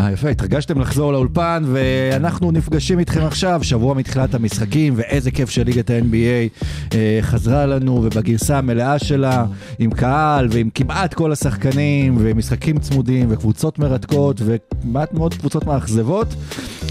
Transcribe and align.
אה, 0.00 0.12
יפה, 0.12 0.28
התרגשתם 0.28 0.80
לחזור 0.80 1.12
לאולפן, 1.12 1.62
ואנחנו 1.66 2.50
נפגשים 2.50 2.98
איתכם 2.98 3.20
עכשיו, 3.20 3.60
שבוע 3.62 3.94
מתחילת 3.94 4.34
המשחקים, 4.34 4.94
ואיזה 4.96 5.30
כיף 5.30 5.50
שליגת 5.50 5.90
ה-NBA 5.90 6.64
אה, 6.94 7.18
חזרה 7.22 7.66
לנו, 7.66 7.92
ובגרסה 8.04 8.58
המלאה 8.58 8.98
שלה, 8.98 9.44
עם 9.78 9.90
קהל, 9.90 10.48
ועם 10.50 10.70
כמעט 10.74 11.14
כל 11.14 11.32
השחקנים, 11.32 12.16
ומשחקים 12.18 12.78
צמודים, 12.78 13.26
וקבוצות 13.30 13.78
מרתקות, 13.78 14.40
וכמעט 14.44 15.14
מאוד 15.14 15.34
קבוצות 15.34 15.66
מאכזבות, 15.66 16.34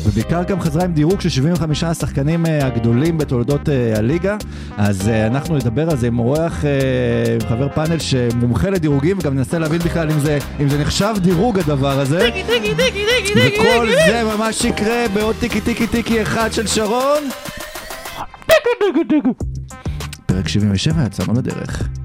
ובעיקר 0.05 0.44
גם 0.44 0.62
חזרה 0.62 0.84
עם 0.84 0.94
דירוג 0.94 1.22
של 1.22 1.30
75 1.30 1.84
השחקנים 1.84 2.46
אה, 2.46 2.66
הגדולים 2.68 3.18
בתולדות 3.18 3.70
אה, 3.70 3.98
הליגה, 3.98 4.38
אז 4.77 5.09
אה, 5.09 5.27
אנחנו 5.27 5.55
נדבר 5.55 5.90
על 5.90 5.98
זה 5.98 6.08
עם 6.08 6.20
אורח, 6.20 6.63
עם 7.41 7.50
חבר 7.50 7.70
פאנל 7.70 8.00
שמומחה 8.00 8.70
לדירוגים, 8.70 9.18
וגם 9.20 9.36
ננסה 9.36 9.60
להבין 9.60 9.80
בכלל 9.80 10.12
אם 10.12 10.20
זה, 10.20 10.38
אם 10.60 10.70
זה 10.70 10.80
נחשב 10.80 11.13
דירוג 11.18 11.60
הדבר 11.60 11.99
הזה. 11.99 12.30
וכל 13.36 13.88
זה 14.08 14.23
ממש 14.38 14.66
יקרה 14.66 15.05
בעוד 15.13 15.36
טיקי 15.40 15.62
טיקי 15.62 15.88
טיקי 15.88 16.21
אחד 16.21 16.54
של 16.54 16.68
שרון. 16.68 17.24
פרק 20.26 20.48
77 20.48 21.05
יצאנו 21.05 21.34
לדרך. 21.34 22.05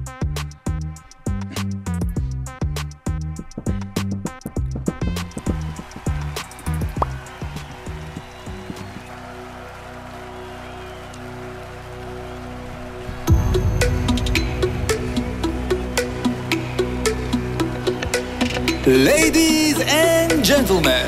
Ladies 18.91 19.79
and 19.79 20.43
gentlemen, 20.43 21.07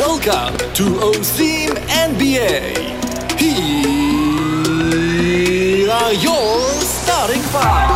welcome 0.00 0.56
to 0.72 0.84
עושים 1.08 1.76
NBA. 2.08 2.56
Here 3.38 3.50
are 5.90 6.14
your 6.14 6.60
starting 6.80 7.42
five. 7.52 7.90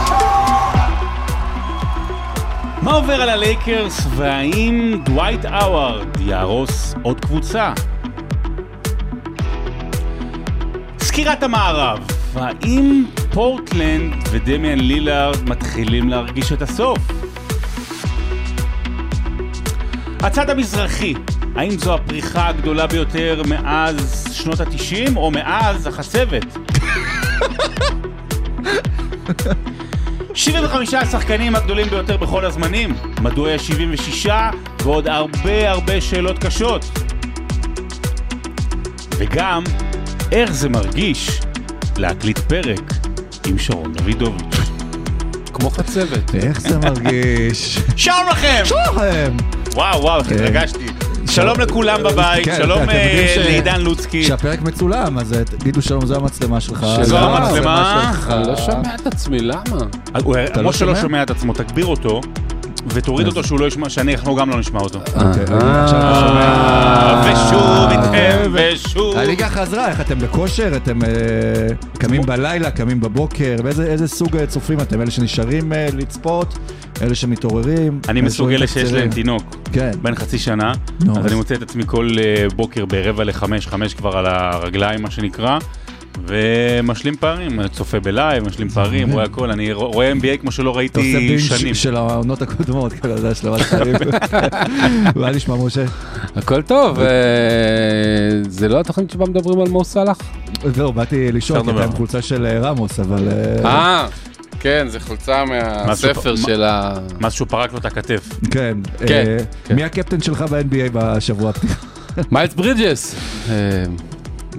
מה 2.82 2.92
עובר 2.92 3.22
על 3.22 3.28
הלייקרס 3.28 4.06
והאם 4.16 5.00
דווייט 5.04 5.44
האווארד 5.44 6.20
יהרוס 6.20 6.94
עוד 7.02 7.20
קבוצה? 7.20 7.72
סקירת 11.00 11.42
המערב, 11.42 12.06
האם 12.34 13.04
פורטלנד 13.32 14.14
ודמיאן 14.30 14.78
לילארד 14.78 15.48
מתחילים 15.48 16.08
להרגיש 16.08 16.52
את 16.52 16.62
הסוף? 16.62 17.27
הצד 20.28 20.50
המזרחי, 20.50 21.14
האם 21.56 21.78
זו 21.78 21.94
הפריחה 21.94 22.48
הגדולה 22.48 22.86
ביותר 22.86 23.42
מאז 23.48 24.26
שנות 24.32 24.60
התשעים 24.60 25.16
או 25.16 25.30
מאז 25.30 25.86
החצבת? 25.86 26.44
75 30.34 30.94
השחקנים 30.94 31.56
הגדולים 31.56 31.86
ביותר 31.88 32.16
בכל 32.16 32.44
הזמנים, 32.44 32.94
מדוע 33.20 33.50
יש 33.50 33.66
76 33.66 34.26
ועוד 34.82 35.08
הרבה 35.08 35.70
הרבה 35.70 36.00
שאלות 36.00 36.38
קשות. 36.38 36.84
וגם, 39.18 39.64
איך 40.32 40.52
זה 40.52 40.68
מרגיש 40.68 41.40
להקליט 41.96 42.38
פרק 42.38 42.92
עם 43.46 43.58
שרון 43.58 43.92
דוידוביץ'. 43.92 44.56
כמו 45.52 45.70
חצבת. 45.70 46.34
איך 46.34 46.60
זה 46.60 46.78
מרגיש? 46.78 47.78
שלום 47.96 48.28
לכם! 48.30 48.62
שלום! 48.64 49.57
וואו 49.78 50.02
וואו, 50.02 50.20
איך 50.20 50.32
התרגשתי. 50.32 50.86
שלום 51.26 51.60
לכולם 51.60 52.02
בבית, 52.02 52.44
כן, 52.44 52.56
שלום 52.56 52.88
אה, 52.88 53.34
לעידן 53.38 53.80
לוצקי. 53.80 54.24
שהפרק 54.24 54.62
מצולם, 54.62 55.18
אז 55.18 55.32
אה, 55.32 55.44
תגידו 55.44 55.82
שלום, 55.82 56.06
זו 56.06 56.16
המצלמה 56.16 56.60
שלך. 56.60 56.86
זו 57.02 57.18
המצלמה. 57.18 58.12
שלך. 58.14 58.30
אני 58.30 58.48
לא 58.48 58.56
שומע 58.56 58.94
את 58.94 59.06
עצמי, 59.06 59.38
למה? 59.40 59.62
אתה 60.44 60.62
לא 60.62 60.70
משה 60.70 60.84
לא? 60.84 60.94
שומע 60.94 61.22
את 61.22 61.30
עצמו, 61.30 61.52
תגביר 61.52 61.86
אותו. 61.86 62.20
ותוריד 62.86 63.26
אותו 63.26 63.44
שהוא 63.44 63.60
לא 63.60 63.66
ישמע, 63.66 63.88
שאני 63.88 64.14
אנחנו 64.14 64.34
גם 64.36 64.50
לא 64.50 64.58
נשמע 64.58 64.80
אותו. 64.80 64.98
אוקיי, 64.98 65.42
אתה 65.42 66.20
שומע. 66.20 66.40
אה, 66.40 67.32
ושוב 67.32 67.90
איתכם, 67.90 68.38
אה, 68.54 68.72
ושוב. 68.74 69.16
הליגה 69.16 69.48
חזרה, 69.48 69.88
איך 69.88 70.00
אתם 70.00 70.18
בכושר? 70.18 70.76
אתם 70.76 71.02
אה, 71.02 71.08
קמים 71.98 72.22
בלילה, 72.22 72.70
קמים 72.70 73.00
בבוקר? 73.00 73.56
באיזה 73.62 73.84
איזה 73.86 74.08
סוג 74.08 74.36
אה, 74.36 74.46
צופים 74.46 74.80
אתם? 74.80 75.00
אלה 75.00 75.10
שנשארים 75.10 75.72
אה, 75.72 75.88
לצפות? 75.96 76.58
אלה 77.02 77.14
שמתעוררים? 77.14 78.00
אני 78.08 78.20
מסוג 78.20 78.50
אלה 78.50 78.64
את 78.64 78.68
שיש? 78.68 78.92
להם 78.92 79.10
תינוק, 79.10 79.56
כן. 79.72 79.90
בן 80.02 80.14
חצי 80.14 80.38
שנה, 80.38 80.72
אז 81.16 81.26
אני 81.26 81.34
מוצא 81.34 81.54
את 81.54 81.62
עצמי 81.62 81.82
כל 81.86 82.10
אה, 82.18 82.46
בוקר 82.56 82.84
ברבע 82.84 83.24
לחמש, 83.24 83.66
חמש 83.66 83.94
כבר 83.94 84.16
על 84.16 84.26
הרגליים, 84.26 85.02
מה 85.02 85.10
שנקרא. 85.10 85.58
ומשלים 86.26 87.16
פערים, 87.16 87.68
צופה 87.68 88.00
בלייב, 88.00 88.44
משלים 88.46 88.68
פערים, 88.68 89.10
רואה 89.10 89.24
הכל, 89.24 89.50
אני 89.50 89.72
רוא- 89.72 89.92
רואה 89.94 90.12
NBA 90.12 90.40
כמו 90.40 90.52
שלא 90.52 90.76
ראיתי 90.76 91.38
שנים. 91.38 91.74
של 91.74 91.96
העונות 91.96 92.42
הקודמות, 92.42 92.92
אתה 92.92 93.08
יודע, 93.08 93.34
של 93.34 93.58
חיים. 93.58 93.94
מה 95.16 95.30
נשמע, 95.30 95.54
משה? 95.56 95.84
הכל 96.36 96.62
טוב, 96.62 97.00
אה, 97.00 97.06
זה 98.48 98.68
לא 98.68 98.80
התוכנית 98.80 99.10
שבה 99.10 99.26
מדברים 99.26 99.60
על 99.60 99.68
מו 99.68 99.84
סאלח? 99.84 100.18
זהו, 100.74 100.92
באתי 100.92 101.32
לשאול, 101.32 101.62
כי 101.64 101.70
אתה. 101.70 101.84
עם 101.84 101.92
חולצה 101.92 102.22
של 102.22 102.46
אה, 102.46 102.58
ראמוס, 102.60 103.00
אבל... 103.00 103.28
אה, 103.64 103.64
אה, 103.70 104.06
כן, 104.60 104.86
זה 104.90 105.00
חולצה 105.00 105.44
מהספר 105.44 106.36
של 106.36 106.62
ה... 106.62 106.94
מאז 107.20 107.32
שהוא 107.32 107.48
פרק 107.48 107.72
לו 107.72 107.78
את 107.78 107.84
הכתף. 107.84 108.28
כן. 108.50 108.76
כן, 109.06 109.36
כן. 109.64 109.74
מי 109.74 109.84
הקפטן 109.84 110.20
שלך 110.22 110.42
ב-NBA 110.42 110.90
בשבוע 110.92 111.50
הפתיחה? 111.50 111.74
מיילס 112.30 112.54
ברידג'ס. 112.54 113.14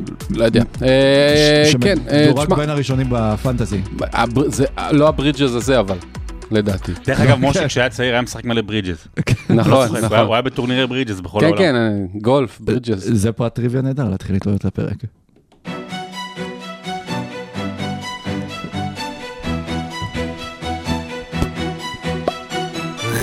אה, 0.07 0.37
לא 0.37 0.43
יודע. 0.45 0.61
אה, 0.81 1.71
כן, 1.81 1.97
אה, 2.09 2.23
שמדורג 2.25 2.45
תשמע, 2.45 2.55
בין 2.55 2.69
הראשונים 2.69 3.07
בפנטזי. 3.09 3.81
לא 4.91 5.07
הברידג'ס 5.07 5.41
הזה 5.51 5.79
אבל, 5.79 5.97
לדעתי. 6.51 6.91
דרך 7.05 7.19
אגב, 7.19 7.37
משה 7.39 7.67
כשהיה 7.67 7.89
צעיר 7.89 8.13
היה 8.13 8.21
משחק 8.21 8.45
מלא 8.45 8.61
ברידג'ס. 8.61 9.07
נכון, 9.49 9.71
הוא 9.87 9.95
היה- 9.97 10.05
נכון. 10.05 10.17
הוא 10.19 10.33
היה 10.33 10.41
בטורנירי 10.41 10.87
ברידג'ס 10.87 11.19
בכל 11.19 11.39
כן, 11.39 11.45
העולם. 11.45 11.57
כן, 11.59 11.75
אה, 11.75 11.89
גולף, 12.21 12.59
ברידג'ס. 12.61 12.99
זה 13.03 13.31
פרט 13.31 13.55
טריוויה 13.55 13.81
נהדר 13.81 14.09
להתחיל 14.09 14.35
איתו 14.35 14.55
את 14.55 14.65
הפרק. 14.65 14.95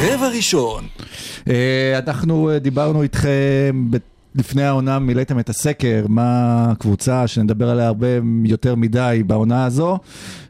רבע 0.02 0.28
ראשון. 0.36 0.84
אה, 1.48 1.98
אנחנו 2.06 2.50
אה, 2.50 2.58
דיברנו 2.58 3.02
איתכם 3.02 3.88
לפני 4.36 4.62
העונה, 4.62 4.98
מילאתם 4.98 5.38
את 5.38 5.48
הסקר, 5.48 6.04
מה 6.08 6.30
הקבוצה 6.70 7.26
שנדבר 7.26 7.70
עליה 7.70 7.86
הרבה 7.86 8.06
יותר 8.44 8.74
מדי 8.74 9.22
בעונה 9.26 9.64
הזו, 9.64 9.98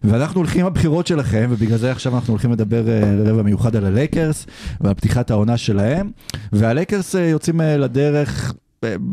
ואנחנו 0.04 0.40
הולכים 0.40 0.60
עם 0.60 0.66
הבחירות 0.66 1.06
שלכם, 1.06 1.46
ובגלל 1.50 1.78
זה 1.78 1.90
עכשיו 1.92 2.14
אנחנו 2.16 2.32
הולכים 2.32 2.52
לדבר 2.52 2.88
אה, 2.88 3.00
רבע 3.24 3.42
מיוחד 3.42 3.76
על 3.76 3.84
הלייקרס 3.86 4.46
ועל 4.80 4.94
פתיחת 4.94 5.30
העונה 5.30 5.56
שלהם, 5.56 6.10
והלייקרס 6.52 7.14
אה, 7.16 7.20
יוצאים 7.20 7.60
אה, 7.60 7.76
לדרך. 7.76 8.52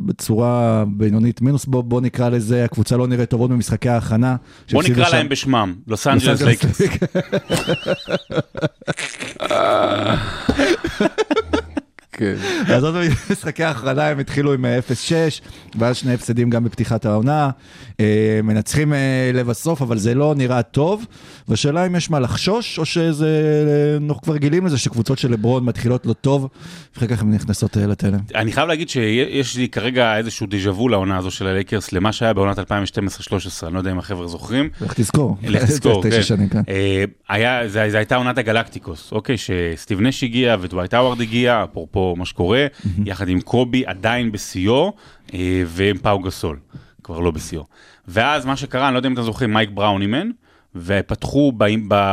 בצורה 0.06 0.84
בינונית 0.98 1.42
מינוס 1.42 1.66
בוא, 1.66 1.84
בוא 1.84 2.02
נקרא 2.02 2.30
לזה 2.30 2.66
הקבוצה 2.66 2.98
לא 2.98 3.08
נראית 3.08 3.30
טובות 3.30 3.50
במשחקי 3.50 3.90
ההכנה. 3.90 4.36
בוא 4.72 4.84
נקרא 4.84 5.06
שם- 5.06 5.16
להם 5.16 5.30
בשמם, 5.30 5.76
לוס 5.88 6.08
אנג'לס 6.08 6.42
לייקרס. 6.42 6.82
כן. 12.14 12.36
אז 12.68 12.84
עוד 12.84 12.96
במשחקי 13.30 13.64
ההכרעה 13.74 14.10
הם 14.10 14.20
התחילו 14.20 14.54
עם 14.54 14.66
אה, 14.66 14.80
0-6, 14.80 14.82
ואז 15.80 15.96
שני 15.96 16.14
הפסדים 16.14 16.50
גם 16.50 16.64
בפתיחת 16.64 17.06
העונה. 17.06 17.50
אה, 18.00 18.40
מנצחים 18.44 18.94
אה, 18.94 19.32
לבסוף, 19.34 19.82
אבל 19.82 19.98
זה 19.98 20.16
לא 20.16 20.34
נראה 20.38 20.64
טוב. 20.64 21.06
והשאלה 21.48 21.86
אם 21.86 21.96
יש 21.96 22.10
מה 22.10 22.20
לחשוש, 22.20 22.80
או 22.80 22.86
שזה, 22.86 23.28
אה, 23.28 24.06
אנחנו 24.08 24.22
כבר 24.22 24.34
רגילים 24.34 24.66
לזה 24.66 24.78
שקבוצות 24.78 25.18
של 25.18 25.32
לברון 25.32 25.66
מתחילות 25.66 26.06
לא 26.06 26.14
טוב, 26.14 26.48
ואחר 26.96 27.08
כך 27.08 27.22
הן 27.22 27.34
נכנסות 27.34 27.78
לתלם. 27.78 28.20
אני 28.36 28.52
חייב 28.52 28.68
להגיד 28.68 28.90
שיש 28.90 29.58
לי 29.58 29.70
כרגע 29.70 30.18
איזשהו 30.18 30.48
דז'ה 30.50 30.72
וו 30.72 30.90
לעונה 30.90 31.18
הזו 31.18 31.32
של 31.32 31.48
הלייקרס 31.48 31.92
למה 31.92 32.12
שהיה 32.12 32.34
בעונת 32.34 32.60
2012-2013, 32.60 32.64
אני 33.64 33.74
לא 33.74 33.78
יודע 33.80 33.92
אם 33.92 34.00
החבר'ה 34.00 34.28
זוכרים. 34.28 34.70
לך 34.82 34.94
תזכור. 34.94 35.38
לך 35.44 35.64
תזכור, 35.64 36.04
כן. 36.28 36.48
כן. 36.50 36.62
היה, 37.30 37.68
זה, 37.68 37.90
זה 37.90 37.98
הייתה 37.98 38.16
עונת 38.16 38.38
הגלקטיקוס, 38.38 39.12
אוקיי? 39.12 39.36
שסטיב 39.38 40.02
נש 40.02 40.24
הגיע 40.24 40.56
ודווייט 40.62 40.94
האווארד 40.94 41.22
הגיע, 41.22 41.64
אפרופו 41.64 42.16
מה 42.18 42.26
שקורה, 42.26 42.66
יחד 43.06 43.30
עם 43.30 43.42
קובי 43.42 43.84
עדיין 43.86 44.32
בשיאו, 44.32 44.94
ועם 45.66 45.98
פאו 45.98 46.20
גסול, 46.20 46.58
כבר 47.04 47.20
לא 47.20 47.32
בשיאו. 47.32 47.64
ואז 48.08 48.46
מה 48.46 48.56
שקרה, 48.56 48.88
אני 48.88 48.94
לא 48.94 49.00
יודע 49.00 49.10
אם 49.10 49.14
אתם 49.14 49.22
זוכרים, 49.22 49.54
מייק 49.54 49.70
בראון 49.74 50.02
אימן, 50.02 50.30
ופתחו 50.76 51.52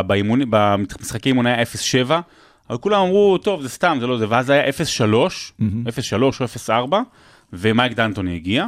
באימונים- 0.06 0.48
במשחקי 0.50 1.28
אימוני 1.28 1.50
היה 1.50 1.62
0-7, 1.62 2.20
אבל 2.70 2.78
כולם 2.78 3.00
אמרו, 3.00 3.38
טוב, 3.38 3.62
זה 3.62 3.68
סתם, 3.68 3.96
זה 4.00 4.06
לא 4.06 4.18
זה, 4.18 4.26
ואז 4.28 4.50
היה 4.50 4.68
0-3, 4.68 5.52
0-3 5.86 6.40
או 6.40 6.44
0-4, 6.44 6.96
ומייק 7.52 7.92
דנטוני 7.92 8.34
הגיע. 8.34 8.66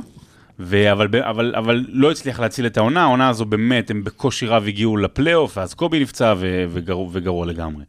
ו- 0.58 0.92
אבל, 0.92 1.08
אבל, 1.20 1.54
אבל 1.56 1.84
לא 1.88 2.10
הצליח 2.10 2.40
להציל 2.40 2.66
את 2.66 2.76
העונה, 2.76 3.02
העונה 3.02 3.28
הזו 3.28 3.44
באמת, 3.44 3.90
הם 3.90 4.04
בקושי 4.04 4.46
רב 4.46 4.64
הגיעו 4.66 4.96
לפלייאוף, 4.96 5.56
ואז 5.56 5.74
קובי 5.74 6.00
נפצע 6.00 6.34
ו- 6.38 6.64
וגרוע, 6.68 7.08
וגרוע 7.12 7.46
לגמרי. 7.46 7.84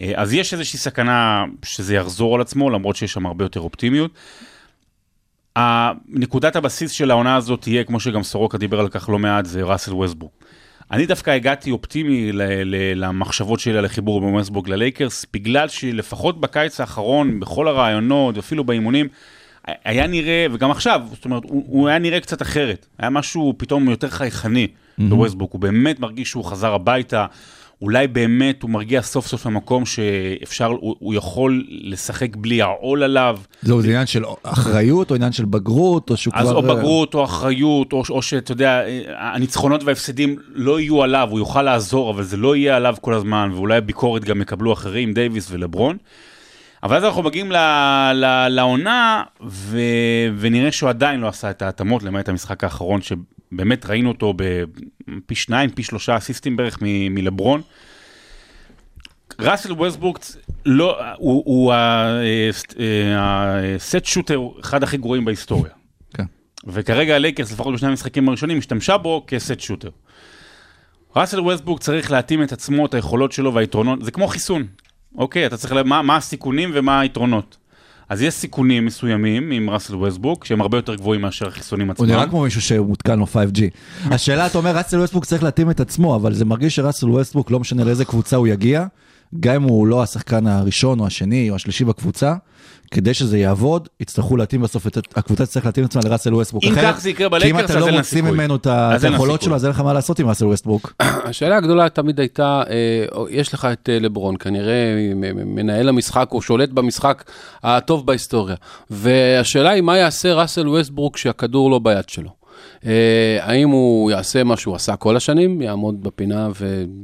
אה, 0.00 0.12
אז 0.14 0.32
יש 0.32 0.52
איזושהי 0.52 0.78
סכנה 0.78 1.44
שזה 1.62 1.94
יחזור 1.94 2.34
על 2.34 2.40
עצמו, 2.40 2.70
למרות 2.70 2.96
שיש 2.96 3.12
שם 3.12 3.26
הרבה 3.26 3.44
יותר 3.44 3.60
אופטימיות. 3.60 4.10
נקודת 6.08 6.56
הבסיס 6.56 6.90
של 6.90 7.10
העונה 7.10 7.36
הזאת 7.36 7.62
תהיה, 7.62 7.84
כמו 7.84 8.00
שגם 8.00 8.22
סורוקה 8.22 8.58
דיבר 8.58 8.80
על 8.80 8.88
כך 8.88 9.08
לא 9.08 9.18
מעט, 9.18 9.46
זה 9.46 9.62
ראסל 9.62 9.94
ווסטברוק. 9.94 10.32
אני 10.92 11.06
דווקא 11.06 11.30
הגעתי 11.30 11.70
אופטימי 11.70 12.32
ל- 12.32 12.42
ל- 12.64 13.04
למחשבות 13.04 13.60
שלי 13.60 13.78
על 13.78 13.84
החיבור 13.84 14.20
בין 14.20 14.30
ווסטברוק 14.34 14.68
ללייקרס, 14.68 15.26
בגלל 15.32 15.68
שלפחות 15.68 16.40
בקיץ 16.40 16.80
האחרון, 16.80 17.40
בכל 17.40 17.68
הרעיונות, 17.68 18.36
ואפילו 18.36 18.64
באימונים, 18.64 19.08
היה 19.84 20.06
נראה, 20.06 20.46
וגם 20.52 20.70
עכשיו, 20.70 21.02
זאת 21.10 21.24
אומרת, 21.24 21.42
הוא, 21.44 21.64
הוא 21.66 21.88
היה 21.88 21.98
נראה 21.98 22.20
קצת 22.20 22.42
אחרת. 22.42 22.86
היה 22.98 23.10
משהו 23.10 23.54
פתאום 23.56 23.88
יותר 23.88 24.08
חייכני 24.08 24.66
בווסטברוק, 24.98 25.50
הוא 25.52 25.60
באמת 25.60 26.00
מרגיש 26.00 26.28
שהוא 26.30 26.44
חזר 26.44 26.72
הביתה. 26.74 27.26
אולי 27.82 28.06
באמת 28.06 28.62
הוא 28.62 28.70
מגיע 28.70 29.02
סוף 29.02 29.26
סוף 29.26 29.46
למקום 29.46 29.86
שאפשר, 29.86 30.66
הוא, 30.66 30.96
הוא 30.98 31.14
יכול 31.14 31.64
לשחק 31.68 32.36
בלי 32.36 32.62
העול 32.62 33.02
עליו. 33.02 33.38
זהו, 33.62 33.82
זה 33.82 33.88
עניין 33.88 34.06
של 34.06 34.24
אחריות, 34.42 35.10
או 35.10 35.16
עניין 35.16 35.32
של 35.32 35.44
בגרות, 35.44 36.10
או 36.10 36.16
שהוא 36.16 36.32
כבר... 36.32 36.42
אז 36.42 36.52
או 36.52 36.56
אה, 36.56 36.74
בגרות 36.74 37.14
או 37.14 37.24
אחריות, 37.24 37.92
או, 37.92 38.02
או 38.10 38.22
שאתה 38.22 38.52
יודע, 38.52 38.82
הניצחונות 39.16 39.84
וההפסדים 39.84 40.36
לא 40.52 40.80
יהיו 40.80 41.02
עליו, 41.02 41.28
הוא 41.30 41.38
יוכל 41.38 41.62
לעזור, 41.62 42.10
אבל 42.10 42.22
זה 42.22 42.36
לא 42.36 42.56
יהיה 42.56 42.76
עליו 42.76 42.94
כל 43.00 43.14
הזמן, 43.14 43.50
ואולי 43.54 43.76
הביקורת 43.76 44.24
גם 44.24 44.42
יקבלו 44.42 44.72
אחרים, 44.72 45.12
דייוויס 45.12 45.48
ולברון. 45.50 45.96
אבל 46.82 46.96
אז 46.96 47.04
אנחנו 47.04 47.22
מגיעים 47.22 47.52
לעונה, 48.48 49.22
ו, 49.46 49.80
ונראה 50.38 50.72
שהוא 50.72 50.90
עדיין 50.90 51.20
לא 51.20 51.28
עשה 51.28 51.50
את 51.50 51.62
ההתאמות, 51.62 52.02
למעט 52.02 52.28
המשחק 52.28 52.64
האחרון, 52.64 53.00
שבאמת 53.52 53.86
ראינו 53.86 54.08
אותו 54.08 54.34
בפי 54.36 55.34
שניים, 55.34 55.70
פי 55.70 55.82
שלושה 55.82 56.16
אסיסטים 56.16 56.56
בערך 56.56 56.78
מ, 56.82 57.14
מלברון. 57.14 57.62
ראסל 59.40 59.72
ווסטברוק 59.72 60.18
לא, 60.66 60.98
הוא, 61.16 61.42
הוא 61.46 61.72
ה 63.76 63.83
set 63.83 64.04
shooter, 64.04 64.40
אחד 64.60 64.82
הכי 64.82 64.96
גרועים 64.96 65.24
בהיסטוריה. 65.24 65.72
כן. 66.14 66.24
וכרגע 66.66 67.14
הלייקרס, 67.14 67.52
לפחות 67.52 67.74
בשני 67.74 67.88
המשחקים 67.88 68.28
הראשונים, 68.28 68.58
השתמשה 68.58 68.96
בו 68.96 69.24
כ 69.26 69.40
set 69.40 69.60
shooter. 69.60 69.90
ראסל 71.16 71.40
ווסטברוק 71.40 71.80
צריך 71.80 72.10
להתאים 72.10 72.42
את 72.42 72.52
עצמו, 72.52 72.86
את 72.86 72.94
היכולות 72.94 73.32
שלו 73.32 73.54
והיתרונות, 73.54 74.04
זה 74.04 74.10
כמו 74.10 74.28
חיסון, 74.28 74.66
אוקיי? 75.14 75.46
אתה 75.46 75.56
צריך 75.56 75.72
מה, 75.72 76.02
מה 76.02 76.16
הסיכונים 76.16 76.70
ומה 76.74 77.00
היתרונות. 77.00 77.56
אז 78.08 78.22
יש 78.22 78.34
סיכונים 78.34 78.86
מסוימים 78.86 79.50
עם 79.50 79.70
ראסל 79.70 79.96
ווסטברוק, 79.96 80.44
שהם 80.44 80.60
הרבה 80.60 80.78
יותר 80.78 80.94
גבוהים 80.94 81.20
מאשר 81.20 81.48
החיסונים 81.48 81.86
הוא 81.86 81.92
עצמם. 81.92 82.06
נראה 82.06 82.26
כמו 82.26 82.42
מישהו 82.42 82.60
שמותקן 82.60 83.18
לו 83.18 83.24
5G. 83.24 83.60
השאלה, 84.10 84.46
אתה 84.46 84.58
אומר, 84.58 84.76
ראסל 84.76 84.98
ווסטברוק 84.98 85.24
צריך 85.24 85.42
להתאים 85.42 85.70
את 85.70 85.80
עצמו, 85.80 86.16
אבל 86.16 86.34
זה 86.34 86.44
מרגיש 86.44 86.76
שראסל 86.76 87.10
ווסטברוק, 87.10 87.50
לא 87.50 87.60
משנה 87.60 87.84
לאיזה 87.84 88.04
קבוצה 88.04 88.36
הוא 88.36 88.46
יגיע, 88.46 88.86
גם 89.40 89.54
אם 89.54 89.62
הוא 89.62 89.86
לא 89.86 90.02
השחקן 90.02 90.46
הראשון 90.46 91.00
או 91.00 91.06
השני 91.06 91.50
או 91.50 91.54
השלישי 91.54 91.84
בקבוצה, 91.84 92.34
כדי 92.90 93.14
שזה 93.14 93.38
יעבוד, 93.38 93.88
יצטרכו 94.00 94.36
להתאים 94.36 94.60
בסוף, 94.60 94.86
את, 94.86 94.98
הקבוצה 95.16 95.46
תצטרך 95.46 95.66
להתאים 95.66 95.84
את 95.86 95.90
עצמה 95.90 96.02
לראסל 96.10 96.34
ווסטבוק. 96.34 96.64
אם 96.64 96.74
כך 96.82 97.00
זה 97.00 97.10
יקרה 97.10 97.28
כי 97.28 97.34
אם 97.34 97.40
בלייקרס, 97.40 97.64
אתה 97.64 97.72
אז 97.72 97.80
לא 97.80 97.86
אין 97.86 97.94
לה 97.94 98.00
מוציא 98.00 98.16
סיכוי. 98.18 98.30
ממנו 98.30 98.56
את 98.56 98.66
ה- 98.66 98.90
אז 98.92 99.00
את 99.00 99.04
אין 99.04 99.12
לה 99.12 99.18
היכולות. 99.18 99.42
שלו, 99.42 99.54
אז 99.54 99.64
אין 99.64 99.70
לך 99.72 99.80
מה 99.80 99.92
לעשות 99.92 100.18
עם 100.18 100.28
ראסל 100.28 100.46
ווסטבוק. 100.46 100.92
השאלה 101.28 101.56
הגדולה 101.56 101.88
תמיד 101.88 102.20
הייתה, 102.20 102.62
אה, 102.70 102.74
יש 103.30 103.54
לך 103.54 103.68
את 103.72 103.88
אה, 103.92 103.98
לברון, 103.98 104.34
כנראה 104.40 104.74
מנהל 105.44 105.88
המשחק 105.88 106.28
או 106.32 106.42
שולט 106.42 106.68
במשחק 106.68 107.24
הטוב 107.62 108.06
בהיסטוריה. 108.06 108.56
והשאלה 108.90 109.70
היא 109.70 109.82
מה 109.82 109.98
יעשה 109.98 110.34
ראסל 110.34 110.68
ווסטברוק 110.68 111.14
כשהכדור 111.14 111.70
לא 111.70 111.78
ביד 111.78 112.08
שלו. 112.08 112.37
אה, 112.86 113.38
האם 113.40 113.68
הוא 113.68 114.10
יעשה 114.10 114.44
מה 114.44 114.56
שהוא 114.56 114.74
עשה 114.74 114.96
כל 114.96 115.16
השנים, 115.16 115.62
יעמוד 115.62 116.02
בפינה 116.02 116.48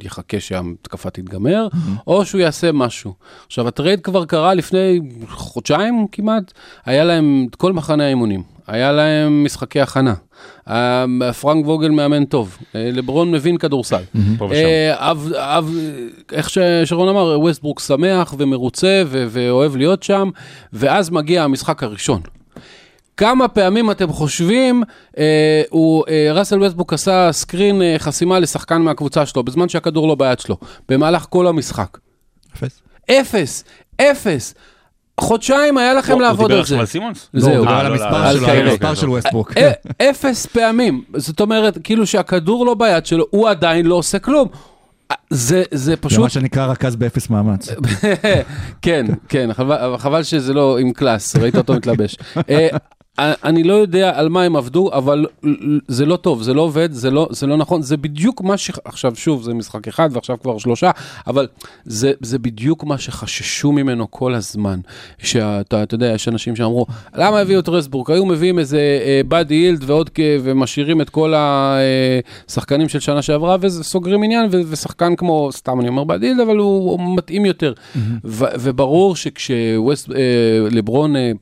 ויחכה 0.00 0.40
שההתקפה 0.40 1.10
תיגמר, 1.10 1.68
או 2.06 2.24
שהוא 2.24 2.40
יעשה 2.40 2.72
משהו. 2.72 3.14
עכשיו, 3.46 3.68
ה 3.68 3.73
trade 3.73 4.00
כבר 4.00 4.24
קרה 4.24 4.54
לפני 4.54 5.00
חודשיים 5.28 6.06
כמעט, 6.12 6.52
היה 6.84 7.04
להם 7.04 7.46
את 7.50 7.54
כל 7.54 7.72
מחנה 7.72 8.04
האימונים, 8.04 8.42
היה 8.66 8.92
להם 8.92 9.44
משחקי 9.44 9.80
הכנה. 9.80 10.14
אה, 10.68 11.04
פרנק 11.40 11.66
ווגל 11.66 11.90
מאמן 11.90 12.24
טוב, 12.24 12.58
אה, 12.74 12.90
לברון 12.92 13.30
מבין 13.30 13.56
כדורסל. 13.56 14.02
אב, 15.34 15.70
איך 16.32 16.50
ששרון 16.50 17.08
אמר, 17.08 17.40
ווסטברוק 17.40 17.80
שמח 17.80 18.34
ומרוצה 18.38 19.02
ואוהב 19.08 19.76
להיות 19.76 20.02
שם, 20.02 20.30
ואז 20.72 21.10
מגיע 21.10 21.44
המשחק 21.44 21.82
הראשון. 21.82 22.20
כמה 23.16 23.48
פעמים 23.48 23.90
אתם 23.90 24.12
חושבים, 24.12 24.82
אה, 25.18 25.62
הוא, 25.70 26.04
אה, 26.08 26.32
ראסל 26.32 26.62
ווסטבוק 26.62 26.92
עשה 26.92 27.32
סקרין 27.32 27.82
אה, 27.82 27.96
חסימה 27.98 28.38
לשחקן 28.38 28.82
מהקבוצה 28.82 29.26
שלו, 29.26 29.42
בזמן 29.42 29.68
שהכדור 29.68 30.08
לא 30.08 30.14
ביד 30.14 30.38
שלו, 30.38 30.56
במהלך 30.88 31.26
כל 31.28 31.46
המשחק. 31.46 31.98
אפס. 32.54 32.82
אפס, 33.10 33.64
אפס. 34.00 34.54
חודשיים 35.20 35.78
היה 35.78 35.94
לכם 35.94 36.12
הוא 36.12 36.22
לעבוד 36.22 36.46
דיבר 36.46 36.54
על 36.54 36.60
עכשיו 36.60 36.76
זה. 36.76 36.80
על 36.80 36.86
סימונס? 36.86 37.28
לא, 37.34 37.40
זהו. 37.40 37.52
הוא 37.52 37.60
דיבר 37.60 37.72
אה, 37.72 37.80
על 37.80 37.86
לא, 37.86 37.92
המספר 37.92 38.22
לא, 38.22 38.28
על 38.28 38.36
שלו, 38.36 38.46
כאלה. 38.46 38.60
על 38.60 38.68
המספר 38.68 38.94
של 38.94 39.08
ווסטבוק. 39.08 39.52
אה, 39.56 39.72
אפס 40.10 40.46
פעמים. 40.46 41.02
זאת 41.16 41.40
אומרת, 41.40 41.78
כאילו 41.84 42.06
שהכדור 42.06 42.66
לא 42.66 42.74
ביד 42.74 43.06
שלו, 43.06 43.24
הוא 43.30 43.48
עדיין 43.48 43.86
לא 43.86 43.94
עושה 43.94 44.18
כלום. 44.18 44.48
אה, 45.10 45.16
זה, 45.30 45.62
זה 45.70 45.78
זה 45.84 45.96
פשוט... 45.96 46.20
מה 46.20 46.28
שנקרא 46.28 46.66
רכז 46.66 46.96
באפס 46.96 47.30
מאמץ. 47.30 47.68
כן, 48.82 49.06
כן, 49.28 49.52
חבל, 49.52 49.96
חבל 49.98 50.22
שזה 50.22 50.54
לא 50.54 50.78
עם 50.78 50.92
קלאס, 50.92 51.36
ראית 51.36 51.56
אותו 51.56 51.74
מתלבש. 51.74 52.16
אה, 53.18 53.32
אני 53.44 53.62
לא 53.62 53.74
יודע 53.74 54.18
על 54.18 54.28
מה 54.28 54.42
הם 54.42 54.56
עבדו, 54.56 54.90
אבל 54.92 55.26
זה 55.88 56.06
לא 56.06 56.16
טוב, 56.16 56.42
זה 56.42 56.54
לא 56.54 56.62
עובד, 56.62 56.88
זה 56.92 57.10
לא, 57.10 57.28
זה 57.30 57.46
לא 57.46 57.56
נכון, 57.56 57.82
זה 57.82 57.96
בדיוק 57.96 58.40
מה 58.40 58.56
ש... 58.56 58.70
עכשיו 58.84 59.16
שוב, 59.16 59.42
זה 59.42 59.54
משחק 59.54 59.88
אחד 59.88 60.08
ועכשיו 60.12 60.36
כבר 60.42 60.58
שלושה, 60.58 60.90
אבל 61.26 61.46
זה, 61.84 62.12
זה 62.20 62.38
בדיוק 62.38 62.84
מה 62.84 62.98
שחששו 62.98 63.72
ממנו 63.72 64.10
כל 64.10 64.34
הזמן. 64.34 64.80
שאתה 65.18 65.82
אתה 65.82 65.94
יודע, 65.94 66.06
יש 66.06 66.28
אנשים 66.28 66.56
שאמרו, 66.56 66.86
למה 67.16 67.40
הביאו 67.40 67.60
את 67.60 67.68
רסבורג? 67.68 68.10
היו 68.10 68.26
מביאים 68.26 68.58
איזה 68.58 68.78
אה, 68.78 69.20
באדי 69.28 69.54
הילד 69.54 69.84
ועוד, 69.86 70.10
כ- 70.14 70.20
ומשאירים 70.42 71.00
את 71.00 71.10
כל 71.10 71.34
השחקנים 71.36 72.88
של 72.88 73.00
שנה 73.00 73.22
שעברה, 73.22 73.56
וסוגרים 73.60 74.22
עניין, 74.22 74.48
ו- 74.52 74.60
ושחקן 74.68 75.16
כמו, 75.16 75.48
סתם 75.52 75.80
אני 75.80 75.88
אומר 75.88 76.04
באדי 76.04 76.26
הילד, 76.26 76.40
אבל 76.40 76.56
הוא, 76.56 76.90
הוא 76.90 77.16
מתאים 77.16 77.46
יותר. 77.46 77.72
ו- 78.24 78.44
וברור 78.58 79.16
שכשלברון 79.16 79.76
אה, 81.16 81.32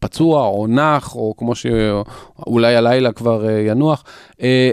פצוע 0.00 0.46
או 0.46 0.66
נח, 0.66 1.05
או 1.14 1.34
כמו 1.36 1.52
שאולי 1.54 2.76
הלילה 2.76 3.12
כבר 3.12 3.48
אה, 3.48 3.60
ינוח, 3.60 4.04
אה, 4.42 4.70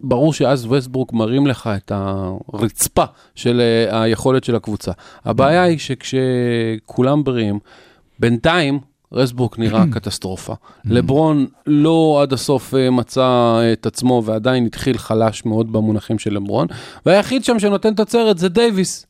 ברור 0.00 0.32
שאז 0.32 0.66
ווסטברוק 0.66 1.12
מרים 1.12 1.46
לך 1.46 1.70
את 1.76 1.92
הרצפה 1.94 3.04
של 3.34 3.60
אה, 3.60 4.02
היכולת 4.02 4.44
של 4.44 4.56
הקבוצה. 4.56 4.92
הבעיה 5.24 5.62
היא 5.62 5.78
שכשכולם 5.78 7.24
בריאים, 7.24 7.58
בינתיים 8.18 8.80
רסבורק 9.12 9.58
נראה 9.58 9.84
קטסטרופה. 9.92 10.54
לברון 10.84 11.46
לא 11.66 12.18
עד 12.22 12.32
הסוף 12.32 12.74
מצא 12.92 13.60
את 13.72 13.86
עצמו 13.86 14.22
ועדיין 14.24 14.66
התחיל 14.66 14.98
חלש 14.98 15.44
מאוד 15.44 15.72
במונחים 15.72 16.18
של 16.18 16.34
לברון, 16.34 16.66
והיחיד 17.06 17.44
שם 17.44 17.58
שנותן 17.58 17.94
תוצרת 17.94 18.38
זה 18.38 18.48
דייוויס. 18.48 19.07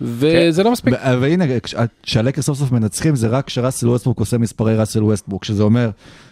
וזה 0.00 0.62
לא 0.62 0.72
מספיק. 0.72 0.94
והנה, 1.20 1.44
כש- 1.60 1.74
כשהלקר 2.02 2.42
סוף 2.42 2.58
סוף 2.58 2.72
מנצחים, 2.72 3.16
זה 3.16 3.28
רק 3.28 3.46
כשראסל 3.46 3.88
ווסטבוק 3.88 4.18
עושה 4.20 4.38
מספרי 4.38 4.76
ראסל 4.76 5.02
ווסטבוק, 5.02 5.44
שזה 5.44 5.62
אומר 5.62 5.90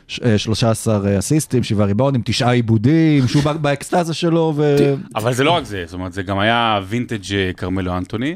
ש- 0.08 0.20
אה, 0.24 0.38
13 0.38 1.18
אסיסטים, 1.18 1.62
7 1.62 1.84
ריבאונים, 1.84 2.22
9 2.24 2.50
עיבודים, 2.50 3.28
שהוא 3.28 3.42
בא- 3.42 3.52
באקסטזה 3.52 4.14
שלו, 4.14 4.52
ו... 4.56 4.76
אבל 5.16 5.34
זה 5.34 5.44
לא 5.44 5.50
רק 5.50 5.64
זה, 5.64 5.82
זאת 5.86 5.94
אומרת, 5.94 6.12
זה 6.12 6.22
גם 6.22 6.38
היה 6.38 6.80
וינטג' 6.88 7.34
אה, 7.34 7.50
כרמלו 7.56 7.96
אנטוני, 7.96 8.34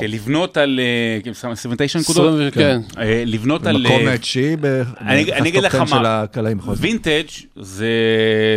שלבנות 0.00 0.56
על 0.56 0.80
אה, 1.26 1.30
29 1.52 1.98
נקודות, 1.98 2.32
עשרים 2.34 2.48
ו- 2.48 2.52
כן. 2.52 2.80
אה, 2.98 3.22
לבנות 3.26 3.66
על... 3.66 3.82
מקום 3.82 4.08
אה, 4.08 4.18
תשיעי 4.18 4.56
ב- 4.60 4.82
אני- 5.00 5.24
ביחס 5.24 5.40
אני 5.40 5.48
אגיד 5.48 5.60
טופ 5.60 5.74
לך 5.74 5.74
10 5.74 5.86
של. 5.86 6.06
הקלעים. 6.06 6.58
בכל 6.58 6.74
זאת. 6.74 6.84
וינטג' 6.84 7.22
זה, 7.56 7.88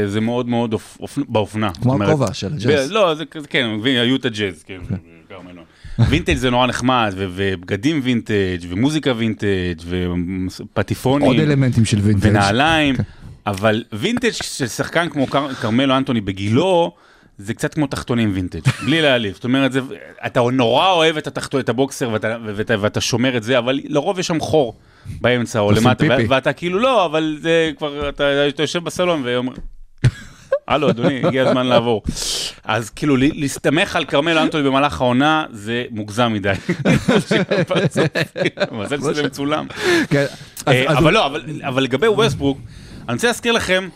זה 0.08 0.22
מאוד 0.22 0.50
מאוד 0.50 0.74
אופ, 0.74 0.98
אופ, 1.02 1.20
באופנה. 1.30 1.70
כמו 1.82 2.04
הכובע 2.04 2.34
של 2.34 2.48
הג'אז. 2.54 2.90
ב- 2.90 2.94
לא, 2.94 3.16
זה 3.16 3.24
כן, 3.50 3.66
היו 3.84 4.16
את 4.16 4.26
הג'אז, 4.26 4.64
כן, 4.64 4.78
כרמלו. 5.30 5.62
וינטג' 6.10 6.36
זה 6.36 6.50
נורא 6.50 6.68
נחמד, 6.68 7.14
ובגדים 7.18 8.00
וינטג', 8.04 8.66
ומוזיקה 8.70 9.14
וינטג', 9.18 9.76
ופטיפונים. 9.88 11.28
עוד 11.28 11.40
אלמנטים 11.40 11.86
של 11.86 12.00
וינטג'. 12.00 12.30
ונעליים, 12.30 12.96
אבל 13.48 13.84
וינטג' 13.94 14.32
של 14.32 14.68
שחקן 14.68 15.10
כמו 15.10 15.28
כרמלו 15.28 15.98
אנטוני 15.98 16.22
בגילו, 16.22 16.96
זה 17.38 17.54
קצת 17.54 17.74
כמו 17.74 17.88
תחתונים 17.88 18.32
וינטג', 18.34 18.70
בלי 18.86 19.02
להעליב. 19.02 19.34
זאת 19.34 19.44
אומרת, 19.44 19.72
זה, 19.72 19.80
אתה 20.26 20.42
נורא 20.54 20.92
אוהב 20.92 21.18
את 21.18 21.28
התחתון, 21.28 21.60
את 21.60 21.70
הבוקסר, 21.70 22.10
ואתה, 22.10 22.38
ואתה, 22.56 22.74
ואתה 22.80 23.02
שומר 23.02 23.38
את 23.38 23.44
זה, 23.44 23.58
אבל 23.58 23.80
לרוב 23.88 24.20
יש 24.20 24.28
שם 24.28 24.40
חור 24.40 24.76
באמצע 25.22 25.60
או 25.60 25.72
למטה, 25.72 26.06
ואתה 26.30 26.54
כאילו 26.54 26.80
לא, 26.80 27.06
אבל 27.06 27.38
זה 27.42 27.72
כבר, 27.78 28.10
אתה, 28.10 28.48
אתה 28.48 28.64
יושב 28.64 28.84
בסלון 28.84 29.22
ואומר, 29.26 29.54
הלו, 30.68 30.90
אדוני, 30.90 31.22
הגיע 31.26 31.48
הזמן 31.48 31.66
לעבור. 31.66 32.02
אז 32.64 32.90
כאילו, 32.90 33.16
להסתמך 33.18 33.96
על 33.96 34.06
כרמל 34.06 34.38
אנטוני 34.38 34.64
במהלך 34.64 35.02
העונה, 35.02 35.46
זה 35.52 35.84
מוגזם 35.92 36.34
מדי. 36.34 36.54
מזל 38.72 38.98
שזה 39.00 39.24
מצולם. 39.24 39.68
כן, 40.10 40.26
אה, 40.68 40.98
אבל 40.98 41.14
לא, 41.14 41.26
אבל- 41.68 41.84
לגבי 41.84 42.08
ווסטברוק, 42.08 42.58
אני 43.10 43.16
רוצה 43.16 43.28
להזכיר 43.28 43.54
לכם. 43.54 43.90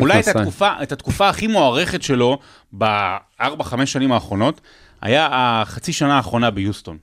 אולי 0.00 0.20
את 0.20 0.36
התקופה, 0.36 0.70
את 0.82 0.92
התקופה 0.92 1.28
הכי 1.28 1.46
מוערכת 1.46 2.02
שלו 2.02 2.38
בארבע, 2.72 3.64
חמש 3.64 3.92
שנים 3.92 4.12
האחרונות, 4.12 4.60
היה 5.02 5.28
החצי 5.32 5.92
שנה 5.92 6.16
האחרונה 6.16 6.50
ביוסטון. 6.50 6.98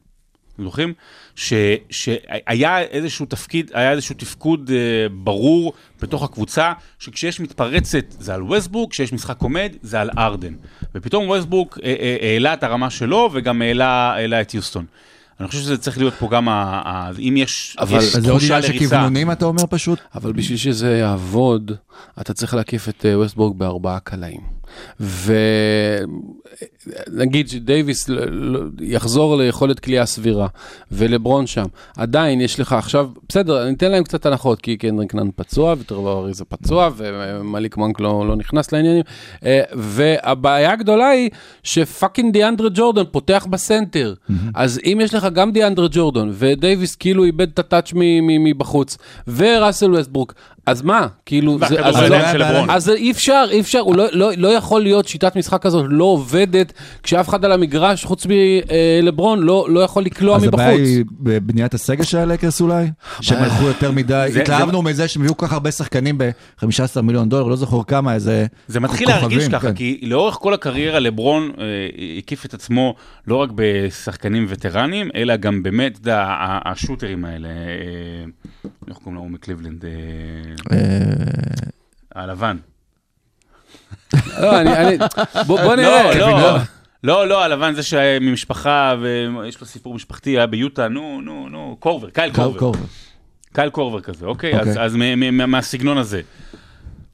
זוכרים? 0.59 0.93
ש, 1.35 1.53
שהיה 1.89 2.79
איזשהו 2.79 3.25
תפקיד, 3.25 3.71
היה 3.73 3.91
איזשהו 3.91 4.15
תפקוד 4.17 4.71
אה, 4.73 4.77
ברור 5.11 5.73
בתוך 6.01 6.23
הקבוצה, 6.23 6.71
שכשיש 6.99 7.39
מתפרצת 7.39 8.05
זה 8.19 8.33
על 8.33 8.43
ווסטבורק, 8.43 8.91
כשיש 8.91 9.13
משחק 9.13 9.41
עומד 9.41 9.69
זה 9.81 10.01
על 10.01 10.09
ארדן. 10.17 10.53
ופתאום 10.95 11.27
ווסטבורק 11.29 11.77
אה, 11.83 11.95
אה, 11.99 12.17
העלה 12.33 12.53
את 12.53 12.63
הרמה 12.63 12.89
שלו 12.89 13.29
וגם 13.33 13.61
העלה, 13.61 13.87
העלה 14.13 14.41
את 14.41 14.53
יוסטון. 14.53 14.85
אני 15.39 15.47
חושב 15.47 15.59
שזה 15.61 15.77
צריך 15.77 15.97
להיות 15.97 16.13
פה 16.13 16.27
גם, 16.31 16.49
ה, 16.49 16.81
ה, 16.85 17.11
אם 17.19 17.33
יש, 17.37 17.75
אבל- 17.79 17.97
יש 17.97 18.15
אז 18.15 18.23
זה 18.23 18.31
עוד 18.31 18.39
תחושה 18.39 18.55
עניין 18.57 18.67
של 18.71 18.77
לריצה. 18.77 18.95
כוונונים, 18.95 19.31
אתה 19.31 19.45
אומר 19.45 19.63
פשוט? 19.69 19.99
אבל 20.15 20.31
בשביל 20.33 20.57
שזה 20.57 20.97
יעבוד, 20.97 21.71
אתה 22.21 22.33
צריך 22.33 22.53
להקיף 22.53 22.89
את 22.89 23.05
אה, 23.05 23.19
ווסטבורג 23.19 23.57
בארבעה 23.57 23.99
קלעים. 23.99 24.41
ונגיד 27.07 27.49
שדייוויס 27.49 28.09
יחזור 28.81 29.37
ליכולת 29.37 29.79
קליעה 29.79 30.05
סבירה, 30.05 30.47
ולברון 30.91 31.47
שם, 31.47 31.65
עדיין 31.97 32.41
יש 32.41 32.59
לך 32.59 32.73
עכשיו, 32.73 33.09
בסדר, 33.29 33.63
אני 33.63 33.73
אתן 33.73 33.91
להם 33.91 34.03
קצת 34.03 34.25
הנחות, 34.25 34.61
כי 34.61 34.77
קנדריק 34.77 35.12
נאן 35.12 35.29
פצוע, 35.35 35.75
וטרבור 35.79 36.19
אריזה 36.19 36.45
פצוע, 36.45 36.89
ומליק 36.97 37.77
מונק 37.77 37.99
לא, 37.99 38.27
לא 38.27 38.35
נכנס 38.35 38.71
לעניינים, 38.71 39.03
אה, 39.45 39.61
והבעיה 39.73 40.71
הגדולה 40.71 41.07
היא 41.07 41.29
ש 41.63 41.79
fucking 41.79 42.33
דיאנדרה 42.33 42.69
ג'ורדן 42.73 43.03
פותח 43.11 43.47
בסנטר, 43.49 44.13
אז 44.55 44.79
אם 44.85 44.99
יש 45.01 45.13
לך 45.13 45.27
גם 45.33 45.51
דיאנדרה 45.51 45.87
ג'ורדן, 45.91 46.29
ודייוויס 46.33 46.95
כאילו 46.95 47.23
איבד 47.23 47.49
את 47.53 47.59
ה 47.59 47.65
touch 47.65 47.91
מבחוץ, 48.21 48.97
וראסל 49.27 49.91
ווסטברוק, 49.95 50.33
אז 50.65 50.81
מה? 50.81 51.07
כאילו, 51.25 51.57
זה, 51.59 51.85
אז, 51.85 51.95
לא. 52.35 52.65
אז 52.69 52.89
אי 52.89 53.11
אפשר, 53.11 53.45
אי 53.51 53.59
אפשר, 53.59 53.79
הוא 53.79 53.95
לא, 53.95 54.05
לא, 54.11 54.31
לא 54.37 54.57
יכול 54.61 54.81
להיות 54.81 55.07
שיטת 55.07 55.35
משחק 55.35 55.61
כזאת 55.61 55.85
לא 55.89 56.03
עובדת, 56.03 56.73
כשאף 57.03 57.29
אחד 57.29 57.45
על 57.45 57.51
המגרש, 57.51 58.05
חוץ 58.05 58.27
מלברון, 59.01 59.39
לא, 59.39 59.67
לא 59.69 59.79
יכול 59.79 60.03
לקלוע 60.03 60.35
אז 60.35 60.43
מבחוץ. 60.43 60.59
הבעיה 60.59 60.75
היא 60.77 61.03
בבניית 61.19 61.73
הסגל 61.73 62.03
של 62.03 62.17
הלקרס 62.17 62.61
אולי? 62.61 62.87
שהם 63.21 63.43
הלכו 63.43 63.63
יותר 63.63 63.91
מדי, 63.91 64.27
זה- 64.31 64.41
התלהבנו 64.41 64.81
מזה 64.81 65.07
שהם 65.07 65.21
הביאו 65.21 65.37
כל 65.37 65.45
כך 65.47 65.53
הרבה 65.53 65.71
שחקנים 65.71 66.17
ב-15 66.17 66.65
מיליון 67.03 67.29
דולר, 67.29 67.47
לא 67.47 67.55
זוכר 67.55 67.83
כמה, 67.87 68.13
איזה 68.13 68.45
זה 68.67 68.79
מתחיל 68.79 69.07
כוכבים, 69.07 69.21
להרגיש 69.29 69.47
ככה, 69.47 69.67
כן. 69.67 69.73
כי 69.73 69.99
לאורך 70.03 70.35
כל 70.35 70.53
הקריירה 70.53 70.99
לברון 70.99 71.51
אה, 71.59 71.63
הקיף 72.17 72.45
את 72.45 72.53
עצמו 72.53 72.95
לא 73.27 73.35
רק 73.35 73.49
בשחקנים 73.55 74.45
וטרנים, 74.49 75.09
אלא 75.15 75.35
גם 75.35 75.63
באמת, 75.63 75.91
אתה 75.91 76.09
יודע, 76.09 76.25
השוטרים 76.65 77.25
האלה, 77.25 77.47
אה, 77.47 77.53
איך 78.87 78.97
קוראים 78.97 79.15
לו 79.15 79.25
מקליבלנד? 79.29 79.85
אה, 79.85 80.77
הלבן. 82.15 82.57
לא, 84.41 84.61
אני, 84.61 84.77
אני, 84.77 84.97
בוא, 85.47 85.61
בוא 85.61 85.75
נראה. 85.75 86.15
לא, 86.15 86.29
לא, 86.29 86.57
לא, 87.03 87.27
לא, 87.27 87.43
הלבן 87.43 87.73
זה 87.73 87.83
שממשפחה 87.83 88.95
ויש 89.01 89.61
לו 89.61 89.67
סיפור 89.67 89.93
משפחתי, 89.93 90.29
היה 90.29 90.47
ביוטה, 90.47 90.87
נו, 90.87 91.21
נו, 91.21 91.49
נו, 91.49 91.75
קורבר, 91.79 92.09
קייל 92.09 92.31
קור- 92.33 92.43
קורבר. 92.43 92.59
קורבר. 92.59 92.79
קייל 93.53 93.69
קורבר 93.69 94.01
כזה, 94.01 94.25
אוקיי? 94.25 94.59
אז, 94.59 94.67
אוקיי. 94.67 94.83
אז 94.83 94.95
מהסגנון 95.47 95.97
הזה. 95.97 96.21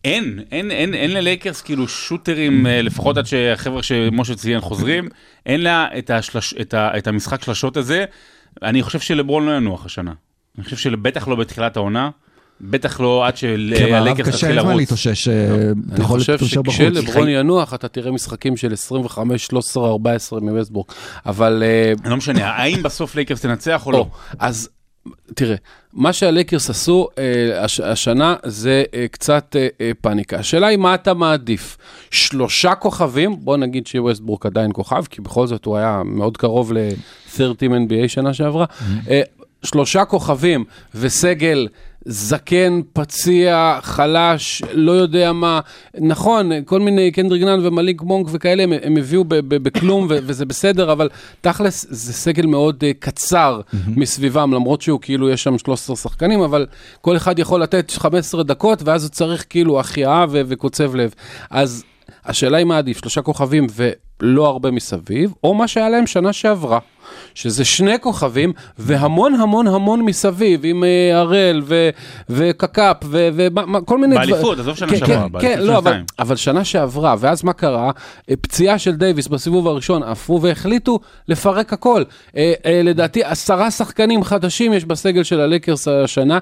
אין, 0.04 0.40
אין, 0.52 0.72
אין, 0.72 0.94
אין 0.94 1.12
ללייקרס 1.14 1.62
כאילו 1.62 1.88
שוטרים, 1.88 2.68
אה, 2.68 2.82
לפחות 2.82 3.18
עד 3.18 3.26
שהחבר'ה 3.26 3.84
שמשה 3.84 4.36
ציין 4.36 4.60
חוזרים, 4.62 5.10
אין 5.46 5.62
לה 5.62 5.88
את, 5.98 6.10
השלש, 6.10 6.54
את, 6.62 6.74
ה, 6.74 6.98
את 6.98 7.08
המשחק 7.08 7.44
שלשות 7.44 7.78
הזה. 7.78 8.06
אני 8.64 8.84
חושב 8.84 9.00
שלברון 9.00 9.46
לא 9.46 9.52
ינוח 9.58 9.86
השנה. 9.86 10.14
אני 10.58 10.64
חושב 10.64 10.78
שבטח 10.78 11.28
לא 11.28 11.36
בתחילת 11.36 11.78
העונה, 11.78 12.10
בטח 12.62 13.00
לא 13.00 13.28
עד 13.28 13.34
המערב 13.44 13.78
שהלייקרס 13.78 14.28
קשה, 14.28 14.32
תתחיל 14.32 14.50
אין 14.50 14.60
זמן 14.60 14.70
לרוץ. 14.70 14.80
להתאושש, 14.80 15.28
אה, 15.28 15.34
אתה 15.46 15.96
אני 15.96 16.04
יכול 16.04 16.20
חושב 16.20 16.32
להתאושש 16.32 16.58
בחוץ. 16.58 16.76
שכשלברון 16.76 17.30
ינוח, 17.30 17.74
אתה 17.74 17.88
תראה 17.88 18.12
משחקים 18.12 18.58
של 18.58 18.74
25, 18.74 19.46
13, 19.46 19.90
14 19.90 20.40
מווסטברוק. 20.40 20.86
אבל... 21.26 21.64
אה, 21.66 22.10
לא 22.10 22.18
משנה, 22.18 22.50
האם 22.50 22.84
בסוף 22.84 23.16
לייקרס 23.16 23.42
תנצח 23.42 23.86
או 23.86 23.92
לא? 23.92 24.08
אז 24.40 24.70
תראה, 25.36 25.56
מה 25.94 26.14
שהלייקרס 26.14 26.70
עשו 26.70 27.08
אה, 27.18 27.64
הש, 27.64 27.80
השנה 27.80 28.36
זה 28.44 28.84
אה, 28.94 29.06
קצת 29.12 29.56
אה, 29.56 29.68
אה, 29.82 29.92
פאניקה. 30.02 30.38
השאלה 30.38 30.68
היא 30.68 30.78
מה 30.78 30.96
אתה 30.96 31.14
מעדיף? 31.14 31.78
שלושה 32.12 32.76
כוכבים, 32.76 33.36
בוא 33.40 33.58
נגיד 33.58 33.88
שווסטברוק 33.88 34.46
עדיין 34.46 34.72
כוכב, 34.74 35.04
כי 35.10 35.22
בכל 35.22 35.48
זאת 35.48 35.66
הוא 35.66 35.78
היה 35.78 36.02
מאוד 36.06 36.38
קרוב 36.38 36.74
ל-30 36.74 37.40
NBA 37.62 38.08
שנה 38.08 38.34
שעברה. 38.34 38.66
אה, 39.10 39.22
שלושה 39.64 40.06
כוכבים 40.06 40.66
וסגל 40.96 41.68
זקן, 42.10 42.82
פציע, 42.94 43.80
חלש, 43.82 44.62
לא 44.74 44.92
יודע 44.92 45.32
מה. 45.32 45.60
נכון, 46.00 46.52
כל 46.66 46.80
מיני 46.80 47.12
קנדריק 47.12 47.44
נאן 47.44 47.66
ומליק 47.66 48.02
מונק 48.02 48.28
וכאלה, 48.32 48.64
הם, 48.64 48.74
הם 48.84 48.98
הביאו 48.98 49.24
בכלום 49.28 50.08
וזה 50.10 50.46
בסדר, 50.46 50.92
אבל 50.92 51.10
תכלס 51.42 51.86
זה 51.90 52.14
סגל 52.14 52.46
מאוד 52.46 52.84
uh, 52.84 52.94
קצר 53.00 53.62
מסביבם, 53.88 54.54
למרות 54.54 54.82
שהוא 54.82 55.00
כאילו, 55.02 55.30
יש 55.30 55.44
שם 55.44 55.58
13 55.58 55.96
שחקנים, 55.96 56.42
אבל 56.42 56.66
כל 57.02 57.18
אחד 57.18 57.40
יכול 57.40 57.62
לתת 57.62 57.92
15 57.92 58.44
דקות, 58.44 58.84
ואז 58.84 59.04
הוא 59.04 59.10
צריך 59.10 59.46
כאילו 59.50 59.80
החייאה 59.80 60.26
וקוצב 60.30 60.96
לב. 60.96 61.14
אז 61.50 61.84
השאלה 62.26 62.58
היא 62.58 62.66
מה 62.66 62.78
עדיף, 62.78 62.98
שלושה 62.98 63.22
כוכבים 63.22 63.68
ולא 63.76 64.48
הרבה 64.48 64.72
מסביב, 64.72 65.34
או 65.44 65.54
מה 65.54 65.68
שהיה 65.68 65.90
להם 65.90 66.08
שנה 66.08 66.34
שעברה. 66.34 66.80
שזה 67.36 67.66
שני 67.66 68.00
כוכבים 68.00 68.54
והמון 68.78 69.34
המון 69.34 69.68
המון 69.68 70.02
מסביב, 70.02 70.62
עם 70.64 70.84
אה, 70.84 71.20
הראל 71.20 71.62
וקקאפ 72.30 72.98
וכל 73.10 73.98
מיני 73.98 74.16
דברים. 74.16 74.30
באליפות, 74.32 74.60
עזוב 74.60 74.76
שנה 74.76 74.90
כן, 74.90 74.98
שעברה, 74.98 75.42
כן, 75.42 75.48
באליפות 75.48 75.68
לא, 75.68 75.78
אבל. 75.78 76.02
אבל 76.20 76.36
שנה 76.36 76.64
שעברה, 76.64 77.16
ואז 77.20 77.44
מה 77.44 77.54
קרה? 77.54 77.92
אה, 78.30 78.36
פציעה 78.42 78.80
של 78.80 78.96
דייוויס 78.96 79.28
בסיבוב 79.28 79.68
הראשון, 79.68 80.04
עפו 80.04 80.40
והחליטו 80.42 81.00
לפרק 81.28 81.74
הכל. 81.74 82.04
אה, 82.38 82.54
אה, 82.66 82.82
לדעתי 82.84 83.24
עשרה 83.24 83.72
שחקנים 83.72 84.24
חדשים 84.24 84.74
יש 84.74 84.86
בסגל 84.86 85.24
של 85.24 85.40
הלקרס 85.40 85.88
השנה, 85.88 86.40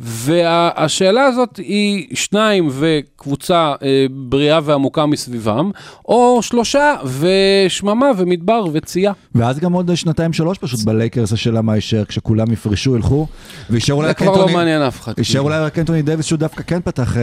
והשאלה 0.00 1.24
הזאת 1.24 1.56
היא 1.56 2.16
שניים 2.16 2.68
וקבוצה 2.72 3.74
אה, 3.82 4.06
בריאה 4.10 4.60
ועמוקה 4.64 5.06
מסביבם, 5.06 5.70
או 6.08 6.42
שלושה 6.42 6.94
ושממה 7.04 8.10
ומדבר 8.16 8.64
וצייה. 8.72 9.12
ואז 9.34 9.58
גם 9.58 9.72
עוד 9.72 9.90
שנתיים 9.94 10.17
שלוש 10.32 10.58
פשוט 10.58 10.80
בלייקרס 10.84 11.32
השאלה 11.32 11.62
מה 11.62 11.74
יישאר 11.74 12.04
כשכולם 12.04 12.52
יפרשו, 12.52 12.96
ילכו, 12.96 13.26
ויישאר 13.70 13.94
אולי 13.94 14.06
זה 14.06 14.10
רק 14.10 14.18
כבר 14.18 14.36
לא 14.36 14.48
מעניין 14.48 14.82
אף 14.82 15.00
אחד. 15.00 15.12
יישאר 15.18 15.40
אולי 15.40 15.58
רק 15.58 15.78
אנטוני 15.78 16.02
דייוויס 16.02 16.26
שהוא 16.26 16.38
דווקא 16.38 16.62
כן 16.66 16.80
פתח 16.84 17.16
אה, 17.16 17.22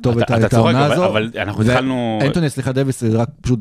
טוב 0.00 0.18
את 0.18 0.54
העונה 0.54 0.84
הזו. 0.84 1.06
אבל 1.06 1.30
אנחנו 1.38 1.62
התחלנו- 1.62 2.18
אנטוני, 2.22 2.50
סליחה, 2.50 2.72
דייוויס 2.72 3.00
זה 3.00 3.16
רק 3.18 3.28
פשוט 3.40 3.60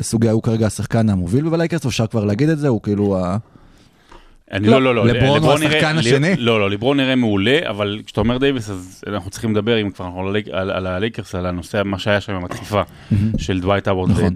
סוגיה, 0.00 0.32
הוא 0.32 0.42
כרגע 0.42 0.66
השחקן 0.66 1.08
המוביל 1.08 1.48
בלייקרס, 1.48 1.86
אפשר 1.86 2.06
כבר 2.06 2.24
להגיד 2.24 2.48
את 2.48 2.58
זה, 2.58 2.68
הוא 2.68 2.82
כאילו 2.82 3.18
ה... 3.18 3.36
אני 4.52 4.68
לא, 4.68 4.82
לא, 4.82 4.94
לא, 4.94 5.06
לא. 5.06 5.12
לברון 5.14 5.42
הוא 5.42 5.52
השחקן 5.52 5.98
השני? 5.98 6.36
לא, 6.38 6.60
לא, 6.60 6.70
לברון 6.70 6.96
נראה 6.96 7.14
מעולה, 7.16 7.58
אבל 7.70 8.00
כשאתה 8.06 8.20
אומר 8.20 8.38
דייוויס, 8.38 8.70
אז 8.70 9.04
אנחנו 9.06 9.30
צריכים 9.30 9.52
לדבר, 9.52 9.80
אם 9.80 9.90
כבר 9.90 10.06
אנחנו 10.06 10.28
על 10.52 10.86
הלייקרס, 10.86 11.34
על 11.34 11.46
הנושא, 11.46 11.82
מה 11.84 11.98
שהיה 11.98 12.20
שם 12.20 12.32
עם 12.32 12.44
הדחיפה 12.44 12.82
של 13.38 13.60
דווייט 13.60 13.88
הווארד 13.88 14.10
נכון. 14.10 14.34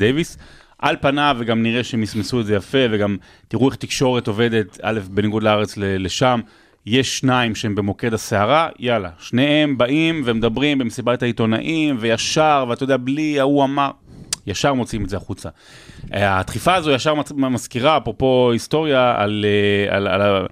על 0.79 0.97
פניו, 1.01 1.37
וגם 1.39 1.63
נראה 1.63 1.85
שהם 1.85 2.01
מסמסו 2.01 2.41
את 2.41 2.47
זה 2.47 2.55
יפה, 2.55 2.79
וגם 2.91 3.17
תראו 3.49 3.69
איך 3.69 3.77
תקשורת 3.77 4.27
עובדת, 4.27 4.79
א', 4.83 5.01
בניגוד 5.11 5.43
לארץ 5.43 5.75
לשם. 5.77 6.41
יש 6.87 7.19
שניים 7.19 7.55
שהם 7.55 7.75
במוקד 7.75 8.15
הסערה, 8.15 8.69
יאללה, 8.79 9.11
שניהם 9.19 9.79
באים 9.79 10.23
ומדברים 10.25 10.79
במסיבת 10.79 11.23
העיתונאים, 11.23 11.97
וישר, 12.01 12.65
ואתה 12.69 12.85
יודע, 12.85 12.97
בלי 12.97 13.41
ההוא 13.41 13.65
אמר, 13.65 13.91
ישר 14.47 14.75
מוציאים 14.75 15.05
את 15.05 15.11
זה 15.11 15.17
החוצה. 15.17 15.49
אה, 16.15 16.39
הדחיפה 16.39 16.75
הזו 16.75 16.91
ישר 16.91 17.15
מזכירה, 17.33 17.97
אפרופו 17.97 18.51
היסטוריה, 18.53 19.15
על, 19.17 19.45
אה, 19.89 19.97
על, 19.97 20.07
על, 20.07 20.23
ה- 20.23 20.47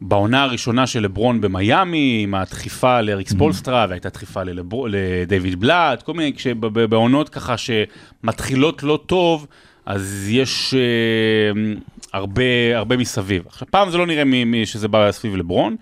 בעונה 0.00 0.42
הראשונה 0.42 0.86
של 0.86 1.02
לברון 1.02 1.40
במיאמי, 1.40 2.20
עם 2.22 2.34
הדחיפה 2.34 3.00
לאריק 3.00 3.28
ספולסטרה, 3.28 3.86
והייתה 3.88 4.08
דחיפה 4.08 4.42
ללבר... 4.42 4.76
לדייוויד 4.88 5.60
בלאט, 5.60 6.02
כל 6.02 6.14
מיני, 6.14 6.32
כשבעונות 6.32 7.28
ככה 7.28 7.54
שמתחילות 7.56 8.82
לא 8.82 9.00
טוב, 9.06 9.46
אז 9.86 10.26
יש 10.30 10.74
אה, 10.74 11.72
הרבה, 12.12 12.42
הרבה 12.74 12.96
מסביב. 12.96 13.42
עכשיו, 13.46 13.68
פעם 13.70 13.90
זה 13.90 13.98
לא 13.98 14.06
נראה 14.06 14.24
מ- 14.24 14.50
מ- 14.50 14.64
שזה 14.64 14.88
בא 14.88 15.12
סביב 15.12 15.36
לברון. 15.36 15.76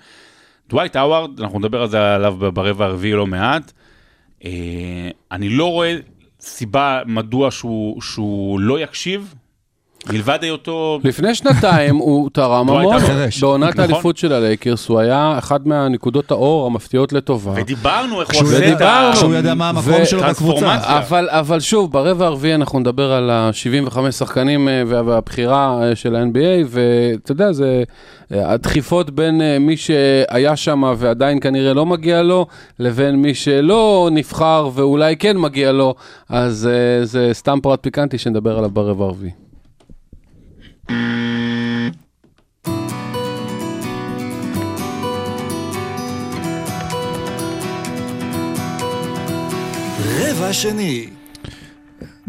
דווייט 0.69 0.97
הווארד, 0.97 1.41
אנחנו 1.41 1.59
נדבר 1.59 1.83
על 1.83 1.89
זה 1.89 2.15
עליו 2.15 2.37
ברבע 2.55 2.85
הרביעי 2.85 3.13
לא 3.13 3.27
מעט. 3.27 3.73
אה, 4.45 4.51
אני 5.33 5.49
לא 5.49 5.73
רואה 5.73 5.97
סיבה 6.41 7.03
מדוע 7.07 7.51
שהוא, 7.51 8.03
שהוא 8.03 8.61
לא 8.61 8.81
יקשיב 8.81 9.35
מלבד 10.13 10.39
היותו... 10.43 10.99
לפני 11.05 11.35
שנתיים 11.35 11.97
הוא 11.97 12.31
תרם 12.33 12.53
המון. 12.71 12.83
בעונת 13.41 13.71
נכון. 13.79 13.81
האליפות 13.91 14.17
של 14.17 14.33
הלייקרס 14.33 14.89
הוא 14.89 14.99
היה 14.99 15.35
אחת 15.39 15.67
מהנקודות 15.67 16.31
האור 16.31 16.67
המפתיעות 16.67 17.13
לטובה. 17.13 17.53
ודיברנו 17.57 18.21
איך 18.21 18.35
הוא 18.35 18.43
עושה 18.43 18.73
את 18.73 18.81
ה... 18.81 19.13
שהוא 19.15 19.35
ידע 19.35 19.55
מה 19.55 19.69
המקום 19.69 20.05
שלו 20.05 20.23
בקבוצה. 20.23 20.77
אבל, 20.99 21.29
אבל 21.31 21.61
שוב, 21.61 21.93
ברבע 21.93 22.27
הרביעי 22.27 22.55
אנחנו 22.55 22.79
נדבר 22.79 23.13
על 23.13 23.31
ה-75 23.31 24.11
שחקנים 24.11 24.69
אה, 24.69 24.83
וה- 24.87 25.03
והבחירה 25.07 25.79
אה, 25.83 25.97
של 25.97 26.17
ה-NBA, 26.17 26.67
ואתה 26.69 27.33
יודע, 27.33 27.53
זה 27.53 27.83
אה, 28.35 28.53
הדחיפות 28.53 29.11
בין 29.11 29.41
מי 29.61 29.77
שהיה 29.77 30.57
שם 30.57 30.83
ועדיין 30.97 31.41
כנראה 31.41 31.75
לא 31.75 31.87
מגיע 31.87 32.23
לו, 32.23 32.47
לבין 32.79 33.17
מי 33.17 33.35
שלא 33.35 34.09
נבחר 34.13 34.69
ואולי 34.75 35.17
כן 35.17 35.37
מגיע 35.39 35.73
לו, 35.73 35.95
אז 36.29 36.69
זה 37.03 37.31
סתם 37.33 37.59
פרט 37.63 37.79
פיקנטי 37.83 38.19
שנדבר 38.19 38.59
עליו 38.59 38.71
ברבע 38.71 39.05
הרביעי. 39.05 39.46
רבע 50.21 50.53
שני. 50.53 51.07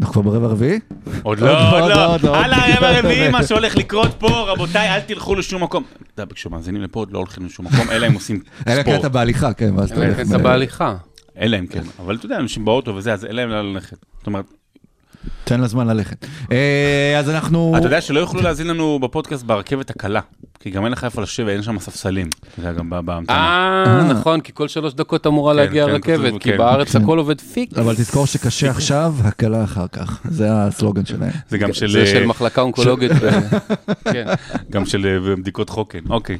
אנחנו 0.00 0.12
כבר 0.12 0.30
ברבע 0.30 0.46
הרביעי? 0.46 0.78
עוד 1.22 1.38
לא, 1.40 1.46
לא, 1.52 1.80
עוד 1.80 1.90
לא, 1.90 2.14
עוד 2.14 2.22
לא. 2.22 2.32
לא. 2.32 2.36
הלאה, 2.36 2.76
רבע 2.76 2.90
רביעי, 2.98 3.30
מה 3.30 3.46
שהולך 3.46 3.76
לקרות 3.76 4.10
פה, 4.18 4.28
רבותיי, 4.52 4.94
אל 4.94 5.00
תלכו 5.00 5.34
לשום 5.34 5.62
מקום. 5.62 5.82
אתה 6.12 6.22
יודע, 6.22 6.34
כשמאזינים 6.34 6.82
לפה 6.82 7.00
עוד 7.00 7.12
לא 7.12 7.18
הולכים 7.18 7.46
לשום 7.46 7.66
מקום, 7.66 7.90
אלא 7.90 8.06
אם 8.06 8.12
עושים 8.12 8.40
אלא 8.68 8.82
ספורט. 8.82 8.98
קטע 8.98 9.08
בהליכה, 9.08 9.52
כן, 9.52 9.74
ואז 9.78 9.90
אתה 9.90 10.00
הולך. 10.04 10.20
אתה 10.20 10.38
ב- 10.38 10.42
בהליכה. 10.42 10.96
אלא 11.40 11.58
אם 11.58 11.66
כן. 11.66 11.82
אבל 11.98 12.16
אתה 12.16 12.26
יודע, 12.26 12.36
אנשים 12.36 12.64
באוטו 12.64 12.94
וזה, 12.94 13.12
אז 13.12 13.24
אין 13.24 13.36
להם 13.36 13.48
לאן 13.48 13.66
ללכת. 13.66 13.96
זאת 14.18 14.26
אומרת, 14.26 14.44
תן 15.44 15.60
לה 15.60 15.66
זמן 15.66 15.86
ללכת. 15.86 16.26
אה, 16.52 17.18
אז 17.18 17.30
אנחנו... 17.30 17.74
אתה 17.76 17.86
יודע 17.86 18.00
שלא 18.00 18.20
יוכלו 18.20 18.40
להאזין 18.40 18.66
לנו 18.66 18.98
בפודקאסט 19.02 19.44
ברכבת 19.44 19.90
הקלה, 19.90 20.20
כי 20.60 20.70
גם 20.70 20.84
אין 20.84 20.92
לך 20.92 21.04
איפה 21.04 21.22
לשבת, 21.22 21.48
אין 21.48 21.62
שם 21.62 21.78
ספסלים. 21.78 22.30
יודע, 22.58 22.72
גם 22.72 22.90
בהמתנה. 23.04 23.36
אה, 23.86 24.02
נכון, 24.02 24.40
כי 24.40 24.52
כל 24.54 24.68
שלוש 24.68 24.94
דקות 24.94 25.26
אמורה 25.26 25.52
כן, 25.52 25.56
להגיע 25.56 25.84
כן, 25.84 25.90
הרכבת, 25.90 26.32
כי 26.42 26.50
כן. 26.50 26.58
בארץ. 26.58 26.96
הכל 26.96 27.18
עובד 27.18 27.40
פיקס. 27.40 27.78
אבל 27.78 27.94
תזכור 27.94 28.26
שקשה 28.26 28.70
עכשיו, 28.76 29.14
הקלה 29.24 29.64
אחר 29.64 29.86
כך. 29.92 30.20
זה 30.30 30.46
הסלוגן 30.50 31.06
שלהם. 31.06 31.32
זה 31.48 31.58
גם 31.58 31.72
של... 31.72 31.88
זה 31.88 32.06
של 32.06 32.22
אה, 32.22 32.26
מחלקה 32.26 32.60
אונקולוגית. 32.60 33.12
כן. 34.12 34.26
גם 34.70 34.86
של 34.86 35.06
אה, 35.06 35.36
בדיקות 35.36 35.70
חוקן. 35.70 35.98
אוקיי. 36.10 36.38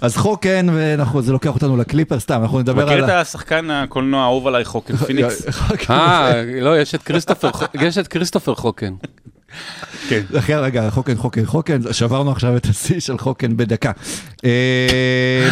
אז 0.00 0.16
חוקן, 0.16 0.66
ואנחנו- 0.72 1.22
זה 1.22 1.32
לוקח 1.32 1.50
אותנו 1.54 1.76
לקליפרס, 1.76 2.20
סתם, 2.20 2.42
אנחנו 2.42 2.58
נדבר 2.58 2.84
מכיר 2.86 2.98
על... 2.98 3.04
את 3.04 3.26
השחקן 3.26 3.70
הקולנוע 3.70 4.20
האהוב 4.22 4.46
עליי 4.46 4.64
חוקן 4.64 4.96
פיניקס? 5.06 5.46
אה, 5.90 6.42
לא, 6.60 6.80
יש 6.80 6.94
את 6.94 7.02
כריסטופר 7.02 7.52
ח- 7.52 7.62
יש 7.74 7.98
את 7.98 8.08
כריסטופר 8.08 8.54
חוקן. 8.54 8.92
כן. 10.08 10.20
אחי, 10.38 10.54
רגע, 10.54 10.90
חוקן, 10.90 11.16
חוקן, 11.16 11.46
חוקן, 11.46 11.78
שברנו 11.92 12.30
עכשיו 12.32 12.56
את 12.56 12.66
השיא 12.66 13.00
של 13.00 13.18
חוקן 13.18 13.56
בדקה. 13.56 13.92
אה, 14.44 15.48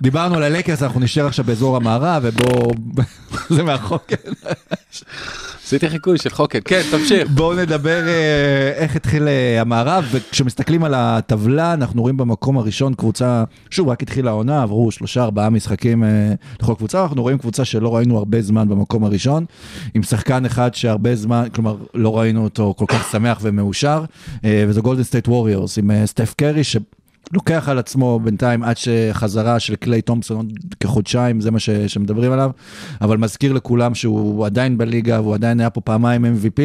דיברנו 0.00 0.34
על 0.34 0.42
הלקרס, 0.42 0.82
אנחנו 0.82 1.00
נשאר 1.00 1.26
עכשיו 1.26 1.44
באזור 1.44 1.76
המערב, 1.76 2.22
ובואו... 2.24 2.70
זה 3.56 3.62
מהחוקן. 3.62 4.16
עשיתי 5.64 5.90
חיקוי 5.90 6.18
של 6.18 6.30
חוקן. 6.30 6.58
כן, 6.64 6.80
תמשיך. 6.90 7.28
בואו 7.30 7.54
נדבר 7.56 8.08
אה, 8.08 8.72
איך 8.74 8.96
התחיל 8.96 9.28
אה, 9.28 9.60
המערב, 9.60 10.04
וכשמסתכלים 10.10 10.84
על 10.84 10.94
הטבלה, 10.96 11.74
אנחנו 11.74 12.02
רואים 12.02 12.16
במקום 12.16 12.58
הראשון 12.58 12.94
קבוצה, 12.94 13.44
שוב, 13.70 13.88
רק 13.88 14.02
התחילה 14.02 14.30
העונה, 14.30 14.62
עברו 14.62 14.90
שלושה, 14.90 15.22
ארבעה 15.22 15.50
משחקים 15.50 16.04
אה, 16.04 16.08
לכל 16.62 16.74
קבוצה, 16.74 17.02
אנחנו 17.02 17.22
רואים 17.22 17.38
קבוצה 17.38 17.64
שלא 17.64 17.96
ראינו 17.96 18.18
הרבה 18.18 18.42
זמן 18.42 18.68
במקום 18.68 19.04
הראשון, 19.04 19.44
עם 19.94 20.02
שחקן 20.02 20.44
אחד 20.44 20.74
שהרבה 20.74 21.14
זמן, 21.14 21.46
כלומר, 21.54 21.76
לא 21.94 22.18
ראינו 22.18 22.44
אותו 22.44 22.74
כל 22.76 22.86
כך 22.88 23.10
שמח 23.12 23.38
ומאושר, 23.42 24.04
וזה 24.44 24.80
גולדן 24.80 25.02
סטייט 25.02 25.28
ווריורס, 25.28 25.78
עם 25.78 25.90
סטף 26.06 26.34
קרי. 26.36 26.62
לוקח 27.32 27.68
על 27.68 27.78
עצמו 27.78 28.20
בינתיים 28.20 28.62
עד 28.62 28.76
שחזרה 28.76 29.58
של 29.58 29.76
קליי 29.76 30.02
תומפסון 30.02 30.36
עוד 30.36 30.52
כחודשיים, 30.80 31.40
זה 31.40 31.50
מה 31.50 31.58
ש, 31.58 31.70
שמדברים 31.70 32.32
עליו, 32.32 32.50
אבל 33.00 33.16
מזכיר 33.16 33.52
לכולם 33.52 33.94
שהוא 33.94 34.46
עדיין 34.46 34.78
בליגה 34.78 35.20
והוא 35.20 35.34
עדיין 35.34 35.60
היה 35.60 35.70
פה 35.70 35.80
פעמיים 35.80 36.24
MVP, 36.24 36.60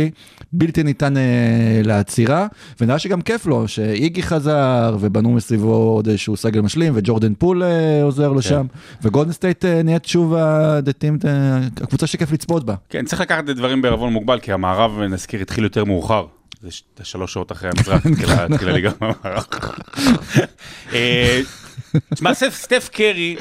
בלתי 0.53 0.83
ניתן 0.83 1.17
אה, 1.17 1.81
לעצירה, 1.83 2.47
ונראה 2.81 2.99
שגם 2.99 3.21
כיף 3.21 3.45
לו, 3.45 3.67
שאיגי 3.67 4.23
חזר 4.23 4.97
ובנו 4.99 5.31
מסביבו 5.31 5.73
עוד 5.73 6.07
איזשהו 6.07 6.37
סגל 6.37 6.61
משלים, 6.61 6.93
וג'ורדן 6.95 7.33
פול 7.33 7.63
אה, 7.63 8.03
עוזר 8.03 8.31
לו 8.31 8.41
שם, 8.41 8.65
וגולדן 9.03 9.31
סטייט 9.31 9.65
אה, 9.65 9.83
נהיית 9.83 10.05
שוב 10.05 10.33
ה-the 10.35 10.76
team, 10.76 11.17
אה, 11.25 11.57
הקבוצה 11.81 12.07
שכיף 12.07 12.31
לצפות 12.31 12.65
בה. 12.65 12.75
כן, 12.89 13.05
צריך 13.05 13.21
לקחת 13.21 13.43
את 13.43 13.49
הדברים 13.49 13.81
בערבון 13.81 14.13
מוגבל, 14.13 14.39
כי 14.39 14.53
המערב, 14.53 14.99
נזכיר, 14.99 15.41
התחיל 15.41 15.63
יותר 15.63 15.85
מאוחר. 15.85 16.25
זה 16.61 16.69
שלוש 17.05 17.33
שעות 17.33 17.51
אחרי 17.51 17.69
המזרח, 17.77 18.05
התחילה- 18.05 18.43
התחילה 18.45 18.71
ליגה 18.71 18.91
במערב. 19.01 19.43
אה, 20.93 21.41
תשמע, 22.13 22.33
סטף- 22.33 22.53
סטף 22.55 22.89
קרי, 22.93 23.35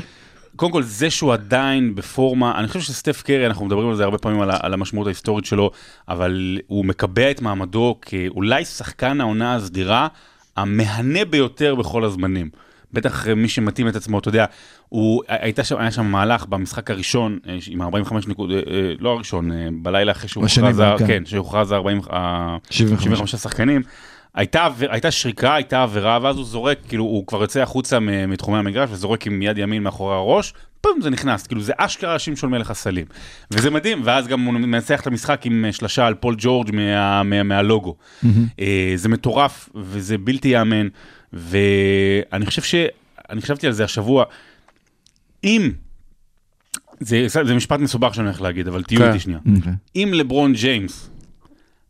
קודם 0.57 0.73
כל, 0.73 0.83
זה 0.83 1.11
שהוא 1.11 1.33
עדיין 1.33 1.95
בפורמה, 1.95 2.59
אני 2.59 2.69
חושב 2.69 2.81
שסטף 2.81 3.23
קרי, 3.23 3.47
אנחנו 3.47 3.67
מדברים 3.67 3.89
על 3.89 3.97
זה 3.97 4.05
הרבה 4.05 4.19
פעמים, 4.19 4.41
על 4.41 4.51
על 4.61 4.75
המשמעות 4.75 5.07
ההיסטורית 5.07 5.45
שלו, 5.45 5.71
אבל 6.09 6.59
הוא 6.67 6.85
מקבע 6.85 7.31
את 7.31 7.41
מעמדו 7.43 7.99
כאולי 8.03 8.65
שחקן 8.65 9.21
העונה 9.21 9.55
הסדירה 9.55 10.09
המהנה 10.57 11.25
ביותר 11.25 11.75
בכל 11.75 12.05
הזמנים. 12.05 12.51
בטח 12.92 13.29
מי 13.29 13.48
שמתאים 13.48 13.88
את 13.88 13.96
עצמו, 13.96 14.18
אתה 14.18 14.29
יודע, 14.29 14.44
הוא, 14.88 15.22
הייתה 15.29 15.64
שם, 15.64 15.79
היה 15.79 15.90
שם 15.90 16.07
מהלך 16.07 16.46
במשחק 16.46 16.90
הראשון 16.90 17.38
אה, 17.48 17.59
עם 17.70 17.83
45 17.83 18.27
נקודות, 18.29 18.64
אה, 18.68 18.72
אה, 18.74 18.92
לא 19.01 19.11
הראשון, 19.12 19.51
בלילה 19.83 20.12
אחרי 20.12 20.24
השני, 20.24 20.48
שהוכרז, 20.48 20.81
ה- 20.81 20.94
כן. 21.07 21.22
שהוכרז 21.27 21.72
ה-40, 21.72 21.83
75. 22.70 23.05
75 23.05 23.35
שחקנים. 23.35 23.83
הייתה, 24.35 24.68
הייתה 24.88 25.11
שריקה, 25.11 25.55
הייתה 25.55 25.83
עבירה, 25.83 26.18
ואז 26.22 26.37
הוא 26.37 26.44
זורק, 26.44 26.79
כאילו, 26.88 27.05
הוא 27.05 27.27
כבר 27.27 27.40
יוצא 27.42 27.61
החוצה 27.61 27.98
מתחומי 28.01 28.59
המגרש 28.59 28.90
וזורק 28.92 29.27
עם 29.27 29.42
יד 29.42 29.59
ימין 29.59 29.83
מאחורי 29.83 30.14
הראש, 30.14 30.55
פום, 30.81 31.01
זה 31.03 31.11
נכנס, 31.11 31.46
כאילו, 31.46 31.61
זה 31.61 31.72
אשכרה 31.77 32.18
שמשון 32.18 32.51
מלך 32.51 32.70
הסלים. 32.70 33.05
וזה 33.51 33.70
מדהים, 33.70 34.01
ואז 34.05 34.27
גם 34.27 34.40
הוא 34.40 34.55
מנצח 34.55 35.01
את 35.01 35.07
המשחק 35.07 35.40
עם 35.46 35.64
שלשה 35.72 36.07
על 36.07 36.14
פול 36.14 36.35
ג'ורג' 36.38 36.70
מה, 36.74 37.22
מה, 37.22 37.42
מהלוגו. 37.42 37.94
אה, 38.61 38.92
זה 38.96 39.09
מטורף, 39.09 39.68
וזה 39.74 40.18
בלתי 40.18 40.48
ייאמן, 40.48 40.88
ואני 41.33 42.47
חושב 42.47 42.62
ש... 42.62 42.75
אני 43.31 43.43
חשבתי 43.43 43.67
על 43.67 43.73
זה 43.73 43.85
השבוע, 43.85 44.25
אם... 45.45 45.73
זה, 47.01 47.27
זה 47.29 47.55
משפט 47.55 47.81
מסובך 47.81 48.14
שאני 48.14 48.27
הולך 48.27 48.41
להגיד, 48.41 48.69
אבל 48.69 48.83
תהיו 48.83 48.99
כן. 48.99 49.09
איתי 49.09 49.21
שנייה. 49.21 49.38
אוקיי. 49.57 49.73
אם 49.97 50.11
לברון 50.14 50.53
ג'יימס 50.53 51.11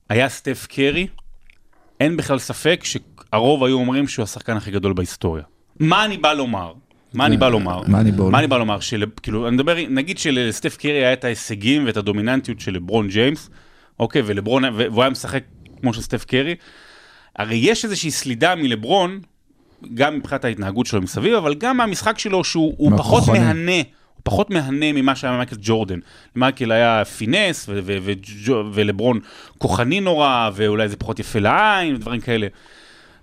היה 0.09 0.29
סטף 0.29 0.67
קרי, 0.71 1.07
אין 2.01 2.17
בכלל 2.17 2.39
ספק 2.39 2.85
שהרוב 2.85 3.65
היו 3.65 3.79
אומרים 3.79 4.09
שהוא 4.09 4.23
השחקן 4.23 4.57
הכי 4.57 4.71
גדול 4.71 4.93
בהיסטוריה. 4.93 5.45
מה 5.81 6.05
אני 6.05 6.17
בא 6.17 6.33
לומר? 6.33 6.73
מה 7.15 7.27
אני 7.27 7.37
בא 7.37 7.49
לומר? 7.49 7.83
מה 7.87 8.01
אני 8.01 8.11
בא 8.11 8.19
לומר? 8.19 8.31
מה 8.31 8.39
אני 8.39 8.47
בא 8.47 8.59
לומר? 8.59 8.79
כאילו, 9.23 9.49
אני 9.49 9.57
מדבר, 9.57 9.77
נגיד 9.91 10.19
שלסטף 10.19 10.77
קרי 10.77 10.93
היה 10.93 11.13
את 11.13 11.25
ההישגים 11.25 11.87
ואת 11.87 11.97
הדומיננטיות 11.97 12.61
של 12.61 12.75
לברון 12.75 13.09
ג'יימס, 13.09 13.51
אוקיי, 14.01 14.23
ולברון, 14.27 14.65
והוא 14.65 15.03
היה 15.03 15.11
משחק 15.11 15.45
כמו 15.81 15.95
של 15.95 16.01
סטף 16.01 16.25
קרי, 16.25 16.55
הרי 17.39 17.57
יש 17.57 17.85
איזושהי 17.85 18.11
סלידה 18.11 18.55
מלברון, 18.55 19.21
גם 19.95 20.17
מבחינת 20.17 20.45
ההתנהגות 20.45 20.87
שלו 20.87 21.03
מסביב, 21.03 21.35
אבל 21.35 21.55
גם 21.55 21.77
מהמשחק 21.77 22.19
שלו 22.19 22.45
שהוא 22.45 22.75
הוא 22.79 22.93
פחות. 22.99 23.29
מהנה, 23.29 23.73
הוא 23.77 23.83
פחות 24.23 24.51
מהנה 24.51 24.93
ממה 24.93 25.17
שהיה 25.17 25.37
מייקל 25.37 25.57
ג'ורדן. 25.61 25.99
מייקל 26.37 26.73
היה 26.73 27.03
פינס, 27.05 27.67
ו- 27.69 27.81
ו- 27.85 27.99
וג'ו- 28.05 28.65
ולברון 28.75 29.21
כוחני 29.59 30.01
נורא, 30.01 30.51
ואולי 30.55 30.89
זה 30.89 30.97
פחות 30.97 31.19
יפה 31.19 31.39
לעין, 31.39 31.95
ודברים 31.95 32.21
כאלה. 32.21 32.47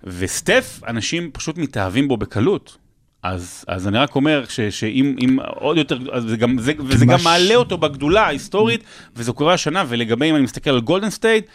וסטף, 0.04 0.80
אנשים 0.88 1.30
פשוט 1.32 1.58
מתאהבים 1.58 2.08
בו 2.08 2.16
בקלות. 2.16 2.76
אז, 3.22 3.64
אז 3.68 3.88
אני 3.88 3.98
רק 3.98 4.14
אומר 4.14 4.44
ש, 4.48 4.60
שאם 4.60 5.16
אם 5.24 5.38
עוד 5.56 5.76
יותר, 5.76 5.98
אז 6.12 6.22
זה 6.22 6.36
גם, 6.36 6.58
זה, 6.58 6.72
וזה 6.78 7.06
גם 7.06 7.14
מש- 7.14 7.24
מעלה 7.24 7.54
אותו 7.54 7.78
בגדולה 7.78 8.22
ההיסטורית, 8.22 8.84
וזה 9.16 9.32
קורה 9.32 9.54
השנה, 9.54 9.84
ולגבי 9.88 10.30
אם 10.30 10.34
אני 10.36 10.44
מסתכל 10.44 10.70
על 10.70 10.80
גולדן 10.80 11.10
סטייט, 11.10 11.46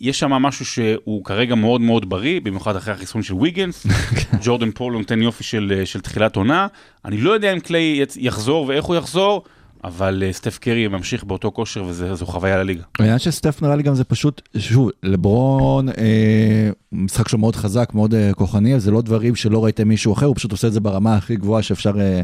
יש 0.00 0.18
שם 0.18 0.30
משהו 0.30 0.64
שהוא 0.64 1.24
כרגע 1.24 1.54
מאוד 1.54 1.80
מאוד 1.80 2.10
בריא, 2.10 2.40
במיוחד 2.40 2.76
אחרי 2.76 2.94
החיסון 2.94 3.22
של 3.22 3.34
ויגנס. 3.34 3.86
ג'ורדן 4.44 4.70
פול 4.70 4.92
נותן 4.92 5.22
יופי 5.22 5.44
של, 5.44 5.82
של 5.84 6.00
תחילת 6.00 6.36
עונה. 6.36 6.66
אני 7.04 7.16
לא 7.16 7.30
יודע 7.30 7.52
אם 7.52 7.60
קליי 7.60 8.04
יחזור 8.16 8.66
ואיך 8.68 8.84
הוא 8.84 8.96
יחזור, 8.96 9.44
אבל 9.84 10.22
אה, 10.26 10.32
סטף 10.32 10.58
קרי 10.58 10.88
ממשיך 10.88 11.24
באותו 11.24 11.52
כושר 11.52 11.84
וזו 11.84 12.26
חוויה 12.26 12.56
לליגה. 12.56 12.82
העניין 12.98 13.18
של 13.18 13.30
סטף 13.30 13.62
נראה 13.62 13.76
לי 13.76 13.82
גם 13.82 13.94
זה 13.94 14.04
פשוט, 14.04 14.42
שוב, 14.58 14.90
לברון, 15.02 15.88
אה, 15.88 16.70
משחק 16.92 17.28
שלו 17.28 17.38
מאוד 17.38 17.56
חזק, 17.56 17.90
מאוד 17.94 18.14
אה, 18.14 18.30
כוחני, 18.34 18.80
זה 18.80 18.90
לא 18.90 19.02
דברים 19.02 19.36
שלא 19.36 19.64
ראיתם 19.64 19.88
מישהו 19.88 20.12
אחר, 20.12 20.26
הוא 20.26 20.36
פשוט 20.36 20.52
עושה 20.52 20.66
את 20.66 20.72
זה 20.72 20.80
ברמה 20.80 21.16
הכי 21.16 21.36
גבוהה 21.36 21.62
שאפשר 21.62 22.00
אה, 22.00 22.20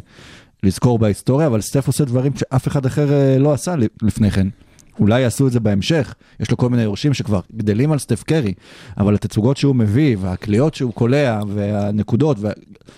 לזכור 0.63 0.99
בהיסטוריה, 0.99 1.47
אבל 1.47 1.61
סטף 1.61 1.87
עושה 1.87 2.05
דברים 2.05 2.33
שאף 2.37 2.69
אחד 2.69 2.87
אחר 2.87 3.13
אה, 3.13 3.39
לא 3.39 3.53
עשה 3.53 3.75
לפני 4.03 4.31
כן. 4.31 4.49
אולי 5.01 5.21
יעשו 5.21 5.47
את 5.47 5.53
זה 5.53 5.61
בהמשך, 5.61 6.15
יש 6.41 6.51
לו 6.51 6.57
כל 6.57 6.69
מיני 6.69 6.83
יורשים 6.83 7.15
שכבר 7.15 7.41
גדלים 7.57 7.93
על 7.93 7.99
סטף 7.99 8.23
קרי, 8.23 8.55
אבל 8.99 9.15
התצוגות 9.15 9.57
שהוא 9.57 9.77
מביא, 9.77 10.17
והקליעות 10.21 10.75
שהוא 10.75 10.93
קולע, 10.93 11.41
והנקודות, 11.49 12.37
ו... 12.41 12.49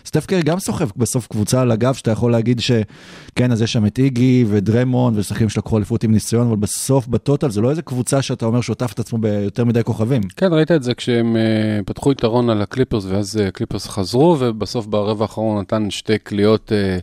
סטף 0.07 0.27
קרי 0.27 0.43
גם 0.43 0.59
סוחב 0.59 0.89
בסוף 0.97 1.27
קבוצה 1.27 1.61
על 1.61 1.71
הגב, 1.71 1.95
שאתה 1.95 2.11
יכול 2.11 2.33
להגיד 2.33 2.61
שכן, 2.61 3.53
אז 3.53 3.63
יש 3.63 3.73
שם 3.73 3.87
את 3.87 3.99
איגי 3.99 4.45
ודריימונד, 4.49 5.15
ושחקנים 5.17 5.49
שלקחו 5.49 5.77
אליפות 5.77 6.05
עם 6.05 6.13
ניסיון, 6.13 6.47
אבל 6.47 6.57
בסוף, 6.57 7.07
בטוטל, 7.07 7.51
זה 7.51 7.61
לא 7.61 7.71
איזה 7.71 7.83
קבוצה 7.83 8.23
שאתה 8.23 8.47
אומר 8.47 8.61
שהוא 8.61 8.75
עטף 8.75 8.93
את 8.93 8.99
עצמו 8.99 9.19
ביותר 9.19 9.65
מדי 9.65 9.85
כוכבים. 9.85 10.23
כן, 10.37 10.53
ראית 10.53 10.71
את 10.71 10.83
זה 10.83 10.95
כשהם 10.95 11.37
אה, 11.37 11.85
פתחו 11.85 12.13
יתרון 12.13 12.51
על 12.51 12.63
הקליפרס, 12.63 13.05
ואז 13.05 13.37
אה, 13.37 13.51
קליפרס 13.51 13.89
חזרו, 13.89 14.37
ובסוף 14.39 14.87
ברבע 14.87 15.25
האחרון 15.25 15.61
נתן 15.61 15.91
שתי 15.91 16.19
קליעות 16.19 16.73
אה, 16.73 17.03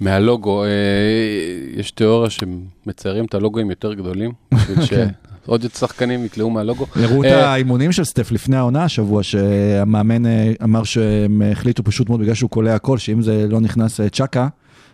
מהלוגו. 0.00 0.64
Uh, 0.64 1.78
יש 1.80 1.90
תיאוריה 1.90 2.30
שמציירים 2.30 3.24
את 3.24 3.34
הלוגוים 3.34 3.70
יותר 3.70 3.94
גדולים, 3.94 4.32
בשביל 4.54 4.78
שעוד 4.84 5.66
שחקנים 5.74 6.24
יקלעו 6.24 6.50
מהלוגו. 6.50 6.86
הראו 6.96 7.22
את 7.22 7.28
אה, 7.28 7.52
האימונים 7.52 7.92
של 7.92 8.04
סטף 8.04 8.32
לפני 8.32 8.56
העונה 8.56 8.84
השבוע, 8.84 9.22
שהמאמן 9.22 10.26
אה, 10.26 10.52
אמר 10.64 10.84
שהם 10.84 11.42
החליטו 11.52 11.84
פשוט 11.84 12.08
מאוד 12.08 12.20
בגלל 12.20 12.34
שהוא 12.34 12.50
קולע 12.50 12.74
הכל, 12.74 12.98
שאם 12.98 13.22
זה 13.22 13.46
לא 13.48 13.60
נכנס 13.60 14.00
אה, 14.00 14.08
צ'קה, 14.08 14.48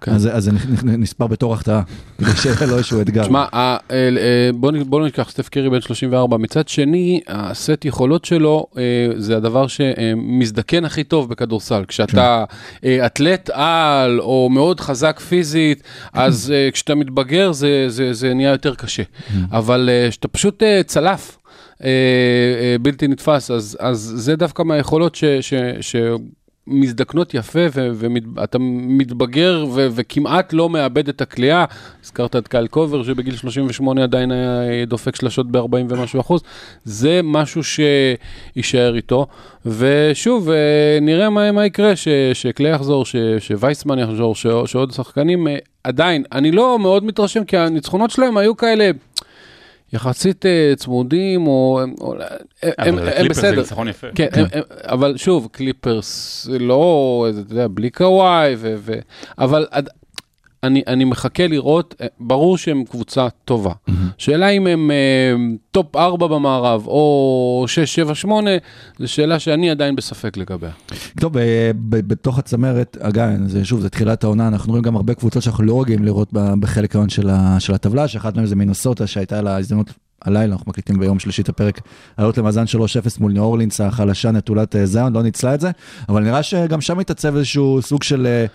כן. 0.04 0.12
אז 0.12 0.28
אז 0.32 0.44
זה 0.44 0.50
נספר 0.84 1.26
בתור 1.26 1.54
החטאה, 1.54 1.80
כדי 2.18 2.30
שיהיה 2.36 2.66
לו 2.66 2.76
איזשהו 2.76 3.00
אתגר. 3.00 3.22
תשמע, 3.22 3.44
אה, 3.54 3.76
אה, 3.90 4.06
בוא 4.54 4.72
נ- 4.72 4.90
בוא 4.90 5.00
לא 5.00 5.06
ניקח 5.06 5.30
סטף 5.30 5.48
קרי 5.48 5.70
בן 5.70 5.80
34, 5.80 6.36
מצד 6.36 6.68
שני, 6.68 7.20
הסט 7.28 7.84
יכולות 7.84 8.24
שלו 8.24 8.66
אה, 8.78 8.82
זה 9.16 9.36
הדבר 9.36 9.66
שמזדקן 9.66 10.84
הכי 10.84 11.04
טוב 11.04 11.28
בכדורסל. 11.30 11.84
כשאתה 11.88 12.44
אה, 12.84 13.06
אתלט 13.06 13.50
על 13.52 14.20
או 14.20 14.48
מאוד 14.52 14.80
חזק 14.80 15.20
פיזית, 15.20 15.82
אז 16.12 16.52
כשאתה 16.72 16.94
מתבגר 16.94 17.52
זה- 17.52 17.84
זה 17.88 18.12
זה 18.12 18.34
נהיה 18.34 18.50
יותר 18.50 18.74
קשה. 18.74 19.02
אבל 19.52 19.88
אה, 19.92 20.10
כשאתה 20.10 20.28
פשוט 20.28 20.62
צלף. 20.86 21.38
בלתי 22.82 23.08
נתפס, 23.08 23.50
אז, 23.50 23.76
אז 23.80 24.12
זה 24.16 24.36
דווקא 24.36 24.62
מהיכולות 24.62 25.14
ש, 25.14 25.24
ש, 25.40 25.54
שמזדקנות 26.68 27.35
יפה 27.35 27.61
ואתה 27.72 28.59
מתבגר 28.61 29.66
ו, 29.74 29.88
וכמעט 29.94 30.53
לא 30.53 30.70
מאבד 30.70 31.09
את 31.09 31.20
הכלייה. 31.20 31.64
הזכרת 32.05 32.37
את 32.37 32.48
קייל 32.48 32.66
קובר 32.66 33.03
שבגיל 33.03 33.37
38 33.37 34.03
עדיין 34.03 34.33
היה 34.33 34.62
אה, 34.68 34.85
דופק 34.87 35.16
שלשות 35.16 35.50
ב-40 35.50 35.77
ומשהו 35.88 36.20
אחוז, 36.20 36.42
זה 36.85 37.20
משהו 37.24 37.62
שיישאר 37.64 38.96
איתו. 38.96 39.27
ושוב, 39.66 40.50
אה, 40.50 40.98
נראה 41.00 41.31
מה, 41.31 41.53
מה 41.53 41.66
יקרה, 41.66 41.96
ש, 41.96 42.09
שקליי 42.33 42.72
יחזור, 42.72 43.05
ש, 43.05 43.16
שווייסמן 43.38 43.98
יחזור, 43.98 44.35
ש, 44.35 44.46
שעוד 44.66 44.92
שחקנים. 44.92 45.48
אה, 45.48 45.57
עדיין, 45.85 46.24
אני 46.33 46.53
לא 46.53 46.79
מאוד 46.79 47.05
מתרשם, 47.05 47.44
כי 47.44 47.57
הניצחונות 47.57 48.11
שלהם 48.11 48.37
היו 48.37 48.57
כאלה... 48.57 48.90
יחסית 49.94 50.46
אה, 50.46 50.72
צמודים, 50.76 51.46
או... 51.46 51.80
הם- 51.83 51.94
או- 52.00 52.14
הם, 52.62 52.98
הם, 52.98 53.11
קליפרס 53.11 53.16
זה 53.18 53.28
בסדר. 53.28 53.57
ניצחון 53.61 53.88
יפה. 53.88 54.07
כן, 54.14 54.28
הם, 54.33 54.44
הם, 54.52 54.62
אבל 54.83 55.16
שוב, 55.16 55.48
קליפרס 55.52 56.46
לא, 56.61 57.26
אתה 57.30 57.52
יודע, 57.52 57.66
בלי 57.70 57.90
קוואי, 57.90 58.54
ו, 58.59 58.74
ו, 58.78 58.92
אבל 59.38 59.66
אני, 60.66 60.83
אני 60.87 61.05
מחכה 61.05 61.46
לראות, 61.46 61.94
אה, 62.00 62.07
ברור 62.20 62.59
שהם 62.59 62.85
קבוצה 62.85 63.29
טובה. 63.44 63.72
שאלה 64.18 64.48
אם 64.48 64.66
הם 64.66 64.90
אה, 64.90 64.96
טופ 65.70 65.96
4 65.96 66.27
במערב, 66.27 66.87
או 66.87 67.64
6, 67.68 67.94
7, 67.94 68.14
8, 68.14 68.50
זו 68.98 69.09
שאלה 69.09 69.38
שאני 69.38 69.70
עדיין 69.70 69.96
בספק 69.96 70.37
לגביה. 70.37 70.70
טוב, 71.20 71.33
ב- 71.38 72.09
בתוך 72.09 72.38
הצמרת, 72.38 72.96
אגב, 73.00 73.29
זה 73.46 73.64
שוב, 73.64 73.81
זה 73.81 73.90
תחילת 73.90 74.24
העונה, 74.24 74.48
אנחנו 74.48 74.70
רואים 74.70 74.83
גם 74.83 74.96
הרבה 74.96 75.14
קבוצות 75.14 75.42
שאנחנו 75.42 75.64
לא 75.64 75.83
רגילים 75.83 76.05
לראות 76.05 76.29
בחלק 76.33 76.94
העליון 76.94 77.09
של 77.09 77.31
של 77.59 77.74
הטבלה, 77.74 78.09
שאחת 78.09 78.37
מהן 78.37 78.46
זה 78.46 78.57
מינסוטה, 78.57 79.07
שהייתה 79.07 79.42
לה 79.42 79.59
הזדמנות 79.59 79.90
הלילה, 80.24 80.53
אנחנו 80.53 80.70
מקליטים 80.70 80.98
ביום 80.98 81.18
שלישי 81.18 81.42
את 81.42 81.48
הפרק, 81.48 81.81
לעלות 82.18 82.38
למאזן 82.38 82.64
3-0 82.64 82.66
מול 83.20 83.33
ניו 83.33 83.42
אורלינס 83.42 83.81
החלשה 83.81 84.31
נטולת 84.31 84.77
אה, 84.77 84.87
זיון, 84.87 85.12
לא 85.12 85.22
ניצלה 85.22 85.55
את 85.55 85.61
זה, 85.61 85.70
אבל 86.09 86.22
נראה 86.22 86.42
שגם 86.42 86.81
שם 86.81 86.98
מתעצב 86.98 87.37
איזשהו 87.37 87.83
סוג 87.83 88.03
של 88.03 88.27
אה, 88.27 88.46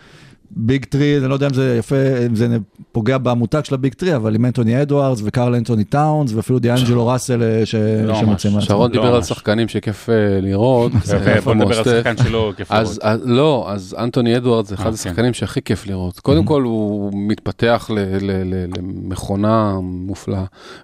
big 0.51 0.86
three, 0.86 1.17
אני 1.17 1.29
לא 1.29 1.33
יודע 1.33 1.47
אם 1.47 1.53
זה 1.53 1.75
יפה, 1.79 1.95
אם 2.25 2.35
זה 2.35 2.57
פוגע 2.91 3.17
במותג 3.17 3.62
של 3.63 3.73
ה 3.73 3.78
big 3.78 3.93
three, 3.93 4.15
אבל 4.15 4.35
עם 4.35 4.45
אנטוני 4.45 4.81
אדוארדס 4.81 5.21
וקרל 5.25 5.55
אנטוני 5.55 5.83
טאונס, 5.83 6.33
ואפילו 6.33 6.59
דיאנג'לו 6.59 7.07
ראסל 7.07 7.43
אה, 7.43 7.63
לא 8.03 8.15
שמוצאים. 8.15 8.62
שרון 8.62 8.91
לא 8.91 8.97
דיבר 8.97 9.15
על. 9.15 9.23
שחקנים 9.23 9.67
שכיף 9.67 10.09
אה, 10.09 10.41
לראות. 10.41 10.91
יפה 10.95 11.41
בוא 11.43 11.53
נדבר. 11.53 11.77
על 11.77 11.83
שחקן 11.83 12.17
שלו 12.23 12.51
כיף 12.57 12.71
לראות. 12.71 12.97
לא, 13.25 13.67
אז 13.69 13.95
אנטוני 13.99 14.38
אדוארדס 14.38 14.65
זה 14.65 14.75
אחד 14.75 14.85
אה, 14.85 14.93
השחקנים 14.93 15.33
שהכי 15.33 15.62
כיף 15.62 15.88
לראות. 15.88 16.19
קודם 16.19 16.45
כל 16.45 16.62
הוא 16.62 17.12
מתפתח 17.13 17.89
ל, 17.93 17.99
ל, 17.99 18.31
ל, 18.45 18.65
למכונה 18.77 19.73
מופלאה, 19.81 20.43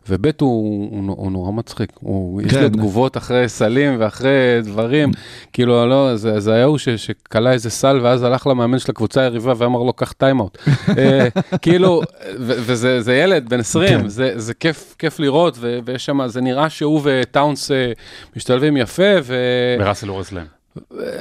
וב' 0.10 0.25
הוא, 0.41 0.89
הוא, 0.91 1.04
נו- 1.04 1.15
הוא 1.17 1.32
נורא 1.32 1.51
מצחיק. 1.51 1.99
יש 2.45 2.51
כן. 2.51 2.63
לו 2.63 2.69
תגובות 2.69 3.17
אחרי 3.17 3.49
סלים 3.49 3.95
ואחרי 3.99 4.32
דברים, 4.63 5.12
כאילו 5.54 5.86
לא, 5.86 6.15
זה, 6.15 6.39
זה 6.39 6.54
היה 6.54 6.65
הוא 6.65 6.78
ש, 6.78 6.89
שקלע 6.89 7.51
איזה 7.51 7.69
סל 7.69 7.99
ואז 8.04 8.23
הלך 8.23 8.47
למאמן 8.47 8.80
של 8.80 8.91
הקבוצה 8.91 9.21
היריבה 9.21 9.55
ואמר 9.58 9.80
לו 9.80 9.94
קח 9.94 10.12
timeout. 10.12 10.58
אה, 10.98 11.28
כאילו, 11.62 12.02
וזה 12.39 13.02
זה 13.02 13.15
ילד 13.15 13.50
בן 13.50 13.60
20, 13.60 14.02
כן. 14.02 14.08
זה, 14.08 14.34
זה 14.36 14.54
כיף, 14.54 14.96
כיף 15.00 15.20
לראות, 15.20 15.58
ויש 15.86 16.06
שם, 16.06 16.28
זה 16.28 16.41
נראה 16.41 16.70
שהוא 16.70 17.02
וטאונס 17.04 17.72
אה, 17.72 17.91
משתלבים 18.36 18.78
יפה, 18.78 19.13
ו... 19.24 19.36
וראסל 19.80 20.08
הורס 20.08 20.32
להם. 20.32 20.55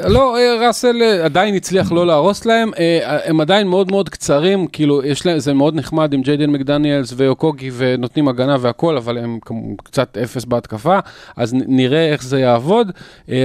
לא, 0.08 0.36
אה, 0.38 0.66
ראסל 0.66 1.02
אה, 1.02 1.24
עדיין 1.24 1.54
הצליח 1.54 1.92
לא 1.92 2.06
להרוס 2.06 2.44
להם, 2.46 2.70
אה, 2.78 3.18
הם 3.24 3.40
עדיין 3.40 3.66
מאוד 3.68 3.90
מאוד 3.90 4.08
קצרים, 4.08 4.66
כאילו, 4.66 5.04
יש 5.04 5.26
להם, 5.26 5.38
זה 5.38 5.52
מאוד 5.54 5.74
נחמד 5.74 6.12
עם 6.12 6.22
ג'יידן 6.22 6.50
מקדניאלס 6.50 7.14
ואוקוגי 7.16 7.70
ונותנים 7.76 8.28
הגנה 8.28 8.56
והכל, 8.60 8.96
אבל 8.96 9.18
הם 9.18 9.38
כמו 9.42 9.76
קצת 9.76 10.18
אפס 10.22 10.44
בהתקפה, 10.44 10.98
אז 11.36 11.54
נראה 11.66 12.08
איך 12.12 12.22
זה 12.24 12.40
יעבוד. 12.40 12.90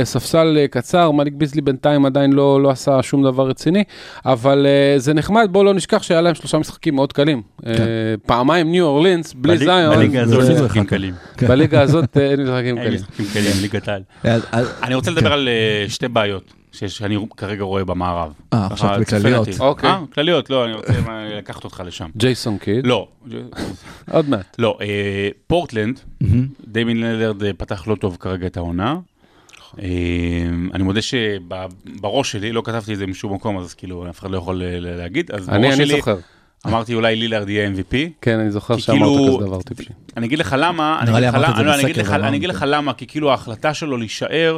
ספסל 0.04 0.58
קצר, 0.72 1.12
מליק 1.12 1.34
ביזלי 1.34 1.62
בינתיים 1.62 2.06
עדיין 2.06 2.34
לא, 2.34 2.62
לא 2.62 2.70
עשה 2.70 3.04
שום 3.04 3.24
דבר 3.24 3.48
רציני, 3.48 3.84
אבל 4.26 4.66
זה 4.98 5.14
נחמד, 5.14 5.48
בואו 5.52 5.64
לא 5.64 5.74
נשכח 5.74 6.04
שהיה 6.04 6.22
להם 6.22 6.36
שלושה 6.36 6.58
משחקים 6.58 6.96
מאוד 6.96 7.14
קלים. 7.14 7.42
אה, 7.68 7.74
פעמיים 8.26 8.72
ניו 8.72 8.86
אורלינס, 8.86 9.34
בלי 9.34 9.56
בליג- 9.58 9.64
זיון, 9.70 9.96
בליגה 9.96 10.22
הזאת 10.22 10.46
זה- 10.46 10.54
זה 10.54 10.64
משחקים 10.64 10.84
קלים. 10.86 11.14
בליגה 11.48 11.82
הזאת 11.82 12.18
אין 12.18 12.44
משחקים 12.44 12.78
אין 12.78 12.86
קלים. 12.86 12.94
משחקים 12.94 13.26
קלים, 13.34 13.52
ליגת 13.62 13.88
העל. 13.88 14.02
אז- 14.24 14.42
אז- 14.52 14.72
אני 14.84 14.96
רוצה 14.96 15.12
לדבר 15.12 15.34
על 15.34 15.50
שתי 16.00 16.08
בעיות 16.08 16.44
שיש- 16.72 16.98
שאני 16.98 17.18
כרגע 17.38 17.64
רואה 17.64 17.86
במערב. 17.86 18.34
אה, 18.54 18.66
עכשיו 18.72 18.90
ככה, 18.90 19.00
בכלליות. 19.00 19.48
אוקיי. 19.60 19.90
אה, 19.90 20.00
כלליות, 20.14 20.50
לא, 20.50 20.66
אני 20.66 20.74
רוצה 20.74 20.94
אה, 20.94 21.38
לקחת 21.38 21.64
אותך 21.64 21.84
לשם. 21.86 22.10
ג'ייסון 22.18 22.58
קיד, 22.58 22.88
לא, 22.88 23.08
עוד 24.12 24.30
מעט. 24.30 24.56
לא, 24.60 24.78
אה, 24.82 24.88
פורטלנד. 25.48 26.00
דיימין 26.68 27.02
ללרד 27.02 27.44
אה, 27.44 27.52
פתח 27.58 27.88
לא 27.88 27.96
טוב 27.96 28.18
כרגע 28.20 28.48
את 28.48 28.58
העונה. 28.58 28.96
אה, 29.82 29.88
אני 30.74 30.84
מודה 30.84 31.00
שבראש 31.02 32.32
שלי, 32.32 32.52
לא 32.52 32.62
כתבתי 32.66 32.94
את 32.94 32.98
זה 32.98 33.08
משום 33.08 33.34
מקום, 33.34 33.58
אז 33.58 33.74
כאילו 33.74 34.10
אף 34.10 34.20
אחד 34.20 34.32
לא 34.32 34.38
יכול 34.38 34.64
אה, 34.64 34.80
להגיד, 34.80 35.32
אז 35.32 35.50
אני, 35.50 35.68
בראש 35.68 35.80
אני 35.80 35.86
שלי 35.88 35.98
זוכר. 35.98 36.16
אמרתי 36.68 36.94
אולי 36.94 37.16
לילארד 37.16 37.50
יהיה 37.50 37.70
MVP. 37.70 37.96
כן, 38.22 38.40
אני 38.40 38.52
זוכר 38.52 38.76
כי 38.76 38.82
שאמרת 38.82 39.00
כאילו- 39.00 39.38
כזה 39.38 39.46
דבר 39.48 39.62
טיפשי. 39.62 39.90
אני 40.18 40.28
אגיד 40.28 40.40
לך 40.40 40.56
למה, 40.60 41.00
אני 41.02 41.12
אגיד 41.12 41.24
לך 41.30 41.36
למה- 41.36 41.64
לא, 41.64 41.74
אני 41.76 41.84
אני. 42.64 42.72
למה, 42.72 42.94
כי 42.94 43.08
כאילו 43.08 43.32
ההחלטה 43.32 43.74
שלו 43.74 43.98
להישאר 43.98 44.58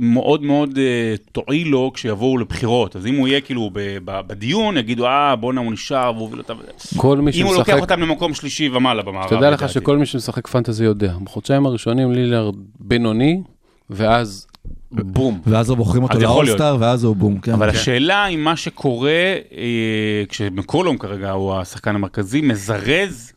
מאוד 0.00 0.42
מאוד 0.42 0.78
אה, 0.78 1.14
תועיל 1.32 1.68
לו 1.68 1.90
כשיבואו 1.94 2.38
לבחירות. 2.38 2.96
אז 2.96 3.06
אם 3.06 3.14
הוא 3.14 3.28
יהיה 3.28 3.40
כאילו 3.40 3.70
בדיון, 4.04 4.76
יגידו, 4.76 5.06
אה, 5.06 5.36
בואנה, 5.36 5.60
הוא 5.60 5.72
נשאר 5.72 6.12
והוא 6.14 6.22
הוביל 6.22 6.40
אותם. 6.40 6.54
כל 6.96 7.18
מי 7.18 7.30
אם 7.34 7.46
הוא 7.46 7.54
לוקח 7.54 7.66
שמשחק, 7.66 7.80
אותם 7.80 8.00
למקום 8.00 8.34
שלישי 8.34 8.68
ומעלה 8.68 9.02
במערב. 9.02 9.30
שתדע 9.30 9.50
לך. 9.50 9.68
שכל 9.68 9.98
מי 9.98 10.06
שמשחק 10.06 10.46
fantasy 10.46 10.84
יודע, 10.84 11.14
בחודשיים 11.24 11.66
הראשונים 11.66 12.12
לילארד 12.12 12.54
בינוני, 12.80 13.42
ואז 13.90 14.46
בום. 14.92 15.40
ואז 15.46 15.70
לא 15.70 15.74
בוחרים 15.74 16.02
אותו. 16.02 16.18
לאולסטאר, 16.18 16.76
ואז 16.80 17.04
הוא 17.04 17.16
בום, 17.16 17.40
כן. 17.40 17.52
אבל 17.52 17.68
השאלה 17.68 18.26
אם 18.26 18.44
מה 18.44 18.56
שקורה, 18.56 19.34
אה, 19.56 20.22
כשמקולום 20.28 20.98
כרגע 20.98 21.30
הוא 21.30 21.54
השחקן 21.54 21.94
המרכזי, 21.94 22.40
מזרז 22.40 23.32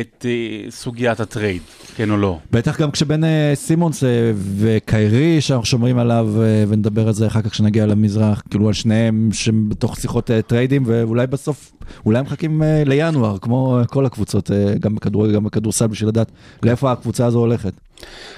את 0.00 0.26
אה, 0.28 0.70
סוגיית 0.70 1.20
ה 1.20 1.26
trade, 1.26 1.62
כן 1.96 2.10
או 2.10 2.16
לא. 2.16 2.38
בטח 2.50 2.80
גם 2.80 2.90
כשבין 2.90 3.24
אה, 3.24 3.52
סימונס 3.54 4.04
אה, 4.04 4.32
וקיירי, 4.56 5.40
שאנחנו 5.40 5.66
שומרים 5.66 5.98
עליו, 5.98 6.28
ונדבר 6.68 7.06
על 7.06 7.12
זה 7.12 7.26
אחר 7.26 7.42
כך 7.42 7.50
כשנגיע 7.50 7.86
למזרח, 7.86 8.42
כאילו 8.50 8.68
על 8.68 8.72
שניהם 8.72 9.28
שהם 9.32 9.68
בתוך 9.68 9.96
שיחות 10.00 10.30
טריידים, 10.46 10.82
ואולי 10.86 11.26
בסוף, 11.26 11.72
אולי 12.06 12.18
הם 12.18 12.24
מחכים 12.24 12.62
לינואר, 12.86 13.38
כמו 13.38 13.78
כל 13.90 14.06
הקבוצות, 14.06 14.50
גם 14.80 14.94
בכדורגל, 14.94 15.34
גם 15.34 15.44
בכדורסל, 15.44 15.86
בשביל 15.86 16.08
לדעת 16.08 16.32
לאיפה 16.62 16.92
הקבוצה 16.92 17.26
הזו 17.26 17.38
הולכת. 17.38 17.72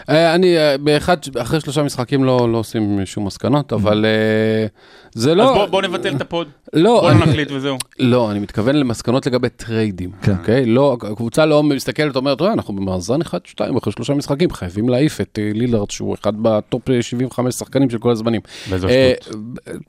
אה, 0.08 0.34
אני, 0.34 0.56
אה, 0.58 0.78
באחד, 0.78 1.16
אחרי 1.38 1.60
שלושה 1.60 1.82
משחקים 1.82 2.24
לא, 2.24 2.52
לא 2.52 2.58
עושים 2.58 3.00
שום 3.04 3.24
מסקנות, 3.26 3.72
אבל 3.72 4.04
אה, 4.04 4.66
זה 5.12 5.30
אז 5.30 5.36
לא... 5.36 5.54
בוא- 5.54 5.66
בוא 5.66 5.82
נבטל 5.82 6.16
את 6.16 6.20
ה 6.20 6.26
pod. 6.26 6.48
לא, 6.72 7.00
בוא 7.00 7.10
אני- 7.10 7.18
נחליט 7.20 7.50
וזהו. 7.50 7.76
לא, 7.98 8.30
אני 8.30 8.38
מתכוון 8.38 8.76
למסקנות 8.76 9.26
לגבי 9.26 9.48
טריידים, 9.48 10.10
כן. 10.22 10.32
אוקיי? 10.32 10.66
לא, 10.66 10.96
הקבוצה 11.02 11.46
לא 11.46 11.62
מסתכלת, 11.62 12.16
אומרת, 12.16 12.42
"אה, 12.42 12.52
אנחנו 12.52 12.76
במאזן 12.76 13.20
1-2 13.22 13.34
אחרי 13.78 13.92
שלושה 13.92 14.14
משחקים, 14.14 14.50
חייבים 14.50 14.88
להעיף 14.88 15.20
את 15.20 15.38
לילארד, 15.54 15.90
שהוא 15.90 16.14
אחד 16.14 16.32
ב 16.42 16.54
top 16.54 16.90
אה, 16.90 17.02
75 17.02 17.54
שחקנים 17.54 17.90
של 17.90 17.98
כל 17.98 18.10
הזמנים. 18.10 18.40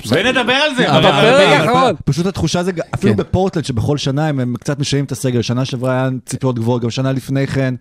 ונדבר 0.09 0.53
על 0.53 0.75
זה. 0.75 0.83
בפרק 0.87 1.13
האחרון. 1.59 1.93
פשוט 2.05 2.25
התחושה 2.25 2.63
זה, 2.63 2.71
אפילו 2.95 3.13
כן. 3.13 3.19
בפורטלנד 3.19 3.65
שבכל 3.65 3.97
שנה 3.97 4.27
הם, 4.27 4.39
הם 4.39 4.53
קצת 4.59 4.79
משנים 4.79 5.05
את 5.05 5.11
הסגל, 5.11 5.41
שנה 5.41 5.65
שעברה 5.65 5.91
היה 5.93 6.09
ציפיות 6.25 6.59
גבוהות, 6.59 6.81
גם 6.81 6.89
שנה 6.89 7.11
לפני 7.11 7.47
כן, 7.47 7.75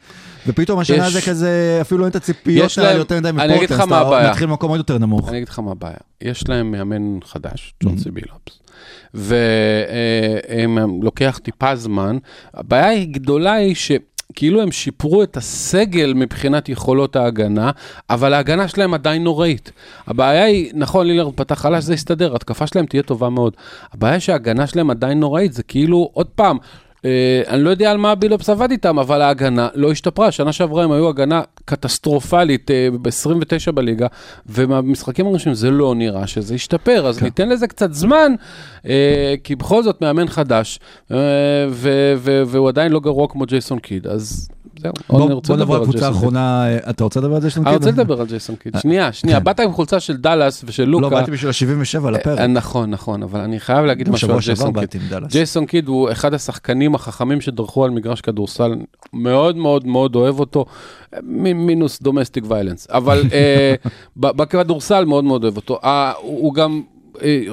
ופתאום 0.46 0.78
השנה 0.78 1.06
יש- 1.06 1.12
זה 1.12 1.20
כזה, 1.22 1.77
אפילו 1.80 2.04
אין 2.04 2.10
את 2.10 2.16
הציפיות 2.16 2.66
יש 2.66 2.78
להם- 2.78 2.86
האלה 2.86 2.98
יותר 2.98 3.16
מדי 3.20 3.28
אני 3.28 3.36
מפורטלנד, 3.36 3.56
אגיד 3.58 3.70
לך 3.70 3.80
אז 3.80 3.88
מה 3.88 3.98
אתה 4.00 4.06
הבעיה. 4.06 4.30
מתחיל 4.30 4.46
במקום 4.46 4.70
עוד 4.70 4.78
יותר 4.78 4.98
נמוך. 4.98 5.28
אני 5.28 5.36
אגיד 5.36 5.48
לך 5.48 5.58
מה 5.58 5.70
הבעיה, 5.70 5.96
יש 6.20 6.48
להם 6.48 6.70
מאמן 6.70 7.18
חדש, 7.24 7.74
Mm-hmm. 7.74 7.86
ג'ונסי 7.88 8.10
בילופס, 8.10 8.58
והם 9.14 10.78
לוקח 11.02 11.40
טיפה 11.42 11.76
זמן. 11.76 12.18
הבעיה 12.54 12.86
היא 12.88 13.08
גדולה 13.10 13.52
היא 13.52 13.74
ש... 13.74 13.92
כאילו 14.34 14.62
הם 14.62 14.72
שיפרו 14.72 15.22
את 15.22 15.36
הסגל 15.36 16.12
מבחינת 16.14 16.68
יכולות 16.68 17.16
ההגנה, 17.16 17.70
אבל 18.10 18.34
ההגנה 18.34 18.68
שלהם 18.68 18.94
עדיין 18.94 19.24
נוראית. 19.24 19.72
הבעיה 20.06 20.44
היא, 20.44 20.70
נכון, 20.74 21.06
לילרד 21.06 21.32
פתח 21.34 21.54
חלש, 21.60 21.84
זה 21.84 21.94
יסתדר, 21.94 22.34
התקפה 22.34 22.66
שלהם 22.66 22.86
תהיה 22.86 23.02
טובה 23.02 23.28
מאוד. 23.28 23.52
הבעיה 23.92 24.20
שההגנה 24.20 24.66
שלהם 24.66 24.90
עדיין 24.90 25.20
נוראית, 25.20 25.52
זה 25.52 25.62
כאילו, 25.62 26.10
עוד 26.12 26.26
פעם, 26.26 26.56
אה, 26.56 26.66
אני 27.48 27.62
לא 27.62 27.70
יודע 27.70 27.90
על 27.90 27.96
מה 27.96 28.14
בילופס 28.14 28.50
עבד 28.50 28.70
איתם, 28.70 28.98
אבל 28.98 29.22
ההגנה 29.22 29.68
לא 29.74 29.90
השתפרה. 29.90 30.32
שנה 30.32 30.52
שעברה 30.52 30.84
הם 30.84 30.92
היו 30.92 31.08
הגנה 31.08 31.42
קטסטרופלית 31.64 32.70
אה, 32.70 32.88
ב-29 33.02 33.72
בליגה, 33.72 34.06
ומהמשחקים 34.46 35.26
הראשונים 35.26 35.54
זה 35.54 35.70
לא 35.70 35.94
נראה 35.94 36.26
שזה 36.26 36.54
ישתפר, 36.54 37.06
אז 37.06 37.22
ניתן 37.22 37.48
לזה 37.48 37.66
קצת 37.66 37.92
זמן, 37.92 38.32
אה, 38.86 39.34
כי 39.44 39.56
בכל 39.56 39.82
זאת 39.82 40.00
מאמן 40.02 40.28
חדש, 40.28 40.80
אה, 41.10 41.16
והוא 42.46 42.68
עדיין 42.68 42.92
לא 42.92 43.00
גרוע 43.00 43.28
כמו 43.28 43.44
ג'ייסון 43.46 43.78
קיד, 43.78 44.06
אז 44.06 44.48
זהו. 44.82 44.92
בוא 45.46 45.56
נעבור 45.56 45.78
לקבוצה 45.78 45.92
ג'ייסון 45.92 45.92
קיד. 45.92 46.02
האחרונה, 46.02 46.66
אה, 46.66 46.90
אתה 46.90 47.04
רוצה 47.04 47.20
לדבר 47.20 47.34
על 47.34 47.40
זה? 47.42 47.48
אני 47.66 47.74
רוצה 47.74 47.90
לדבר 47.90 48.20
על 48.20 48.26
ג'ייסון 48.26 48.56
קיד. 48.56 48.76
שנייה, 48.80 49.12
שנייה, 49.12 49.38
כן. 49.38 49.44
באת 49.44 49.60
עם 49.60 49.72
חולצה 49.72 50.00
של 50.00 50.16
דאלאס 50.16 50.64
ושל 50.66 50.84
לא, 50.84 51.00
לוקה. 51.00 51.16
באתי 51.16 51.30
בשביל 51.30 51.50
ה-77 51.50 52.10
לפרק. 52.10 52.38
אה, 52.38 52.46
נכון, 52.46 52.90
נכון, 52.90 53.22
אבל 53.22 53.40
אני 53.40 53.60
חייב 53.60 53.84
להגיד 53.84 54.08
משהו 54.08 54.32
על 54.32 54.38
ג'ייסון 54.40 54.72
קיד. 54.86 55.02
ג'ייסון 55.28 55.66
קיד 55.66 55.88
הוא 55.88 56.12
אחד 56.12 56.34
השחקנים 56.34 56.94
החכמים 56.94 57.40
שדרכו 57.40 57.84
על 57.84 57.90
מגרש 57.90 58.20
כדורסל, 58.20 58.74
מאוד 59.12 59.56
מאוד 59.56 59.86
מאוד 59.86 60.16
אוהב 60.16 60.40
אותו, 60.40 60.64
מינוס 61.22 62.02
domestic 62.02 62.44
violence, 62.48 62.86
אבל 62.90 63.22
אה, 63.32 63.74
בכדורסל 64.16 65.04
מאוד 65.04 65.24
מאוד 65.24 65.42
אוהב 65.42 65.56
אותו. 65.56 65.78
אה, 65.84 66.12
הוא 66.22 66.54
גם 66.54 66.72
אה, 66.72 66.97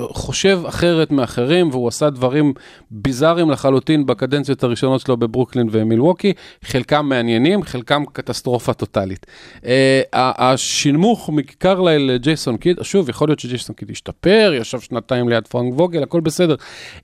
חושב 0.10 0.60
אחרת 0.67 1.12
מאחרים, 1.12 1.69
והוא 1.69 1.88
עשה 1.88 2.10
דברים 2.10 2.54
ביזאריים 2.91 3.51
לחלוטין 3.51 4.06
בקדנציות 4.06 4.63
הראשונות 4.63 5.01
שלו 5.01 5.17
בברוקלין 5.17 5.67
ומילווקי, 5.71 6.34
חלקם 6.63 7.06
מעניינים, 7.10 7.63
חלקם 7.63 8.04
קטסטרופה 8.13 8.73
טוטאלית. 8.73 9.25
אה, 9.65 10.01
ה- 10.13 10.51
השנמוך 10.54 11.30
מקרליל 11.30 12.12
לג'ייסון 12.12 12.58
קיד, 12.58 12.78
שוב, 12.82 13.10
יכול 13.10 13.28
להיות 13.28 13.39
שג'ייסון 13.39 13.75
קיד 13.75 13.91
השתפר, 13.91 14.54
ישב 14.62 14.80
שנתיים 14.80 15.30
ליד 15.30 15.47
פרנק 15.47 15.73
ווגל, 15.73 16.04
הכל 16.04 16.19
בסדר. 16.21 16.56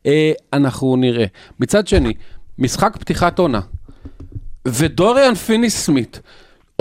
אה, 0.06 0.32
אנחנו 0.54 0.96
נראה. 0.96 1.26
מצד 1.60 1.88
שני, 1.88 2.14
משחק 2.60 2.98
פתיחת 3.00 3.40
עונה, 3.40 3.60
ודוריאן 4.68 5.36
פיני 5.36 5.78
סמית 5.86 6.20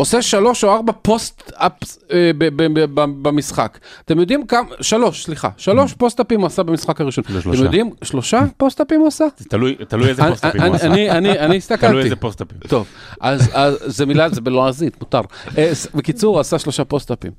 עושה 0.01 0.23
שלוש 0.23 0.65
או 0.65 0.73
ארבע 0.75 0.93
post-ups 1.03 1.99
אה, 2.13 2.31
ב- 2.39 2.63
ב- 2.63 2.79
ב- 2.79 3.01
ב- 3.01 3.29
במשחק. 3.29 3.79
אתם 4.05 4.21
יודעים 4.21 4.47
כמה, 4.47 4.69
שלוש, 4.81 5.25
סליחה, 5.25 5.49
שלוש 5.57 5.93
פוסט-אפים 5.95 6.41
הוא 6.41 6.47
עשה 6.47 6.63
במשחק 6.63 7.01
הראשון. 7.01 7.25
זה 7.29 7.33
אתם 7.39 7.43
שלושה. 7.43 7.63
יודעים, 7.65 7.91
שלושה 8.03 8.41
פוסט-אפים 8.57 9.01
הוא 9.01 9.09
עשה? 9.09 9.25
זה 9.37 9.45
תלוי 9.45 9.77
תלוי 9.89 10.09
איזה 10.09 10.23
אני- 10.23 10.31
פוסט-אפים 10.31 10.61
הוא 10.61 10.69
אני- 10.69 10.77
עשה. 10.77 10.87
אני- 10.87 11.11
אני 11.11 11.39
אני 11.39 11.57
הסתכלתי. 11.63 11.87
תלוי 11.87 12.03
איזה 12.05 12.17
פוסט-אפים. 12.17 12.59
טוב, 12.69 12.87
אז, 13.21 13.51
אז 13.53 13.79
זה 13.87 14.07
מילה, 14.07 14.29
זה 14.29 14.41
בלועזית, 14.41 15.01
מותר. 15.01 15.21
אה, 15.59 15.73
בקיצור, 15.95 16.35
הוא 16.35 16.41
עשה 16.41 16.59
שלושה 16.59 16.85
פוסט-אפים. 16.85 17.33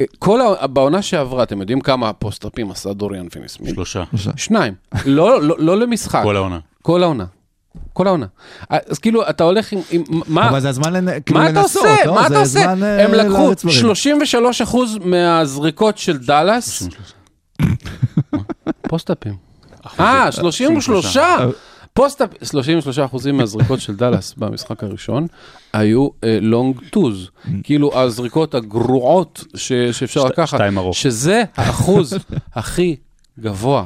אה, 0.00 0.06
כל 0.18 0.40
ה... 0.40 0.66
בעונה 0.66 1.02
שעברה, 1.02 1.42
אתם 1.42 1.60
יודעים 1.60 1.80
כמה 1.80 2.12
פוסט-אפים 2.12 2.70
עשה 2.70 2.92
דוריאן 2.92 3.28
פיניס? 3.28 3.58
שלושה. 3.74 4.02
שניים. 4.36 4.74
לא, 5.06 5.42
לא, 5.42 5.56
לא 5.58 5.76
למשחק. 5.76 6.20
כל 6.22 6.36
העונה. 6.36 6.58
כל 6.82 7.02
העונה. 7.02 7.24
כל 7.92 8.06
העונה. 8.06 8.26
אז 8.70 8.98
כאילו, 8.98 9.28
אתה 9.30 9.44
הולך 9.44 9.72
עם... 9.72 9.80
עם 9.90 10.02
מה, 10.26 10.48
אבל 10.48 10.60
זה 10.60 10.68
הזמן 10.68 10.92
לנ- 10.96 11.20
כאילו 11.26 11.40
מה 11.40 11.50
אתה 11.50 11.60
לנסות, 11.60 11.82
עושה? 11.82 12.06
לא? 12.06 12.14
מה 12.14 12.26
אתה 12.26 12.38
עושה? 12.38 12.60
אה, 12.82 13.04
הם 13.04 13.14
לקחו 13.14 13.32
לארץ 13.46 13.64
דברים. 13.64 13.92
33% 15.00 15.04
מהזריקות 15.04 15.98
של 15.98 16.16
דאלאס. 16.18 16.88
פוסט-אפים. 18.88 19.34
אה, 20.00 20.32
33. 20.32 21.16
post-up, 21.94 22.28
33 22.42 22.98
אחוזים 22.98 23.36
מהזריקות 23.36 23.80
של 23.80 23.96
דאלאס 23.96 24.34
במשחק 24.36 24.84
הראשון 24.84 25.26
היו 25.72 26.08
long 26.40 26.80
twos, 26.90 27.28
כאילו 27.62 28.00
הזריקות 28.00 28.54
הגרועות 28.54 29.44
ש- 29.54 29.72
שאפשר 29.72 30.24
לקחת, 30.24 30.58
שתיים 30.58 30.78
ארוך. 30.78 30.96
שזה 30.96 31.42
האחוז 31.56 32.14
הכי 32.54 32.96
גבוה. 33.40 33.84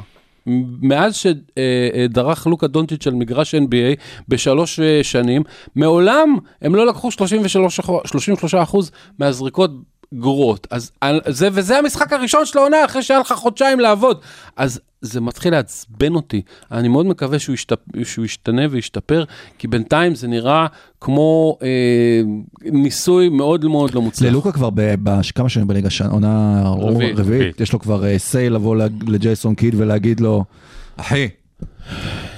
מאז 0.81 1.15
שדרך 1.15 2.47
לוקה 2.47 2.67
דונצ'יץ' 2.67 3.07
על 3.07 3.13
מגרש 3.13 3.55
NBA 3.55 3.95
בשלוש 4.27 4.79
אה, 4.79 4.99
שנים, 5.03 5.43
מעולם 5.75 6.37
הם 6.61 6.75
לא 6.75 6.85
לקחו 6.85 7.11
33 7.11 7.79
אחוז- 7.79 8.01
33 8.05 8.55
אחוז 8.55 8.91
מהזריקות 9.19 9.71
גרועות. 10.13 10.67
אז 10.71 10.91
על- 11.01 11.21
זה, 11.27 11.49
וזה 11.53 11.77
המשחק 11.77 12.13
הראשון 12.13 12.45
של 12.45 12.57
העונה 12.59 12.85
אחרי 12.85 13.03
שהיה 13.03 13.19
לך 13.19 13.33
חודשיים 13.33 13.79
לעבוד. 13.79 14.19
אז 14.55 14.79
זה 15.01 15.21
מתחיל 15.21 15.51
לעצבן 15.53 16.15
אותי. 16.15 16.41
אני 16.71 16.87
מאוד 16.87 17.05
מקווה 17.05 17.39
שהוא, 17.39 17.53
ישתפ... 17.53 17.75
שהוא 18.03 18.25
ישתנה 18.25 18.61
וישתפר, 18.71 19.23
כי 19.57 19.67
בינתיים 19.67 20.15
זה 20.15 20.27
נראה 20.27 20.67
כמו 21.01 21.57
אה, 21.61 21.67
ניסוי 22.61 23.29
מאוד 23.29 23.65
מאוד 23.65 23.93
לא 23.93 24.01
מוצלח. 24.01 24.27
ללוקה 24.29 24.51
כבר 24.51 24.69
בכמה 24.73 25.49
שנים 25.49 25.67
בליגה, 25.67 25.89
עונה 26.11 26.63
רביעית. 27.15 27.61
יש 27.61 27.73
לו 27.73 27.79
כבר 27.79 28.17
סיי 28.17 28.49
לבוא 28.49 28.75
לג- 28.75 29.09
לג'ייסון 29.09 29.55
קיד 29.55 29.75
ולהגיד 29.77 30.19
לו, 30.19 30.43
אחי, 30.97 31.27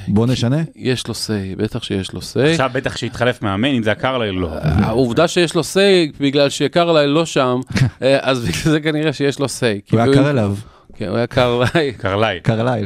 בוא 0.09 0.27
נשנה. 0.27 0.57
יש 0.75 1.07
לו 1.07 1.13
סיי, 1.13 1.55
בטח 1.55 1.83
שיש 1.83 2.13
לו 2.13 2.21
סיי. 2.21 2.51
עכשיו 2.51 2.69
בטח 2.73 2.97
שהתחלף 2.97 3.41
מאמן, 3.41 3.69
אם 3.69 3.83
זה 3.83 3.91
הקרליל, 3.91 4.35
לא. 4.35 4.49
העובדה 4.61 5.27
שיש 5.27 5.55
לו 5.55 5.63
סיי, 5.63 6.11
בגלל 6.19 6.49
שקרליי 6.49 7.07
לא 7.07 7.25
שם, 7.25 7.59
אה, 8.01 8.17
אז 8.21 8.39
בגלל 8.39 8.73
זה 8.73 8.79
כנראה 8.79 9.13
שיש 9.13 9.39
לו 9.39 9.49
סיי. 9.49 9.81
הוא 9.91 9.99
היה 9.99 10.13
קר 10.13 10.29
אליו, 10.29 10.55
כן, 10.99 11.07
הוא 11.07 11.17
היה 11.17 11.27
קרליי. 11.27 11.93
קרליי. 11.97 12.39
קרליל. 12.43 12.85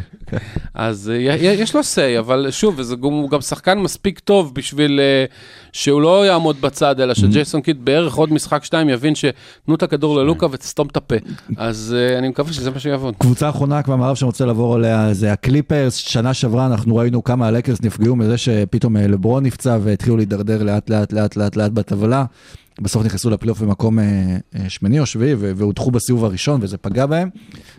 אז 0.74 1.12
אה, 1.16 1.36
יש 1.36 1.76
לו 1.76 1.84
סיי, 1.84 2.20
אבל 2.20 2.48
שוב, 2.52 2.80
הוא 3.02 3.30
גם 3.30 3.42
שחקן 3.42 3.80
מספיק 3.80 4.20
טוב 4.20 4.56
בשביל 4.56 5.00
אה, 5.00 5.26
שהוא 5.72 6.02
לא 6.02 6.26
יעמוד 6.26 6.62
בצד, 6.62 7.00
אלא 7.00 7.14
שג'ייסון 7.14 7.62
קיד 7.62 7.86
בערך 7.86 8.16
עוד 8.16 8.34
משחק 8.34 8.64
שתיים 8.64 8.90
יבין 8.90 9.16
שתנו 9.16 9.76
את 9.76 9.84
הכדור 9.84 10.16
ללוקה 10.18 10.46
ותסתום 10.52 10.88
את 10.88 10.98
הפה. 10.98 11.16
אז 11.58 11.96
אה, 11.98 12.18
אני 12.18 12.28
מקווה 12.30 12.54
שזה 12.54 12.72
מה 12.72 12.80
שיעבוד. 12.80 13.16
קבוצה 13.18 13.50
אחרונה 13.50 13.82
במערב 13.88 14.16
שאני 14.16 14.28
רוצה 14.28 14.46
לעבור 14.46 14.76
עליה 14.76 15.14
זה 15.14 15.32
הקליפרס, 15.32 15.96
שנה 15.96 16.34
שעברה 16.34 16.66
אנחנו 16.66 16.96
ראינו 16.96 17.24
כמה 17.24 17.48
הלקרס 17.48 17.82
נפגעו 17.82 18.16
מזה 18.16 18.38
שפתאום 18.38 18.98
לברון 18.98 19.46
נפצע 19.46 19.78
והתחילו 19.84 20.18
להידרדר 20.18 20.64
לאט 20.64 20.90
לאט 20.90 21.14
לאט 21.14 21.36
לאט 21.36 21.56
לאט 21.56 21.72
בטבלה. 21.72 22.26
בסוף 22.82 23.06
נכנסו 23.06 23.30
לפלייאוף 23.30 23.62
במקום 23.62 24.00
אה, 24.00 24.06
אה, 24.56 24.70
שמיני 24.70 25.00
או 25.00 25.06
שביעי 25.06 25.36
והודחו 25.36 25.92
בסיבוב 25.92 26.26
הראשון 26.26 26.60
וזה 26.64 26.78
פגע 26.78 27.06
בהם. 27.06 27.30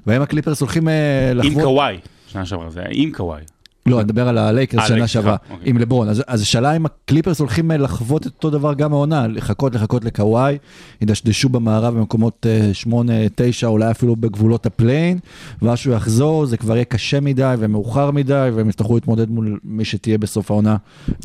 והאם 0.06 0.22
הקליפרס 0.22 0.60
הולכים 0.60 0.88
אה, 0.88 1.30
עם 1.30 1.38
לחוות... 1.38 1.64
קוואי. 1.64 1.98
שנה 2.26 2.46
שעברה 2.46 2.70
זה 2.70 2.80
היה 2.80 2.88
עם 2.92 3.12
קוואי. 3.12 3.42
לא, 3.86 3.96
אני 3.96 4.04
מדבר 4.04 4.28
על 4.28 4.38
הלייקרס 4.38 4.80
אה, 4.80 4.86
שנה 4.86 5.06
שעברה, 5.06 5.36
אוקיי. 5.50 5.70
עם 5.70 5.78
לברון. 5.78 6.08
אז 6.08 6.42
השאלה 6.42 6.76
אם 6.76 6.86
הקליפרס 6.86 7.40
הולכים 7.40 7.70
אה, 7.70 7.76
לחוות 7.76 8.26
את 8.26 8.32
אותו 8.36 8.50
דבר 8.50 8.74
גם 8.74 8.92
העונה, 8.92 9.26
לחכות 9.26 9.74
לחכות 9.74 10.04
לקוואי, 10.04 10.58
ידשדשו 11.00 11.48
במערב 11.48 11.94
במקומות 11.94 12.46
8, 12.72 13.12
9, 13.34 13.66
אולי 13.66 13.90
אפילו 13.90 14.16
בגבולות 14.16 14.66
ה 14.66 14.72
play-in, 14.72 15.18
ואז 15.62 15.78
שהוא 15.78 15.94
יחזור, 15.94 16.46
זה 16.46 16.56
כבר 16.56 16.74
יהיה 16.74 16.84
קשה 16.84 17.20
מדי 17.20 17.54
ומאוחר 17.58 18.10
מדי, 18.10 18.50
והם 18.54 18.68
יצטרכו 18.68 18.94
להתמודד 18.94 19.30
מול 19.30 19.58
מי 19.64 19.84
שתהיה 19.84 20.18
בסוף 20.18 20.50
העונה 20.50 20.76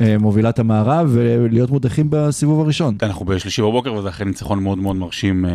אה, 0.02 0.18
מובילת 0.18 0.58
המערב, 0.58 1.08
ולהיות 1.10 1.70
מודחים 1.70 2.06
בסיבוב 2.10 2.60
הראשון. 2.60 2.96
אנחנו 3.02 3.24
בשלישי 3.26 3.62
בבוקר 3.62 3.94
וזה 3.94 4.08
אחרי 4.08 4.26
ניצחון 4.26 4.62
מאוד 4.62 4.78
מאוד 4.78 4.96
מרשים 4.96 5.44
אה, 5.44 5.50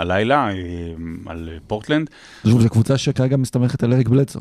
הלילה 0.00 0.48
אה, 0.48 0.52
על 1.26 1.48
אה, 1.52 1.58
פורטלנד. 1.66 2.10
זו 2.44 2.68
קבוצה 2.70 2.98
שכרגע 2.98 3.36
מסתמכת 3.36 3.82
על 3.82 3.92
אריק 3.92 4.08
בלדסו. 4.08 4.40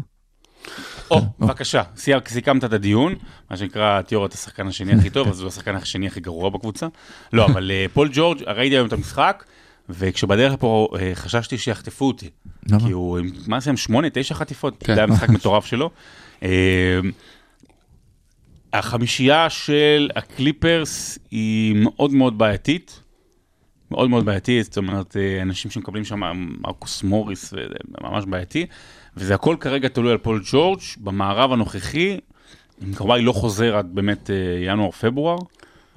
או, 1.12 1.22
בבקשה, 1.40 1.84
סיכמת 2.28 2.64
את 2.64 2.74
הדיון, 2.74 3.16
מה 3.52 3.58
שנקרא 3.58 4.02
תיאוריית 4.02 4.34
השחקן 4.34 4.68
השני 4.68 4.94
הכי 4.94 5.10
טוב, 5.10 5.28
אז 5.28 5.42
הוא 5.42 5.48
השחקן 5.48 5.76
השני 5.76 6.08
הכי 6.08 6.20
גרוע 6.20 6.50
בקבוצה. 6.50 6.88
לא, 7.34 7.46
אבל 7.46 7.72
אה, 7.72 7.86
פול 7.94 8.10
ג'ורג', 8.14 8.44
ראיתי 8.48 8.76
היום 8.76 8.88
את 8.88 8.94
המשחק, 8.94 9.44
וכשבדרך 9.90 10.54
לפה 10.54 10.88
אה, 11.00 11.12
חששתי 11.16 11.58
שיחטפו 11.58 12.06
אותי. 12.08 12.30
כי 12.86 12.92
הוא, 12.92 13.20
מה 13.48 13.60
זה, 13.60 13.78
שמונה, 13.78 14.08
תשע 14.14 14.36
חטיפות, 14.36 14.84
כן. 14.84 14.96
זה 14.96 15.00
היה 15.00 15.08
משחק 15.08 15.30
מטורף 15.30 15.66
שלו. 15.66 15.90
אה, 16.44 17.00
החמישייה 18.74 19.50
של 19.50 20.10
הקליפרס 20.16 21.20
היא 21.32 21.76
מאוד 21.76 22.12
מאוד 22.12 22.38
בעייתית. 22.38 23.00
מאוד 23.92 24.10
מאוד 24.10 24.26
בעייתי, 24.26 24.64
זאת 24.64 24.78
אומרת, 24.78 25.16
אנשים 25.42 25.72
שמקבלים 25.72 26.04
שם 26.04 26.20
מרקוס 26.62 27.04
מוריס, 27.04 27.54
וזה 27.54 27.76
ממש 28.02 28.26
בעייתי, 28.26 28.66
וזה 29.18 29.36
הכל 29.36 29.56
כרגע 29.60 29.88
תלוי 29.88 30.12
על 30.12 30.18
פול 30.18 30.42
ג'ורג', 30.52 30.80
במערב 30.98 31.54
הנוכחי, 31.54 32.20
אם 32.84 32.96
קוואי 32.96 33.22
לא 33.22 33.32
חוזר 33.32 33.78
עד 33.78 33.96
באמת 33.96 34.30
אה, 34.30 34.36
ינואר-פברואר, 34.66 35.38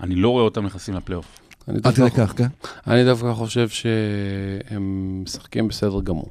אני 0.00 0.14
לא 0.14 0.28
רואה 0.28 0.44
אותם 0.44 0.66
נכנסים 0.66 0.94
לפלייאוף. 0.94 1.39
אני 1.70 1.78
עד 1.78 1.82
דווקא- 1.82 2.08
כדי 2.10 2.26
כך, 2.26 2.34
כן? 2.36 2.46
אני 2.86 3.04
דווקא 3.04 3.32
חושב 3.34 3.68
שהם 3.68 4.82
משחקים 5.24 5.68
בסדר 5.68 6.00
גמור. 6.04 6.26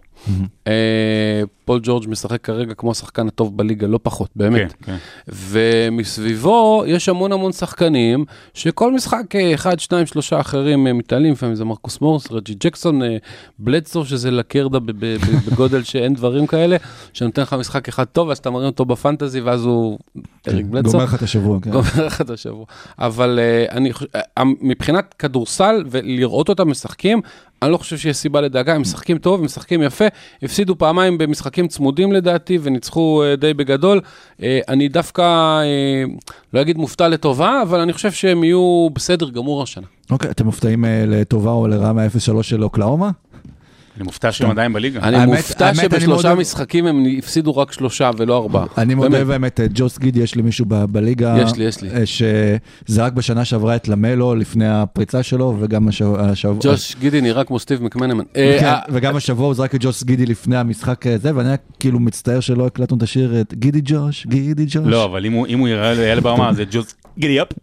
אה, 0.67 0.73
פול 1.65 1.79
ג'ורג' 1.83 2.09
משחק 2.09 2.41
כרגע 2.43 2.73
כמו 2.73 2.91
השחקן 2.91 3.27
הטוב 3.27 3.57
בליגה, 3.57 3.87
לא 3.87 3.99
פחות, 4.03 4.29
באמת. 4.35 4.73
כן, 4.73 4.85
כן. 4.85 5.31
ומסביבו 5.33 6.83
יש 6.87 7.09
המון 7.09 7.31
המון 7.31 7.51
שחקנים, 7.51 8.25
שכל 8.53 8.93
משחק 8.93 9.35
אה, 9.35 9.53
אחד, 9.53 9.79
שניים, 9.79 10.05
שלושה 10.05 10.39
אחרים 10.39 10.87
אה, 10.87 10.93
מתעלים, 10.93 11.33
לפעמים 11.33 11.55
זה 11.55 11.65
מרקוס 11.65 12.01
מורס, 12.01 12.31
רג'י 12.31 12.53
ג'קסון, 12.59 13.03
אה, 13.03 13.17
בלדסו, 13.59 14.05
שזה 14.05 14.31
לקרדה 14.31 14.79
ב- 14.79 14.91
ב- 14.91 15.05
ב- 15.05 15.17
בגודל 15.51 15.83
שאין 15.83 16.13
דברים 16.13 16.47
כאלה, 16.47 16.77
שנותן 17.13 17.41
לך 17.41 17.53
משחק 17.53 17.87
אחד 17.87 18.03
טוב, 18.03 18.29
אז 18.29 18.37
אתה 18.37 18.49
מרים 18.49 18.65
אותו 18.65 18.85
בפנטזי, 18.85 19.41
ואז 19.41 19.65
הוא 19.65 19.99
אריק 20.47 20.65
בלדסו. 20.65 20.91
גומר 20.91 21.03
לך 21.03 21.15
את 21.15 21.21
השבוע, 21.21 21.59
כן. 21.61 21.71
גומר 21.75 22.05
לך 22.05 22.21
את 22.21 22.29
השבוע. 22.29 22.65
אבל 22.99 23.39
uh, 23.67 23.71
אני 23.71 23.93
חושב, 23.93 24.07
uh, 24.39 24.41
מבחינת 24.61 25.15
כדורסל 25.29 25.83
ולראות 25.89 26.49
אותם 26.49 26.69
משחקים, 26.69 27.21
אני 27.61 27.71
לא 27.71 27.77
חושב 27.77 27.97
שיש 27.97 28.17
סיבה 28.17 28.41
לדאגה, 28.41 28.75
הם 28.75 28.81
משחקים 28.81 29.17
טוב, 29.17 29.39
הם 29.39 29.45
משחקים 29.45 29.81
יפה, 29.81 30.05
הפסידו 30.43 30.75
פעמיים 30.77 31.17
במשחקים 31.17 31.67
צמודים 31.67 32.11
לדעתי 32.11 32.57
וניצחו 32.61 33.23
uh, 33.23 33.39
די 33.39 33.53
בגדול. 33.53 34.01
Uh, 34.37 34.43
אני 34.67 34.87
דווקא, 34.87 35.21
uh, 35.61 36.31
לא 36.53 36.61
אגיד 36.61 36.77
מופתע 36.77 37.07
לטובה, 37.07 37.61
אבל 37.61 37.79
אני 37.79 37.93
חושב 37.93 38.11
שהם 38.11 38.43
יהיו 38.43 38.87
בסדר 38.93 39.29
גמור 39.29 39.63
השנה. 39.63 39.87
אוקיי, 40.11 40.31
אתם 40.31 40.45
מופתעים 40.45 40.85
אה, 40.85 41.03
לטובה 41.07 41.51
או 41.51 41.67
לרעה 41.67 41.93
מה-0-3 41.93 42.43
של 42.43 42.63
אוקלאומה? 42.63 43.09
אני 43.99 44.05
מופתע 44.05 44.31
שהם 44.31 44.49
עדיין 44.49 44.73
בליגה. 44.73 44.99
אני 44.99 45.17
האמת- 45.17 45.37
מופתע 45.37 45.65
האמת, 45.67 45.79
אני 45.79 45.87
מאוד 45.87 45.99
שבשלושה 46.19 46.35
משחקים 46.35 46.85
הם 46.85 47.03
הפסידו 47.17 47.57
רק 47.57 47.71
שלושה 47.71 48.11
ולא 48.17 48.37
ארבעה. 48.37 48.65
אני 48.77 48.95
מודה 48.95 49.25
באמת. 49.25 49.59
אה, 49.59 49.65
ג'וס 49.73 49.99
גידי, 49.99 50.19
יש 50.19 50.35
לי 50.35 50.41
מישהו 50.41 50.65
ב- 50.67 50.85
בליגה, 50.85 51.35
יש 51.45 51.55
לי, 51.55 51.63
יש 51.63 51.81
לי. 51.81 51.89
אה, 51.89 52.03
שזרק 52.05 53.13
בשנה 53.13 53.45
שעברה 53.45 53.75
את 53.75 53.87
למלו 53.87 54.35
לפני 54.35 54.67
הפריצה 54.67 55.23
שלו, 55.23 55.55
וגם 55.59 55.87
השבוע... 55.87 56.59
ג'וש 56.63 56.95
גידי 56.99 57.21
נראה 57.21 57.43
כמו 57.43 57.59
סטיב 57.59 57.83
מקמנמן. 57.83 58.23
כן, 58.33 58.59
אה, 58.65 58.79
וגם 58.89 59.15
השבוע 59.15 59.45
הוא 59.45 59.53
זרק 59.55 59.75
את 59.75 59.79
ג'וס 59.83 60.03
גידי 60.03 60.25
לפני 60.25 60.57
המשחק 60.57 61.07
הזה, 61.07 61.31
ואני 61.35 61.49
כאילו 61.79 61.99
מצטער 61.99 62.39
שלא 62.39 62.65
הקלטנו 62.67 62.97
את 62.97 63.03
השיר 63.03 63.41
את 63.41 63.53
גידי 63.53 63.81
ג'וש, 63.83 64.27
גידי 64.27 64.65
ג'וש. 64.67 64.75
לא, 64.85 65.05
אבל 65.05 65.25
אם 65.25 65.33
הוא- 65.33 65.67
יראה 65.67 65.93
ליד 65.93 66.19
ברמה, 66.23 66.53
זה 66.53 66.63
ג'וס 66.71 66.95
גידי 67.17 67.41
אפ. 67.41 67.47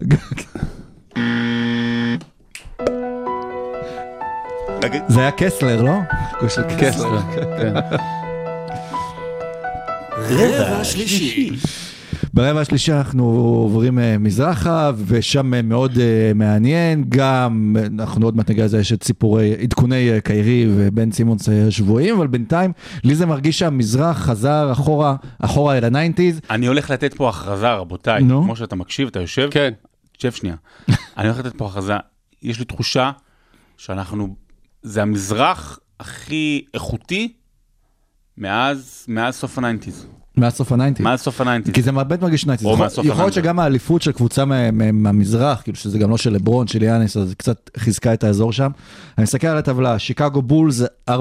זה 5.09 5.21
היה 5.21 5.31
קסלר, 5.31 5.83
לא? 5.83 5.99
קסלר, 6.79 7.21
כן. 7.59 7.75
רבע 10.31 10.85
שלישי. 10.85 11.51
ברבע 12.37 12.61
השלישי 12.61 12.93
אנחנו 12.93 13.25
עוברים 13.63 13.99
אה, 13.99 14.19
מזרחה, 14.19 14.91
ושם 15.07 15.55
אה, 15.55 15.63
מאוד 15.63 15.99
אה, 15.99 16.33
מעניין, 16.35 17.05
גם, 17.09 17.77
אנחנו 17.99 18.27
עוד 18.27 18.37
מעט 18.37 18.51
נגיע 18.51 18.65
לזה, 18.65 18.79
יש 18.79 18.93
את 18.93 19.05
סיפורי, 19.05 19.55
עדכוני 19.63 20.11
קיירי 20.25 20.67
ובן 20.77 21.13
סימונס 21.13 21.49
שבויים, 21.71 22.17
אבל 22.17 22.27
בינתיים, 22.27 22.73
לי 23.05 23.15
זה 23.15 23.27
מרגיש 23.27 23.59
שהמזרח 23.59 24.19
חזר 24.19 24.73
אחורה, 24.73 25.17
אחורה 25.39 25.79
אל 25.79 25.85
ה 25.85 25.90
nineties. 25.90 26.41
אני 26.51 26.67
הולך 26.67 26.91
לתת 26.91 27.15
פה 27.15 27.29
הכרזה, 27.29 27.73
רבותיי, 27.73 28.23
נו. 28.23 28.43
כמו 28.43 28.57
שאתה 28.57 28.77
מקשיב, 28.77 29.09
אתה 29.09 29.21
יושב, 29.21 29.49
כן. 29.51 29.73
שב 30.19 30.33
שנייה. 30.33 30.57
אני 31.19 31.29
הולך 31.29 31.39
לתת 31.39 31.57
פה 31.57 31.67
הכרזה, 31.67 31.97
יש 32.43 32.59
לי 32.59 32.65
תחושה 32.65 33.11
שאנחנו, 33.77 34.37
זה 34.87 35.03
המזרח 35.03 35.79
הכי 36.01 36.65
איכותי 36.75 37.33
מאז, 38.39 39.05
מאז 39.09 39.35
סוף 39.35 39.59
הניינטיז. 39.59 40.07
מאז 40.37 40.55
סוף 40.55 40.73
ה 40.73 40.76
nineties. 40.76 41.05
מאז 41.05 41.21
סוף 41.21 41.41
ה 41.41 41.44
nineties. 41.44 41.75
כי 41.75 41.83
זה 41.83 41.93
באמת 41.93 42.23
מרגיש 42.23 42.47
nineties. 42.47 42.67
יכול 43.05 43.15
להיות. 43.25 43.33
שגם 43.33 43.59
האליפות 43.59 44.03
של 44.03 44.13
קבוצה 44.13 44.45
מה- 44.45 44.71
מה- 44.71 44.93
מהמזרח, 44.93 45.63
כאילו 45.63 45.77
שזה 45.79 45.99
גם 45.99 46.11
לא 46.11 46.17
של 46.17 46.33
לברון, 46.33 46.67
של 46.67 46.83
יאניס, 46.83 47.17
אז 47.17 47.29
זה 47.29 47.35
קצת 47.35 47.71
חיזקה 47.77 48.15
את 48.15 48.25
האזור 48.25 48.53
שם. 48.53 48.71
אני 49.19 49.25
מסתכל 49.25 49.47
על 49.47 49.59
הטבלה, 49.59 49.99
שיקגו 49.99 50.43
בולס 50.43 50.83
4-0, 51.11 51.15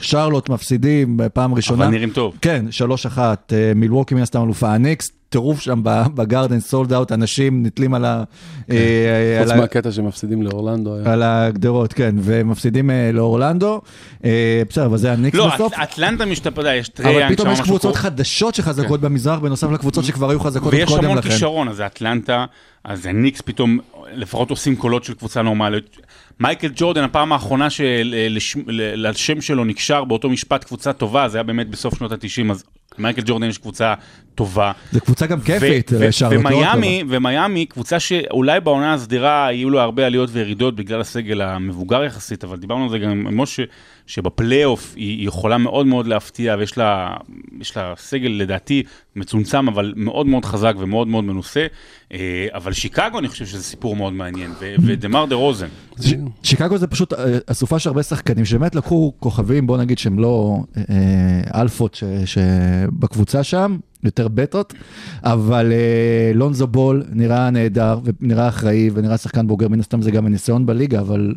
שרלוט 0.00 0.48
מפסידים 0.48 1.16
בפעם 1.16 1.54
ראשונה. 1.54 1.84
אבל 1.84 1.92
נראים 1.92 2.10
טוב. 2.10 2.34
כן, 2.42 2.66
3-1, 2.70 3.18
אה, 3.52 3.72
מילווקי 3.74 4.14
מן 4.14 4.22
הסתם 4.22 4.42
אלופה, 4.42 4.74
הניקס, 4.74 5.10
טירוף 5.28 5.60
שם 5.60 5.80
ב- 5.82 6.04
בגרדן, 6.14 6.60
sold 6.60 6.92
out, 6.92 7.12
אנשים 7.12 7.62
נתלים 7.66 7.94
על 7.94 8.04
ה... 8.04 8.24
אה, 8.70 9.38
חוץ 9.42 9.50
על 9.50 9.56
ה- 9.58 9.60
מהקטע 9.60 9.92
שמפסידים 9.92 10.42
לאורלנדו. 10.42 10.94
על 11.04 11.22
הגדרות, 11.22 11.92
כן, 11.92 12.14
ומפסידים 12.20 12.90
אה, 12.90 13.10
לאורלנדו. 13.12 13.80
אה, 14.24 14.62
בסדר, 14.68 14.86
אבל 14.86 14.96
זה 14.98 15.12
הניקס 15.12 15.38
לא, 15.38 15.48
בסוף. 15.54 15.72
אט- 15.72 15.78
אטלנטה 15.78 16.26
השתפרה, 16.26 16.74
יש 16.74 16.88
טריי 16.88 17.05
יאנג 17.05 17.22
אבל 17.22 17.34
פתאום 17.34 17.50
יש 17.52 17.60
קבוצות. 17.60 17.96
חדשות 17.96 18.54
שחזקות 18.54 19.00
במזרח, 19.00 19.38
בנוסף 19.38 19.70
לקבוצות 19.70 20.04
שכבר 20.04 20.30
היו 20.30 20.40
חזקות 20.40 20.64
עוד 20.64 20.74
ויש 20.74 20.88
קודם 20.88 21.04
המון 21.04 21.18
לכן. 21.18 21.28
כישרון, 21.28 21.68
אז 21.68 21.80
אטלנטה, 21.80 22.44
אז 22.84 23.02
זה 23.02 23.12
ניקס 23.12 23.40
פתאום, 23.40 23.78
לפחות 24.14 24.50
עושים 24.50 24.76
קולות 24.76 25.04
של 25.04 25.14
קבוצה 25.14 25.42
נורמלית. 25.42 25.96
מייקל 26.40 26.68
ג'ורדן, 26.76 27.02
הפעם 27.04 27.32
האחרונה 27.32 27.68
שלשם 27.70 29.40
שלו 29.40 29.64
נקשר 29.64 30.04
באותו 30.04 30.28
משפט 30.28 30.64
קבוצה 30.64 30.92
טובה, 30.92 31.28
זה 31.28 31.38
היה 31.38 31.42
באמת 31.42 31.68
בסוף 31.70 31.94
שנות 31.98 32.12
ה-90, 32.12 32.50
אז 32.50 32.64
מייקל 32.98 33.22
ג'ורדן 33.24 33.48
יש 33.48 33.58
קבוצה 33.58 33.94
טובה. 34.34 34.72
זו 34.92 35.00
קבוצה 35.00 35.26
גם 35.26 35.40
כיפית, 35.40 35.92
לשרלוט, 35.92 36.44
לא 36.44 36.48
רק 36.48 36.54
ומיאמי, 36.54 37.04
ומיאמי, 37.08 37.66
קבוצה 37.66 38.00
שאולי 38.00 38.60
בעונה 38.60 38.94
הסדירה 38.94 39.48
יהיו 39.52 39.70
לה 39.70 39.82
הרבה 39.82 40.06
עליות 40.06 40.30
וירידות 40.32 40.76
בגלל 40.76 41.00
הסגל 41.00 41.40
המבוגר 41.40 42.04
יחסית, 42.04 42.44
אבל 42.44 42.56
דיברנו 42.56 42.84
על 42.84 42.90
זה 42.90 42.98
גם 42.98 43.10
עם 43.10 43.40
משה, 43.40 43.62
שבפלייאוף 44.06 44.92
היא 44.96 45.18
היא 45.18 45.28
יכולה 45.28 45.58
מאוד 45.58 45.86
מאוד 45.86 46.06
להפתיע, 46.06 46.56
ויש 46.58 46.78
לה, 46.78 47.16
לה 47.76 47.94
סגל 47.96 48.28
לדעתי 48.28 48.82
מצומצם, 49.16 49.68
אבל 49.68 49.92
מאוד 49.96 50.26
מאוד 50.26 50.44
חזק 50.44 50.74
ומאוד 50.78 51.08
מאוד 51.08 51.24
מנוסה. 51.24 51.66
אה, 52.12 52.46
אבל 52.54 52.72
שיקגו, 52.72 53.18
אני 53.18 53.28
חושב 53.28 53.46
שזה 53.46 53.62
סיפור 53.62 53.96
מאוד 53.96 54.12
מעניין, 54.12 54.50
ו- 54.60 54.74
ודמר 54.86 55.24
דה 55.24 55.34
רוזן. 55.34 55.66
שיקגו 56.42 56.78
זה 56.78 56.86
פשוט 56.86 57.12
אה, 57.12 57.38
אסופה 57.46 57.78
של 57.78 57.88
הרבה 57.88 58.02
שחקנים 58.02 58.44
שבאמת 58.44 58.74
לקחו 58.74 59.12
כוכבים, 59.20 59.66
בוא 59.66 59.78
נגיד 59.78 59.98
שהם 59.98 60.18
לא 60.18 60.56
אה, 60.76 61.60
אלפות 61.60 62.02
שבקבוצה 62.24 63.44
שם, 63.44 63.76
יותר 64.04 64.28
בטות, 64.28 64.74
אבל 65.22 65.72
אה, 65.72 66.32
לונזו 66.34 66.66
בול 66.66 67.04
נראה 67.12 67.50
נהדר 67.50 67.98
ונראה 68.04 68.48
אחראי 68.48 68.90
ונראה 68.94 69.16
שחקן 69.16 69.46
בוגר, 69.46 69.68
מן 69.68 69.80
הסתם 69.80 70.02
זה 70.02 70.10
גם 70.10 70.26
הניסיון 70.26 70.66
בליגה, 70.66 71.00
אבל 71.00 71.34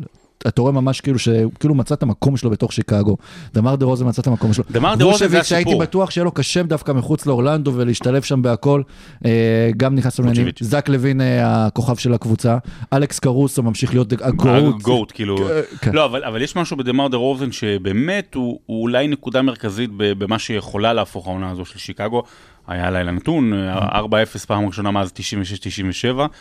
אתה 0.48 0.62
רואה 0.62 0.72
ממש 0.72 1.00
כאילו 1.00 1.18
שכאילו 1.18 1.74
מצא 1.74 1.94
את 1.94 2.02
המקום 2.02 2.36
שלו 2.36 2.50
בתוך 2.50 2.72
שיקגו. 2.72 3.16
דמר 3.54 3.76
דה 3.76 3.86
רוזן 3.86 4.08
מצא 4.08 4.22
את 4.22 4.26
המקום 4.26 4.52
שלו. 4.52 4.64
דמר 4.70 4.94
דה 4.94 5.04
רוזן 5.04 5.18
זה 5.18 5.24
וושביץ', 5.24 5.42
שהייתי 5.42 5.70
הסיפור. 5.70 5.82
בטוח 5.82 6.10
שיהיה 6.10 6.24
לו 6.24 6.32
קשה 6.32 6.62
דווקא 6.62 6.92
מחוץ 6.92 7.26
לאורלנדו 7.26 7.72
ולהשתלב 7.74 8.22
שם 8.22 8.42
בהכל, 8.42 8.82
אה, 9.24 9.70
גם 9.76 9.94
נכנס 9.94 10.18
לעניינים. 10.18 10.42
וושביץ'. 10.46 10.62
זק 10.62 10.88
לוין 10.88 11.20
אה, 11.20 11.66
הכוכב 11.66 11.96
של 11.96 12.14
הקבוצה, 12.14 12.58
אלכס 12.92 13.18
קרוסו 13.18 13.62
ממשיך 13.62 13.92
להיות 13.92 14.12
הגוט. 14.12 14.82
גוט, 14.82 15.12
כאילו. 15.14 15.48
כן. 15.80 15.92
לא, 15.92 16.04
אבל, 16.04 16.42
יש 16.42 16.56
משהו 16.56 16.76
בדמר 16.76 17.08
דה 17.08 17.16
רוזן 17.16 17.52
שבאמת 17.52 18.34
הוא, 18.34 18.60
אולי 18.68 19.08
נקודה 19.08 19.42
מרכזית 19.42 19.90
במה 19.94 20.38
שיכולה 20.38 20.92
להפוך 20.92 21.26
העונה 21.26 21.50
הזו 21.50 21.64
של 21.64 21.78
שיקגו. 21.78 22.22
היה 22.66 22.90
לילה 22.90 23.12
נתון, 23.12 23.52
4-0 23.52 24.46
פעם 24.46 24.66
ראשונה 24.66 24.90
מאז 24.90 25.12
96-97, 25.16 25.20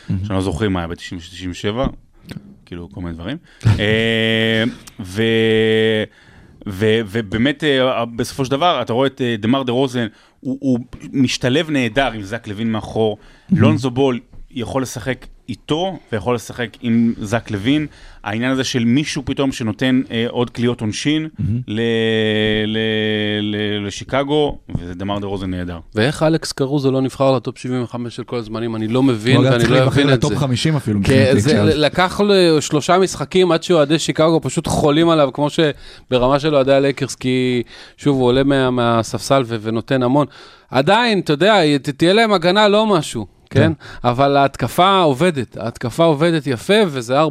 שאני 0.08 0.20
לא 0.30 0.42
זוכר 0.42 0.70
מה 0.70 0.80
היה 0.80 0.88
ב-96-97, 0.88 1.90
כאילו 2.70 2.90
כל 2.92 3.02
מיני 3.02 3.16
דברים. 3.16 3.38
אה, 3.80 4.64
ו... 5.00 5.24
ו- 6.68 7.00
ובאמת, 7.06 7.64
אה, 7.64 8.06
בסופו 8.06 8.46
של 8.46 8.52
דבר, 8.52 8.82
אתה 8.82 8.94
רואה 8.94 9.08
את 9.08 9.22
אה, 9.22 9.36
דמר 9.40 9.64
דה 9.64 9.72
רוזן, 9.72 10.08
הוא, 10.40 10.58
הוא 10.62 10.80
משתלב 11.14 11.70
נהדר 11.70 12.12
עם 12.12 12.22
זק 12.22 12.48
לוין 12.48 12.72
מאחור. 12.72 13.18
לונזו 13.52 13.90
בול 13.92 14.20
יכול 14.52 14.82
לשחק 14.82 15.26
איתו 15.50 16.00
ויכול 16.12 16.36
לשחק 16.36 16.70
עם 16.82 17.14
זק 17.22 17.52
לוין. 17.52 17.88
העניין 18.24 18.52
הזה 18.52 18.64
של 18.64 18.86
מישהו 18.86 19.22
פתאום 19.26 19.52
שנותן 19.52 20.02
אה, 20.12 20.26
עוד 20.30 20.50
קליעות 20.50 20.82
עונשין 20.82 21.28
ל- 21.68 21.82
ל- 22.68 22.78
ל- 23.42 23.88
לשיקגו, 23.88 24.58
וזה 24.80 24.94
דמר 24.94 25.20
דה 25.20 25.28
רוזן 25.28 25.50
נהדר. 25.50 25.78
ואיך 25.96 26.24
אלכס 26.24 26.52
קרוזו 26.52 26.92
לא 26.92 27.02
נבחר 27.02 27.36
ל 27.36 27.41
top 27.41 27.58
75 27.58 28.16
של 28.16 28.24
כל 28.24 28.36
הזמנים? 28.38 28.76
אני 28.76 28.88
לא 28.88 29.04
מבין 29.04 29.36
הוא 29.38 29.46
ואני 29.46 29.58
צריך 29.60 29.72
לא 29.72 29.78
להיבחר 29.78 30.02
אבין 30.02 30.14
את 30.14 30.18
ל 30.18 30.22
top 30.22 30.34
זה. 30.34 30.40
50 30.40 30.76
אפילו. 30.76 31.00
כן, 31.04 31.14
מבחינתי 31.14 31.40
זה 31.42 31.64
עכשיו. 31.64 31.80
לקח 31.80 32.20
לו 32.24 32.34
שלושה 32.62 32.98
משחקים 32.98 33.52
עד 33.52 33.64
שאוהדי 33.64 34.00
שיקגו 34.00 34.40
פשוט 34.44 34.68
חולים 34.68 35.10
עליו, 35.10 35.30
כמו 35.34 35.48
שברמה 35.50 36.40
של 36.40 36.56
אוהדי 36.56 36.74
הלייקרס, 36.74 37.16
כי 37.16 37.64
שוב, 37.98 38.18
הוא 38.18 38.26
עולה 38.26 38.44
מה, 38.44 38.72
מהספסל 38.72 39.44
ו- 39.46 39.56
ונותן 39.62 40.04
המון. 40.04 40.26
עדיין, 40.72 41.20
אתה 41.20 41.34
יודע, 41.34 41.56
ת- 41.84 41.90
תהיה 41.90 42.14
להם 42.14 42.34
הגנה 42.34 42.68
לא 42.68 42.86
משהו. 42.88 43.39
כן? 43.50 43.72
אבל 44.04 44.38
ההתקפה 44.38 45.00
עובדת, 45.00 45.58
ההתקפה 45.58 46.04
עובדת 46.04 46.48
יפה, 46.48 46.74
וזה 46.88 47.22
4-0, 47.22 47.26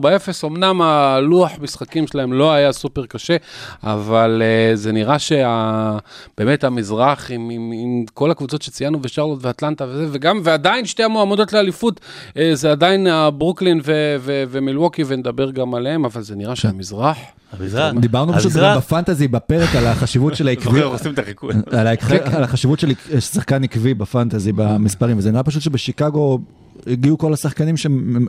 אמנם 0.45 0.83
הלוח 0.83 1.53
משחקים 1.61 2.07
שלהם 2.07 2.33
לא 2.33 2.53
היה 2.53 2.73
סופר 2.73 3.07
קשה, 3.07 3.37
אבל 3.83 4.43
uh, 4.43 4.77
זה 4.77 4.93
נראה 4.93 5.17
שבאמת 5.19 6.65
המזרח, 6.65 7.31
עם, 7.31 7.51
עם, 7.51 7.73
עם 7.75 8.05
כל 8.15 8.31
הקבוצות 8.31 8.63
שציינו, 8.63 8.99
ושרלוט 9.03 9.39
ואטלנטה 9.43 9.85
וזה, 9.89 10.07
וגם, 10.13 10.41
ועדיין 10.45 10.87
שתי 10.87 11.03
המועמדות 11.03 11.53
לאליפות, 11.53 12.01
uh, 12.31 12.39
זה 12.53 12.71
עדיין 12.71 13.07
uh, 13.07 13.31
ברוקלין 13.31 13.81
ו- 13.85 14.17
ו- 14.21 14.45
ומילווקי, 14.49 15.05
ונדבר 15.07 15.51
גם 15.51 15.75
עליהם, 15.75 16.05
אבל 16.05 16.23
זה 16.23 16.37
נראה 16.37 16.57
שהמזרח... 16.57 17.17
המזרח. 17.53 17.95
דיברנו 18.01 18.33
פשוט. 18.33 18.53
גם 18.53 18.77
בפנטזי 18.79 19.29
בפרק 19.29 19.75
על 19.77 19.87
החשיבות 19.87 20.37
של 20.37 20.49
העקביות. 20.49 20.75
זוכר, 20.75 20.85
עושים 20.87 21.13
את 21.15 21.19
החיקוי. 21.19 21.55
על, 21.71 21.87
העק- 21.87 22.05
על 22.35 22.45
החשיבות 22.45 22.81
של 22.81 22.93
שחקן 23.21 23.65
עקבי 23.65 23.95
בפנטזי 23.95 24.53
במספרים, 24.53 25.19
וזה 25.19 25.31
נראה 25.31 25.43
פשוט 25.43 25.63
שבשיקגו 25.63 26.39
הגיעו 26.87 27.19
כל 27.19 27.33
השחקנים 27.33 27.77
שהם, 27.77 28.27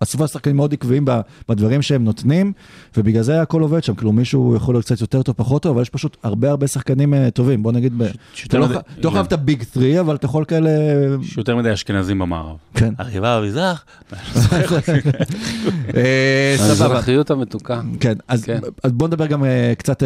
אספו 0.00 0.28
שחקנים 0.28 0.56
מאוד 0.56 0.72
עקביים 0.72 1.04
בדברים 1.48 1.82
שהם 1.82 2.04
נותנים, 2.04 2.52
ובגלל 2.96 3.22
זה 3.22 3.42
הכל 3.42 3.62
עובד 3.62 3.84
שם, 3.84 3.94
כאילו 3.94 4.12
מישהו 4.12 4.56
יכול 4.56 4.74
להיות 4.74 4.84
קצת 4.84 5.00
יותר 5.00 5.22
טוב, 5.22 5.34
פחות 5.38 5.62
טוב, 5.62 5.72
אבל 5.72 5.82
יש 5.82 5.90
פשוט 5.90 6.16
הרבה 6.22 6.50
הרבה 6.50 6.66
שחקנים 6.66 7.14
אה, 7.14 7.30
טובים, 7.30 7.62
בוא 7.62 7.72
נגיד, 7.72 8.02
אתה 8.02 8.12
שיותר 8.34 8.58
לא 8.58 8.64
אתה 8.66 8.78
לא 9.04 9.10
חייב 9.10 9.26
את 9.26 9.32
הביג 9.32 9.62
3, 9.74 9.84
אבל 10.00 10.14
אתה 10.14 10.26
יכול 10.26 10.44
כאלה, 10.44 10.70
יש 11.22 11.36
יותר 11.38 11.56
מדי 11.56 11.72
אשכנזים 11.72 12.18
במערב. 12.18 12.56
כן, 12.74 12.94
הריבה 12.98 13.40
במזרח. 13.40 13.84
אה, 15.96 16.54
סבבה. 16.56 16.84
המזרחיות 16.84 17.30
המתוקה. 17.30 17.80
כן, 18.00 18.14
אז 18.28 18.44
כן. 18.44 18.58
בוא 18.84 19.08
נדבר 19.08 19.26
גם 19.26 19.44
אה, 19.44 19.72
קצת, 19.78 20.02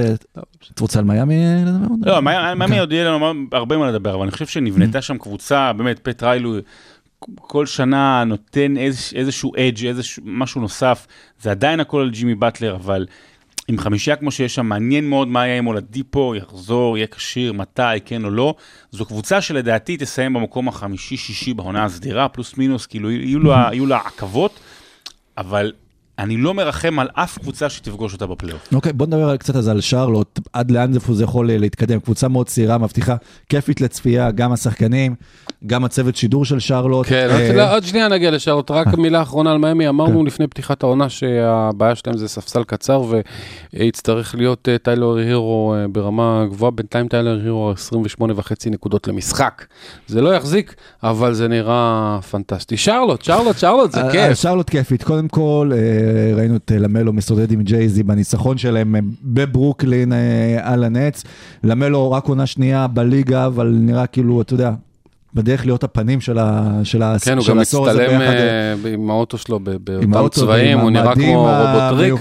את 0.75 0.81
רוצה 0.81 0.99
על 0.99 1.05
מיאמי 1.05 1.35
לדבר? 1.67 2.11
לא, 2.13 2.23
מה- 2.23 2.55
מאמי 2.55 2.79
עוד 2.79 2.93
יהיה 2.93 3.11
לנו 3.11 3.33
הרבה 3.53 3.77
מה 3.77 3.91
לדבר, 3.91 4.15
אבל 4.15 4.23
אני 4.23 4.31
חושב 4.31 4.47
שנבנתה 4.47 5.03
שם 5.03 5.19
קבוצה, 5.19 5.73
באמת, 5.73 5.99
פט 6.03 6.23
ריילו 6.23 6.55
כל 7.37 7.67
שנה 7.67 8.25
נותן 8.25 8.77
איז- 8.77 9.13
איזשהו 9.15 9.53
אדג', 9.57 9.87
איזשהו 9.87 10.23
משהו 10.27 10.61
נוסף, 10.61 11.07
זה 11.41 11.51
עדיין 11.51 11.81
הכל 11.81 12.01
על 12.01 12.11
ג'ימי 12.11 12.35
באטלר, 12.35 12.75
אבל 12.75 13.07
עם 13.69 13.79
חמישייה 13.79 14.17
כמו 14.17 14.31
שיש 14.31 14.55
שם, 14.55 14.67
מעניין 14.67 15.09
מאוד 15.09 15.29
מה 15.29 15.47
יהיה 15.47 15.59
עם 15.59 15.67
אולדיפו, 15.67 16.35
יחזור, 16.35 16.97
יהיה 16.99 17.07
כשיר, 17.07 17.53
מתי, 17.53 17.83
כן 18.05 18.25
או 18.25 18.31
לא. 18.31 18.55
זו 18.91 19.05
קבוצה 19.07 19.41
שלדעתי 19.41 19.97
תסיים 19.97 20.33
במקום 20.33 20.69
החמישי-שישי 20.69 21.55
בעונה 21.55 21.85
הסדירה, 21.85 22.29
פלוס 22.29 22.57
מינוס, 22.59 22.87
כאילו 22.87 23.11
יהיו 23.11 23.39
לה- 23.41 23.69
יהיו 23.73 23.87
לה 23.87 23.97
עכבות, 24.05 24.61
אבל 25.39 25.73
אני 26.19 26.37
לא 26.37 26.55
מרחם 26.55 26.99
על 26.99 27.09
אף 27.15 27.39
קבוצה 27.39 27.71
שתפגוש 27.71 28.13
אותה 28.13 28.27
בפלייאוף. 28.27 28.69
אוקיי, 28.75 28.93
בוא 28.93 29.07
נדבר 29.07 29.37
קצת 29.37 29.57
אז 29.57 29.69
על 29.69 29.81
שרלוט, 29.81 30.41
עד 30.53 30.71
לאן 30.71 30.93
זה 31.13 31.25
יכול 31.25 31.51
להתקדם. 31.53 32.01
קבוצה 32.01 32.29
מאוד 32.29 32.47
צעירה, 32.47 32.79
מבטיחה, 32.79 33.17
כיפית 33.49 33.81
לצפייה, 33.81 34.31
גם 34.31 34.53
השחקנים, 34.53 35.15
גם 35.67 35.85
הצוות 35.85 36.17
שידור 36.17 36.45
של 36.45 36.59
שרלוט. 36.59 37.07
כן, 37.07 37.29
אה, 37.31 37.47
עוד- 37.49 37.57
לא, 37.57 37.75
עוד 37.75 37.85
שנייה 37.85 38.09
נגיע 38.09 38.31
לשאלות, 38.31 38.71
רק 38.71 38.87
מילה 38.95 39.23
אחרונה 39.23 39.53
על 39.53 39.59
מיאמי, 39.59 39.89
אמרנו 39.89 40.25
לפני 40.25 40.47
פתיחת 40.47 40.83
העונה 40.83 41.09
שהבעיה 41.09 41.95
שלהם 41.95 42.17
זה 42.17 42.29
ספסל 42.29 42.65
קצר 42.65 43.03
ויצטרך 43.75 44.35
להיות 44.35 44.69
אה, 44.69 44.79
טיילר 44.79 45.17
הירו 45.17 45.75
אה, 45.77 45.89
ברמה 45.89 46.45
גבוהה, 46.51 46.71
בינתיים 46.71 47.09
טיילר 47.09 47.41
הירו 47.45 47.71
28 47.71 48.33
וחצי 48.37 48.71
נקודות 48.71 49.09
למשחק. 49.09 49.65
זה 50.07 50.21
לא 50.21 50.35
יחזיק, 50.35 50.75
אבל 51.03 51.35
זה 51.35 51.49
נראה 51.49 52.19
פנטסטי. 52.31 52.77
שרלוט, 52.77 53.23
שרלוט, 53.23 53.59
שרלוט, 53.59 53.93
זה 53.93 54.01
אה, 54.03 54.13
כיף. 54.13 54.41
שרלוט 54.41 54.71
כיפית, 54.71 55.03
קודם 55.03 55.29
כל 55.29 55.71
אה, 55.75 56.04
ראינו 56.35 56.57
את 56.57 56.73
למלו 56.75 57.13
מסתודד 57.13 57.53
עם 57.53 57.63
ג'ייזי 57.63 58.03
בניצחון 58.03 58.59
שלהם 58.59 58.95
בברוקלין 59.23 60.13
אה, 60.13 60.59
על 60.63 60.85
הנטס. 60.85 61.25
למלו 61.65 62.11
רק 62.11 62.29
עונה 62.29 62.47
שנייה 62.47 62.87
בליגה, 62.87 63.47
אבל 63.47 63.77
נראה 63.81 64.07
כאילו, 64.07 64.41
אתה 64.41 64.55
יודע, 64.55 64.73
בדרך 65.35 65.67
להיות 65.67 65.85
הפנים 65.85 66.21
של 66.21 66.39
ה- 66.39 66.81
של 66.85 67.03
ה- 67.03 67.17
כן, 67.25 67.39
הוא 67.39 67.47
גם 67.49 67.59
הזה 67.59 67.79
מצטלם 67.79 68.19
ביחד, 68.19 68.35
אה, 68.35 68.75
עם 68.93 69.11
האוטו 69.11 69.39
שלו 69.39 69.61
באותם 69.61 70.29
צבעים, 70.29 70.79
הוא 70.79 70.91
נראה 70.91 71.15
כמו 71.15 71.49
רובוטריק, 71.49 72.15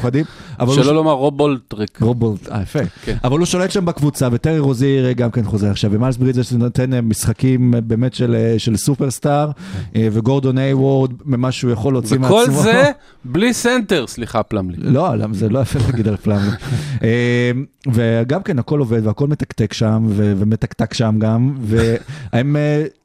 שלא 0.83 0.95
לומר 0.95 1.11
רובולטריק. 1.11 2.01
רובולט, 2.01 2.49
אה 2.51 2.61
יפה. 2.61 2.79
כן. 3.05 3.15
אבל 3.23 3.37
הוא 3.37 3.45
שולט 3.45 3.71
שם 3.71 3.85
בקבוצה, 3.85 4.27
וטרי 4.31 4.59
רוזיר 4.59 5.11
גם 5.11 5.31
כן 5.31 5.43
חוזר 5.43 5.69
עכשיו, 5.69 5.91
ומיילס 5.93 6.17
ברידג'ס 6.17 6.51
נותן 6.53 6.93
אה, 6.93 7.01
משחקים 7.01 7.73
אה, 7.75 7.81
באמת 7.81 8.13
של, 8.13 8.35
של 8.57 8.77
סופרסטאר, 8.77 9.49
אה, 9.95 10.07
וגורדון 10.11 10.57
הייוורד, 10.57 11.11
ממה 11.25 11.51
שהוא 11.51 11.71
יכול 11.71 11.93
להוציא 11.93 12.17
מעצמו. 12.19 12.35
וכל 12.37 12.51
זה 12.51 12.83
בלי 13.25 13.53
סנטר, 13.53 14.07
סליחה 14.07 14.43
פלמלי. 14.43 14.77
לא, 14.79 15.15
למה 15.15 15.33
זה 15.33 15.49
לא 15.49 15.59
יפה 15.59 15.79
להגיד 15.85 16.07
על 16.07 16.17
פלאמי. 16.17 16.49
אה, 17.03 17.51
וגם 17.93 18.43
כן, 18.43 18.59
הכל 18.59 18.79
עובד 18.79 19.07
והכל 19.07 19.27
מתקתק 19.27 19.73
שם, 19.73 20.03
ומתקתק 20.15 20.93
שם 20.93 21.15
גם, 21.19 21.55
והם, 21.61 22.55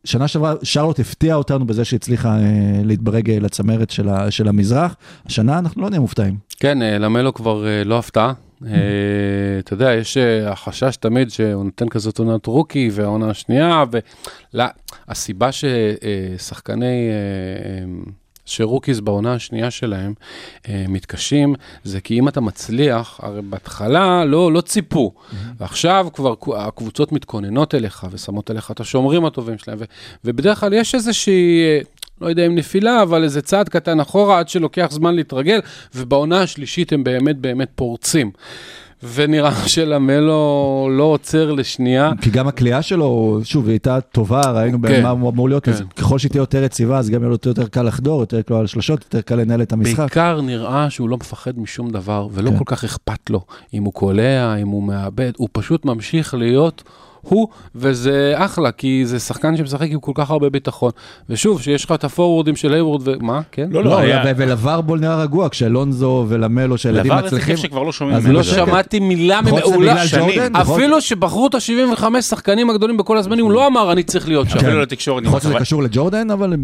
שנה 0.05 0.29
שעברה, 0.29 0.55
שרלוט 0.63 1.01
הפתיעה 1.01 1.37
אותנו 1.37 1.67
בזה 1.67 1.85
שהצליחה 1.85 2.37
אה, 2.39 2.43
להתברג 2.85 3.31
אה, 3.31 3.39
לצמרת 3.41 3.91
של 3.91 4.09
ה- 4.09 4.31
של 4.31 4.49
המזרח. 4.49 4.97
השנה 5.27 5.59
אנחנו 5.59 5.83
לא 5.83 5.91
נהיה 5.91 6.01
מופתעים. 6.01 6.37
כן, 6.61 6.83
אה, 6.83 6.99
למלו 6.99 7.35
כבר 7.35 7.65
לא 7.85 7.99
הפתעה. 7.99 8.33
אתה 9.59 9.75
יודע, 9.75 9.95
יש 9.95 10.17
החשש 10.47 10.97
תמיד 10.97 11.31
שהוא 11.31 11.65
נותן 11.65 11.89
כזאת 11.89 12.19
עונת 12.19 12.47
רוקי 12.47 12.91
והעונה 12.93 13.31
השנייה, 13.31 13.85
והסיבה 15.09 15.49
ששחקני, 15.53 17.09
שרוקיז 18.49 19.01
בעונה 19.01 19.35
השנייה 19.35 19.71
שלהם 19.71 20.15
אה, 20.69 20.85
מתקשים, 20.89 21.55
זה 21.85 22.01
כי 22.01 22.19
אם 22.19 22.29
אתה 22.29 22.41
מצליח, 22.41 23.21
הרי 23.23 23.43
בהתחלה 23.43 24.25
לא, 24.25 24.53
לא 24.53 24.61
ציפו, 24.61 25.15
ועכשיו 25.61 26.07
כבר 26.13 26.35
הקבוצות 26.57 27.13
מתכוננות 27.13 27.75
אליך 27.75 28.07
ושמות 28.11 28.51
אליך 28.51 28.71
את 28.71 28.81
השומרים 28.81 29.25
הטובים 29.25 29.59
שלהם, 29.59 29.79
ו- 29.81 29.85
ובדרך 30.25 30.61
כלל 30.61 30.73
יש 30.73 30.95
איזושהי... 30.95 31.61
אה, 31.63 31.81
לא 32.21 32.27
יודע 32.27 32.47
אם 32.47 32.55
נפילה, 32.55 33.03
אבל 33.03 33.25
איזה 33.25 33.43
צעד 33.43 33.69
קטן 33.69 34.01
אחורה 34.01 34.39
עד 34.39 34.49
שלוקח 34.49 34.89
זמן 34.91 35.15
להתרגל, 35.15 35.61
ובעונה 35.95 36.41
השלישית 36.43 36.93
הם 36.93 37.05
באמת 37.05 37.37
באמת 37.37 37.69
פורצים. 37.75 38.31
ונראה 39.15 39.67
שלמלו 39.69 40.89
לא 40.93 41.03
עוצר 41.03 41.53
לשנייה. 41.53 42.11
כי 42.21 42.31
גם 42.31 42.49
הקליעה 42.49 42.83
שלו, 42.83 43.41
שוב, 43.45 43.65
היא 43.65 43.73
הייתה 43.73 44.01
טובה, 44.01 44.41
ראינו 44.41 44.79
כן, 44.83 45.01
במה 45.01 45.11
הוא 45.11 45.31
אמור 45.31 45.49
להיות, 45.49 45.65
כן. 45.65 45.73
אז 45.73 45.83
ככל 45.97 46.19
שהיא 46.19 46.31
תהיה 46.31 46.41
יותר 46.41 46.63
יציבה, 46.63 46.99
אז 46.99 47.11
גם 47.11 47.21
יהיה 47.21 47.29
לו 47.29 47.37
יותר 47.47 47.69
קל 47.69 47.83
לחדור, 47.83 48.21
יותר 48.21 48.43
קל 48.43 48.55
על 48.55 48.67
שלשות, 48.67 49.05
יותר 49.05 49.21
קל 49.21 49.35
לנהל 49.35 49.63
את 49.63 49.73
המשחק. 49.73 49.99
בעיקר 49.99 50.41
נראה 50.41 50.91
שהוא 50.91 51.09
לא 51.09 51.17
מפחד 51.17 51.59
משום 51.59 51.91
דבר, 51.91 52.29
ולא 52.33 52.51
כן. 52.51 52.59
כל 52.59 52.65
כך 52.67 52.85
אכפת 52.85 53.31
לו 53.31 53.41
אם 53.75 53.85
הוא 53.85 53.93
קולע, 53.93 54.57
אם 54.57 54.69
הוא 54.69 54.83
מאבד, 54.83 55.33
הוא 55.37 55.49
פשוט 55.53 55.85
ממשיך 55.85 56.35
להיות 56.35 56.83
הוא, 57.29 57.49
וזה 57.75 58.33
אחלה, 58.37 58.73
כי 58.73 59.03
זה 59.07 59.19
שחקן 59.19 59.57
שמשחק 59.57 59.87
עם 59.91 60.01
כל 60.01 60.13
כך 60.15 60.31
הרבה 60.31 60.51
ביטחון. 60.51 60.91
ושוב, 61.31 61.63
שיש 61.63 61.85
לך 61.85 61.93
את 61.93 62.05
הפורוורדים 62.05 62.57
של 62.57 62.73
היוורד, 62.75 63.03
ומה, 63.05 63.41
כן? 63.53 63.69
לא, 63.71 63.85
לא, 63.85 63.91
לא, 63.91 63.99
היה- 63.99 64.23
ו- 64.27 64.31
ולוורבול 64.37 65.01
נראה 65.01 65.23
רגוע, 65.23 65.49
כשאלונזו 65.49 66.27
ולמלו, 66.29 66.75
לבר 66.93 67.01
איזה 67.01 67.15
מצליחים. 67.27 67.55
כיף 67.57 67.63
שכבר 67.65 67.83
לא 67.83 67.93
שומעים 67.93 68.17
אז 68.17 68.25
ממנו. 68.27 68.39
לא 68.39 68.43
בגלל- 68.45 68.55
שמעתי 68.67 69.01
מילה 69.01 69.41
שזה 69.43 70.21
ממעולה. 70.21 70.63
אפילו 70.63 71.01
שבחרו 71.01 71.47
את 71.47 71.55
ה-75 71.55 72.05
שחקנים 72.21 72.71
הגדולים 72.71 72.97
בכל 72.97 73.19
הזמנים, 73.19 73.45
הוא 73.45 73.53
לא 73.53 73.67
אמר, 73.67 73.93
אני 73.93 74.03
צריך 74.03 74.29
להיות 74.29 74.49
שם. 74.51 74.57
אפילו 74.59 74.81
לתקשורת. 74.81 75.23
יכול 75.23 75.33
להיות 75.35 75.43
שזה 75.43 75.53
אבל- 75.53 75.61
קשור 75.61 75.83
לג'ורדן, 75.83 76.31
אבל 76.31 76.55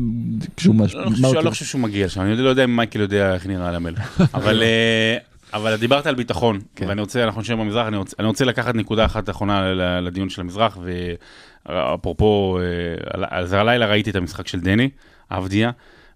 משהו. 0.74 1.00
לא 1.22 1.32
אני 1.36 1.44
לא 1.44 1.50
חושב 1.50 1.64
שהוא 1.64 1.80
מגיע 1.80 2.06
לשם, 2.06 2.20
אני 2.20 2.36
לא 2.36 2.48
יודע 2.48 2.64
אם 2.64 2.76
מייקל 2.76 3.00
יודע 3.00 3.34
איך 3.34 3.46
נראה 3.46 3.72
למלך. 3.72 4.20
אבל 4.34 4.62
אה, 4.62 5.16
אבל 5.55 5.76
דיברת 5.76 6.07
על 6.07 6.14
ביטחון, 6.14 6.61
כן. 6.76 6.86
ואני 6.88 7.00
רוצה, 7.00 7.24
אנחנו 7.24 7.40
נשאר 7.40 7.57
במזרח, 7.57 7.86
אני 7.86 7.96
רוצה- 7.96 8.16
אני 8.18 8.26
רוצה 8.26 8.44
לקחת 8.44 8.74
נקודה 8.74 9.05
אחת 9.05 9.30
אחרונה 9.30 9.72
לדיון 10.00 10.28
של 10.28 10.40
המזרח, 10.40 10.78
ואפרופו, 11.66 12.59
אה, 12.61 12.64
על- 13.14 13.24
אז 13.30 13.52
הלילה 13.52 13.86
ראיתי 13.86 14.11
את 14.11 14.16
המשחק 14.16 14.46
של 14.48 14.61
דני, 14.61 14.88
אבדיה, 15.30 15.70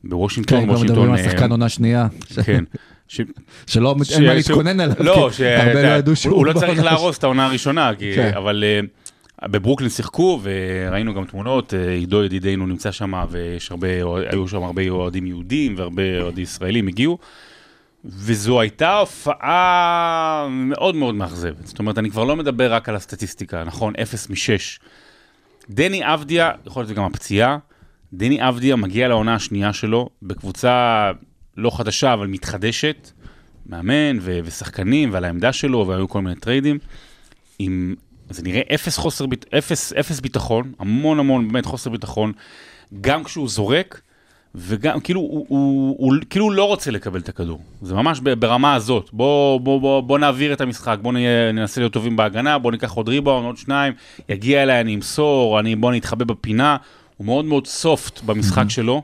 בוושינגטון, 0.04 0.60
כן, 0.60 0.64
כבר 0.66 0.74
מדברים 0.82 1.10
וושינגטון, 1.10 1.18
על 1.18 1.24
אה, 1.26 1.30
שחקן 1.38 1.50
עונה 1.50 1.68
שנייה. 1.68 2.06
כן. 2.44 2.64
ש- 3.08 3.20
שלא, 3.66 3.94
ש- 4.04 4.12
אין 4.12 4.24
מה 4.24 4.28
שהוא- 4.28 4.34
להתכונן 4.34 4.80
עליו. 4.80 4.96
לא, 5.00 5.30
כי 5.36 5.46
הרבה 5.46 5.82
לא 5.82 5.88
ידעו 5.88 6.16
שהוא... 6.16 6.36
הוא 6.36 6.46
לא 6.46 6.52
צריך 6.52 6.82
להרוס 6.84 7.18
את 7.18 7.24
העונה 7.24 7.46
הראשונה, 7.46 7.90
כי- 7.98 8.12
כן. 8.14 8.32
אבל 8.36 8.64
אה, 8.66 8.80
בברוקלין 9.48 9.90
שיחקו 9.90 10.40
וראינו 10.42 11.14
גם 11.14 11.24
תמונות, 11.24 11.74
אה, 11.74 11.90
עידו 11.92 12.24
ידידנו 12.24 12.66
נמצא 12.66 12.90
שם 12.92 13.12
ויש 13.30 13.70
הרבה, 13.70 13.88
היו 14.30 14.48
שם 14.48 14.62
הרבה 14.62 14.88
אוהדים 14.88 15.26
יהודים 15.26 15.74
והרבה 15.76 16.02
אוהדים 16.22 16.42
ישראלים 16.42 16.88
הגיעו. 16.88 17.18
וזו 18.04 18.60
הייתה 18.60 18.96
הופעה 18.96 20.46
מאוד 20.50 20.94
מאוד 20.94 21.14
מאכזבת. 21.14 21.66
זאת 21.66 21.78
אומרת, 21.78 21.98
אני 21.98 22.10
כבר 22.10 22.24
לא 22.24 22.36
מדבר 22.36 22.72
רק 22.74 22.88
על 22.88 22.96
הסטטיסטיקה, 22.96 23.64
נכון? 23.64 23.92
0 24.02 24.30
מ-6. 24.30 24.36
דני 25.70 26.14
אבדיה, 26.14 26.50
יכול 26.66 26.82
להיות 26.82 26.96
גם 26.96 27.04
הפציעה, 27.04 27.58
דני 28.12 28.48
אבדיה 28.48 28.76
מגיע 28.76 29.08
לעונה 29.08 29.34
השנייה 29.34 29.72
שלו 29.72 30.08
בקבוצה 30.22 31.10
לא 31.56 31.70
חדשה, 31.70 32.12
אבל 32.12 32.26
מתחדשת, 32.26 33.10
מאמן 33.66 34.18
ו- 34.20 34.38
ושחקנים 34.44 35.12
ועל 35.12 35.24
העמדה 35.24 35.52
שלו, 35.52 35.86
והיו 35.86 36.08
כל 36.08 36.22
מיני 36.22 36.36
טריידים, 36.36 36.78
עם, 37.58 37.94
זה 38.30 38.42
נראה 38.42 38.60
אפס 38.74 38.96
חוסר, 38.96 39.24
אפס, 39.58 39.92
אפס 39.92 40.20
ביטחון, 40.20 40.72
המון 40.78 41.18
המון 41.18 41.48
באמת 41.48 41.66
חוסר 41.66 41.90
ביטחון, 41.90 42.32
גם 43.00 43.24
כשהוא 43.24 43.48
זורק, 43.48 44.00
וגם, 44.58 45.00
כאילו, 45.00 45.20
הוא, 45.20 45.46
הוא, 45.48 45.96
הוא, 45.98 46.14
כאילו 46.30 46.50
לא 46.50 46.64
רוצה 46.64 46.90
לקבל 46.90 47.20
את 47.20 47.28
הכדור. 47.28 47.60
זה 47.82 47.94
ממש 47.94 48.20
ברמה 48.20 48.74
הזאת. 48.74 49.10
בוא, 49.12 49.60
בוא, 49.60 49.80
בוא, 49.80 50.00
בוא 50.00 50.18
נעביר 50.18 50.52
את 50.52 50.60
המשחק, 50.60 50.98
בוא 51.02 51.12
נהיה, 51.12 51.52
ננסה 51.52 51.80
להיות 51.80 51.92
טובים 51.92 52.16
בהגנה, 52.16 52.58
בוא 52.58 52.72
ניקח 52.72 52.92
עוד 52.92 53.08
ריבאונד, 53.08 53.46
עוד 53.46 53.56
שניים, 53.56 53.92
יגיע 54.28 54.62
אליי, 54.62 54.80
אני 54.80 54.94
אמסור, 54.94 55.60
אני, 55.60 55.76
בוא 55.76 55.92
נתחבא 55.92 56.24
בפינה. 56.24 56.76
הוא 57.16 57.26
מאוד 57.26 57.44
מאוד 57.44 57.66
soft 57.66 58.22
במשחק 58.22 58.64
שלו, 58.68 59.02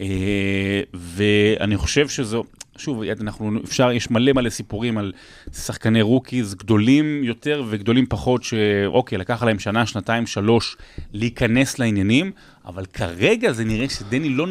אה, 0.00 0.80
ואני 0.94 1.76
חושב 1.76 2.08
שזו, 2.08 2.44
שוב, 2.76 3.02
אנחנו, 3.20 3.60
אפשר, 3.64 3.92
יש 3.92 4.10
מלא 4.10 4.32
מלא 4.32 4.50
סיפורים 4.50 4.98
על 4.98 5.12
שחקני 5.52 6.02
רוקיז 6.02 6.54
גדולים 6.54 7.24
יותר 7.24 7.64
וגדולים 7.68 8.06
פחות, 8.06 8.42
שאוקיי, 8.44 9.18
לקח 9.18 9.42
להם 9.42 9.58
שנה, 9.58 9.86
שנתיים, 9.86 10.26
שלוש 10.26 10.76
להיכנס 11.12 11.78
לעניינים, 11.78 12.32
אבל 12.64 12.84
כרגע 12.86 13.52
זה 13.52 13.64
נראה 13.64 13.88
שדני 13.88 14.28
לא... 14.28 14.46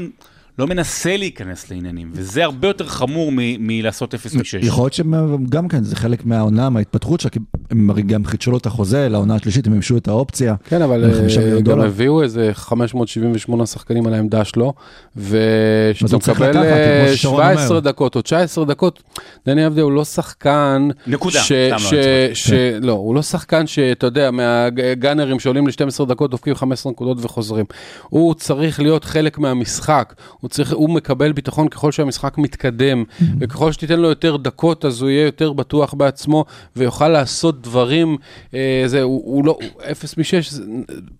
לא 0.60 0.68
מנסה 0.68 1.18
להיכנס 1.18 1.72
לעניינים, 1.72 2.10
וזה 2.14 2.44
הרבה 2.44 2.68
יותר 2.68 2.88
חמור 2.88 3.32
מ- 3.32 3.38
מלעשות 3.68 4.14
0 4.16 4.34
מ-6. 4.36 4.42
יכול 4.62 4.84
להיות 4.84 4.94
שהם 4.94 5.14
גם 5.50 5.68
כן, 5.68 5.84
זה 5.84 5.96
חלק 5.96 6.26
מהעונה, 6.26 6.70
מההתפתחות 6.70 7.20
שלה, 7.20 7.32
כי 7.32 7.40
הם 7.72 7.90
הרי 7.90 8.02
גם 8.02 8.26
חידשו 8.26 8.52
לו 8.52 8.58
את 8.58 8.66
החוזה 8.66 9.10
לעונה 9.10 9.36
השלישית, 9.36 9.68
הם 9.68 9.74
מימשו 9.74 9.98
את 9.98 10.08
האופציה. 10.08 10.56
כן, 10.70 10.82
אבל 10.82 11.04
אה, 11.04 11.62
גם. 11.62 11.80
הביאו 11.82 12.24
איזה 12.24 12.50
578 12.54 13.66
שחקנים 13.66 14.08
על 14.08 14.14
העמדה 14.14 14.46
שלו, 14.46 14.74
ושאתה 15.18 16.18
מקבל 16.18 16.50
לקחת, 16.50 16.56
אה. 16.66 17.14
17 17.18 17.80
דקות 17.80 18.16
או 18.16 18.22
19 18.22 18.66
דקות, 18.66 19.04
דני 19.46 19.68
אבדיה 19.68 19.84
הוא 19.84 19.92
לא 19.92 20.06
שחקן... 20.06 20.88
נקודה, 21.08 21.40
לא, 21.40 21.44
ש- 21.46 21.52
אני 21.52 22.36
ש- 22.36 22.52
לא, 22.82 22.92
הוא 22.92 23.16
לא 23.16 23.22
שחקן 23.22 23.68
שאתה 23.68 24.08
יודע, 24.08 24.32
מהגאנרים 24.32 25.40
שעולים 25.40 25.68
ל-12 25.68 26.06
דקות, 26.06 26.32
דופקים 26.32 26.56
15 26.56 26.92
נקודות 26.92 27.18
וחוזרים. 27.22 27.66
הוא 28.10 28.34
צריך 28.34 28.80
להיות 28.80 29.04
חלק 29.06 29.38
מהמשחק, 29.38 30.14
הוא 30.46 30.50
צריך, 30.50 30.74
הוא 30.74 30.90
מקבל 30.90 31.32
ביטחון 31.32 31.68
ככל 31.68 31.92
שהמשחק 31.92 32.38
מתקדם, 32.38 33.04
וככל 33.40 33.72
שתיתן 33.72 34.00
לו 34.00 34.08
יותר 34.10 34.38
דקות, 34.38 34.86
אז 34.86 35.02
הוא 35.02 35.10
יהיה 35.10 35.26
יותר 35.26 35.54
בטוח 35.54 35.94
בעצמו, 35.94 36.46
ויוכל 36.76 37.08
לעשות 37.08 37.62
דברים, 37.62 38.18
אה, 38.54 38.84
זה, 38.86 39.02
הוא, 39.02 39.22
הוא 39.26 39.46
לא, 39.46 39.58
הוא 39.62 39.82
0 39.92 40.18
מ-6, 40.18 40.24
זה 40.50 40.64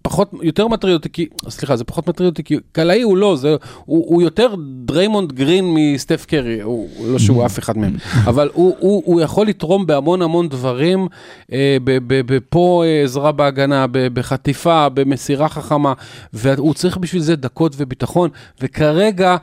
פחות, 0.02 0.32
יותר 0.42 0.68
מטריד 0.68 0.94
אותי, 0.94 1.10
כי, 1.10 1.26
סליחה, 1.50 1.76
זה 1.76 1.84
פחות 1.84 2.10
מטריד 2.10 2.30
אותי, 2.30 2.44
כי 2.44 2.58
קלעי 2.72 3.02
הוא 3.02 3.18
לא, 3.18 3.36
זה, 3.36 3.56
הוא, 3.86 4.06
הוא 4.08 4.22
יותר 4.22 4.56
דריימונד 4.86 5.34
גרין 5.34 5.66
מסטף 5.74 6.26
קרי, 6.26 6.62
הוא, 6.62 6.90
לא 7.08 7.20
שהוא 7.20 7.46
אף 7.46 7.60
אחד 7.60 7.78
מהם, 7.78 7.96
אבל 8.26 8.50
הוא, 8.54 8.76
הוא, 8.80 9.04
הוא 9.06 9.22
יכול 9.22 9.48
לתרום 9.48 9.86
בהמון 9.86 10.22
המון 10.22 10.50
דברים, 10.50 11.08
אה, 11.52 11.78
ב- 11.84 11.98
ב- 12.08 12.34
ב- 12.34 12.40
פה 12.50 12.84
אה, 12.86 13.04
עזרה 13.04 13.32
בהגנה, 13.32 13.88
ב- 13.88 14.08
בחטיפה, 14.08 14.90
במסירה 14.90 15.50
חכמה, 15.50 15.94
והוא 16.34 16.74
צריך 16.74 16.98
בשביל 16.98 17.22
זה 17.22 17.36
דקות 17.36 17.74
וביטחון, 17.78 18.30
וכרגע... 18.62 19.15
个 19.16 19.42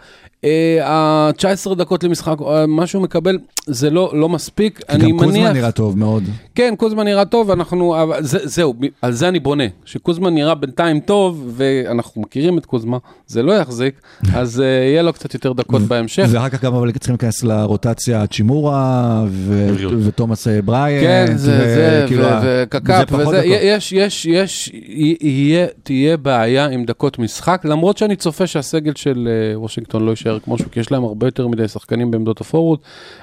ה-19 0.84 1.74
דקות 1.74 2.04
למשחק, 2.04 2.36
אה, 2.40 2.66
מה 2.66 2.86
שהוא 2.86 3.02
מקבל, 3.02 3.38
זה 3.66 3.90
לא, 3.90 4.10
לא 4.14 4.28
מספיק. 4.28 4.78
כי 4.78 4.84
אני 4.88 5.10
גם 5.12 5.18
קוזמן 5.18 5.40
מניח... 5.40 5.52
נראה 5.52 5.72
טוב 5.72 5.98
מאוד. 5.98 6.22
כן, 6.54 6.74
קוזמן 6.78 7.04
נראה 7.04 7.24
טוב, 7.24 7.50
אנחנו, 7.50 7.96
זה, 8.20 8.38
זהו, 8.42 8.74
על 9.02 9.12
זה 9.12 9.28
אני 9.28 9.40
בונה. 9.40 9.64
שקוזמן 9.84 10.34
נראה 10.34 10.54
בינתיים 10.54 11.00
טוב, 11.00 11.52
ואנחנו 11.56 12.22
מכירים 12.22 12.58
את 12.58 12.66
קוזמה, 12.66 12.98
זה 13.26 13.42
לא 13.42 13.52
יחזיק, 13.52 13.94
אז 14.34 14.58
uh, 14.60 14.62
יהיה 14.62 15.02
לו 15.02 15.12
קצת 15.12 15.34
יותר 15.34 15.52
דקות 15.52 15.82
בהמשך. 15.82 16.26
ואחר 16.30 16.48
כך 16.48 16.64
גם 16.64 16.74
אבל 16.74 16.92
צריכים 16.92 17.12
להיכנס 17.14 17.42
לרוטציה 17.42 18.26
צ'ימורה. 18.26 19.24
ותומאס 20.04 20.48
אה, 20.48 20.62
בריינט. 20.62 21.06
כן, 21.06 21.36
זה, 21.36 21.58
זה, 21.58 22.02
וכאילו 22.04 22.24
ה- 22.26 22.40
ו- 22.44 22.62
וקק"פ, 22.66 22.96
זה 22.98 23.06
פחות 23.06 23.26
וזה. 23.26 23.44
יש, 23.44 23.92
יש, 23.92 24.26
יש, 24.26 24.70
יהיה, 25.20 25.66
תהיה 25.82 26.16
בעיה 26.16 26.66
עם 26.66 26.84
דקות 26.84 27.18
משחק, 27.18 27.62
למרות 27.64 27.98
שאני 27.98 28.16
צופה 28.16 28.46
שהסגל 28.46 28.92
של 28.96 29.28
אה, 29.30 29.60
וושינגטון 29.60 30.04
לא 30.04 30.10
יישאר 30.10 30.31
כמו 30.44 30.58
שהוא, 30.58 30.68
כי 30.70 30.80
יש 30.80 30.92
להם 30.92 31.04
הרבה 31.04 31.26
יותר 31.26 31.48
מדי 31.48 31.68
שחקנים 31.68 32.10
בעמדות 32.10 32.40
הפורוד, 32.40 32.78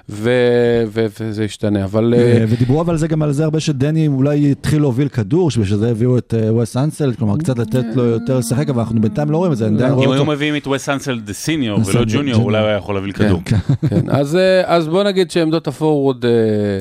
ו- 0.09 0.83
ו- 0.87 1.05
וזה 1.19 1.43
ישתנה, 1.43 1.83
אבל... 1.83 2.13
אה, 2.17 2.37
ו- 2.41 2.45
ודיברו 2.49 2.81
אבל 2.81 2.97
זה 2.97 3.07
גם 3.07 3.21
על 3.21 3.31
זה 3.31 3.43
הרבה 3.43 3.59
שדני 3.59 4.07
אולי 4.07 4.51
התחיל 4.51 4.81
להוביל 4.81 5.07
כדור, 5.07 5.51
שבשביל 5.51 5.77
זה 5.79 5.89
הביאו 5.91 6.17
את 6.17 6.33
אה, 6.37 6.55
וס 6.55 6.77
אנסל, 6.77 7.13
כלומר 7.13 7.37
קצת 7.37 7.59
לתת 7.59 7.85
לו 7.95 8.03
יותר 8.03 8.37
לשחק, 8.37 8.69
אבל 8.69 8.79
אנחנו 8.79 9.01
בינתיים 9.01 9.31
לא 9.31 9.37
רואים 9.37 9.51
את 9.51 9.57
זה, 9.57 9.67
אם 9.67 10.11
היו. 10.11 10.25
מביאים 10.25 10.55
את 10.55 10.67
וס 10.67 10.89
אנסל 10.89 11.19
דה 11.19 11.33
סיניור 11.33 11.79
ולא 11.85 12.01
ג'וניור, 12.07 12.43
אולי 12.43 12.59
הוא 12.59 12.67
היה 12.67 12.77
יכול 12.77 12.95
להביא 12.95 13.13
כדור. 13.13 13.41
כן, 13.89 14.09
אז, 14.09 14.35
אה, 14.35 14.61
אז 14.65 14.87
בוא 14.87 15.03
נגיד 15.03 15.31
שעמדות 15.31 15.67
הפורוד 15.67 16.25
אה, 16.25 16.79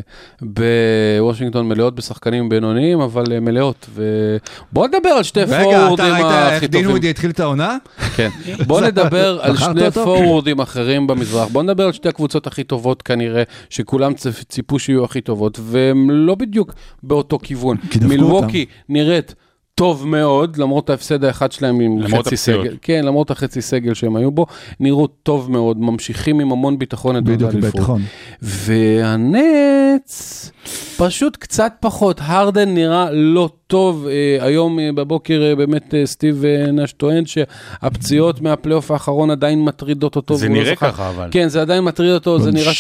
בוושינגטון 1.21 1.69
מלאות 1.69 1.95
בשחקנים 1.95 2.49
בינוניים, 2.49 3.01
אבל 3.01 3.25
אה, 3.33 3.41
מלאות. 3.41 3.87
ובוא 3.95 4.89
נדבר 4.89 5.09
על 5.09 5.23
שתי 5.23 5.41
רגע, 5.41 5.63
פורורדים 5.63 6.07
אתה 6.07 6.15
ראית 6.15 6.27
איך 6.27 6.57
הכי 6.57 6.67
דין 6.67 6.81
טובים. 6.81 6.91
ווידי 6.91 7.11
התחיל 7.11 7.31
את 7.31 7.41
העונה? 7.41 7.77
כן. 8.17 8.29
בוא 8.67 8.81
נדבר 8.87 9.39
על 9.43 9.53
בחרת 9.53 9.77
שני 9.77 9.87
אותו? 9.87 10.18
פורורדים 10.25 10.61
אחרים 10.61 11.07
במזרח. 11.07 11.49
בוא 11.49 11.63
נדבר 11.63 11.85
על 11.85 11.93
שתי 11.93 12.09
הקבוצות 12.09 12.47
הכי 12.47 12.65
טובות 12.65 13.03
כנראה, 13.03 13.43
שכולם 13.71 14.13
ציפו 14.49 14.79
שיהיו 14.79 15.05
הכי 15.05 15.21
טובות, 15.21 15.59
והם 15.63 16.11
לא 16.11 16.35
בדיוק 16.35 16.75
באותו 17.03 17.39
כיוון. 17.39 17.77
מילווקי 18.09 18.67
נראית... 18.89 19.35
טוב 19.79 20.07
מאוד, 20.07 20.57
למרות 20.57 20.91
ההפסד 20.91 21.25
האחד 21.25 21.53
שלהם 21.53 21.81
עם 21.81 22.09
חצי 22.09 22.17
הפציעות. 22.17 22.67
סגל. 22.67 22.77
כן, 22.83 23.05
למרות 23.05 23.31
החצי 23.31 23.63
סגל 23.63 23.95
שהם 23.95 24.17
היו 24.17 24.31
בו, 24.31 24.47
נראו 24.81 25.07
טוב 25.07 25.51
מאוד, 25.51 25.81
ממשיכים 25.81 26.41
עם 26.41 26.53
המון 26.53 26.79
ביטחון 26.79 27.17
את 27.17 27.25
בדיוק, 27.25 27.51
האליפות. 27.51 27.75
ביטחון. 27.75 28.03
והנץ 28.43 30.51
פשוט 30.97 31.37
קצת 31.37 31.73
פחות, 31.81 32.21
הרדן 32.25 32.75
נראה 32.75 33.11
לא 33.13 33.51
טוב, 33.67 34.07
אה, 34.07 34.47
היום 34.47 34.81
אה, 34.81 34.91
בבוקר 34.95 35.43
אה, 35.43 35.55
באמת 35.55 35.95
אה, 35.95 36.07
סטיב 36.07 36.45
אה, 36.45 36.73
נש 36.73 36.93
טוען 36.93 37.25
שהפציעות 37.27 38.41
מהפלייאוף 38.41 38.91
האחרון 38.91 39.31
עדיין 39.31 39.65
מטרידות 39.65 40.17
אותו. 40.17 40.37
זה 40.37 40.49
לא 40.49 40.55
נראה. 40.55 40.77
ככה, 40.77 41.09
אבל. 41.09 41.29
כן, 41.31 41.49
זה 41.49 41.61
עדיין 41.61 41.85
מטריד 41.85 42.13
אותו, 42.13 42.39
זה 42.39 42.51
נראה... 42.51 42.73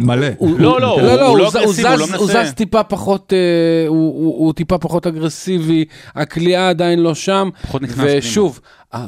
מלא. 0.00 0.26
הוא- 0.38 0.58
לא, 0.60 0.70
הוא- 0.72 0.80
לא, 0.80 0.86
הוא- 0.92 1.02
לא, 1.02 1.26
הוא 1.28 1.38
לא 1.38 1.48
אגרסיבי, 1.48 1.88
הוא 1.88 1.96
לא 1.98 2.04
הוא 2.04 2.26
מנסה. 2.26 2.44
זז 2.44 2.52
טיפה 2.52 2.82
פחות, 2.82 3.32
אה, 3.32 3.38
הוא- 3.88 3.96
הוא 4.24 4.38
הוא 4.46 4.52
טיפה 4.52 4.78
פחות 4.78 5.06
אגרסיבי, 5.06 5.84
הכלייה 6.14 6.68
עדיין 6.68 6.98
לא 6.98 7.14
שם. 7.14 7.48
פחות 7.62 7.82
נכנס 7.82 7.96
פנימה. 7.98 8.18
ושוב, 8.18 8.60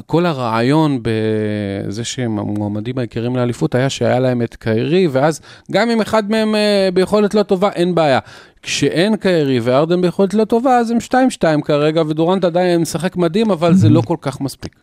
כל 0.05 0.25
הרעיון 0.25 0.99
בזה 1.01 2.03
שהם 2.03 2.39
המועמדים 2.39 2.97
העיקריים 2.97 3.35
לאליפות 3.35 3.75
היה 3.75 3.89
שהיה 3.89 4.19
להם 4.19 4.41
את 4.41 4.55
קיירי, 4.55 5.07
ואז 5.11 5.41
גם 5.71 5.89
אם 5.89 6.01
אחד 6.01 6.31
מהם 6.31 6.55
אה, 6.55 6.89
ביכולת 6.93 7.33
לא 7.33 7.43
טובה, 7.43 7.69
אין 7.75 7.95
בעיה. 7.95 8.19
כשאין 8.63 9.15
קיירי 9.15 9.59
וארדן 9.59 10.01
ביכולת 10.01 10.33
לא 10.33 10.45
טובה, 10.45 10.77
אז 10.77 10.91
הם 10.91 10.97
2-2 10.99 11.15
כרגע, 11.61 12.01
ודורנט 12.07 12.45
עדיין 12.45 12.81
משחק 12.81 13.15
מדהים, 13.15 13.51
אבל 13.51 13.73
זה 13.73 13.89
לא 13.89 14.01
כל 14.07 14.17
כך 14.21 14.41
מספיק. 14.41 14.75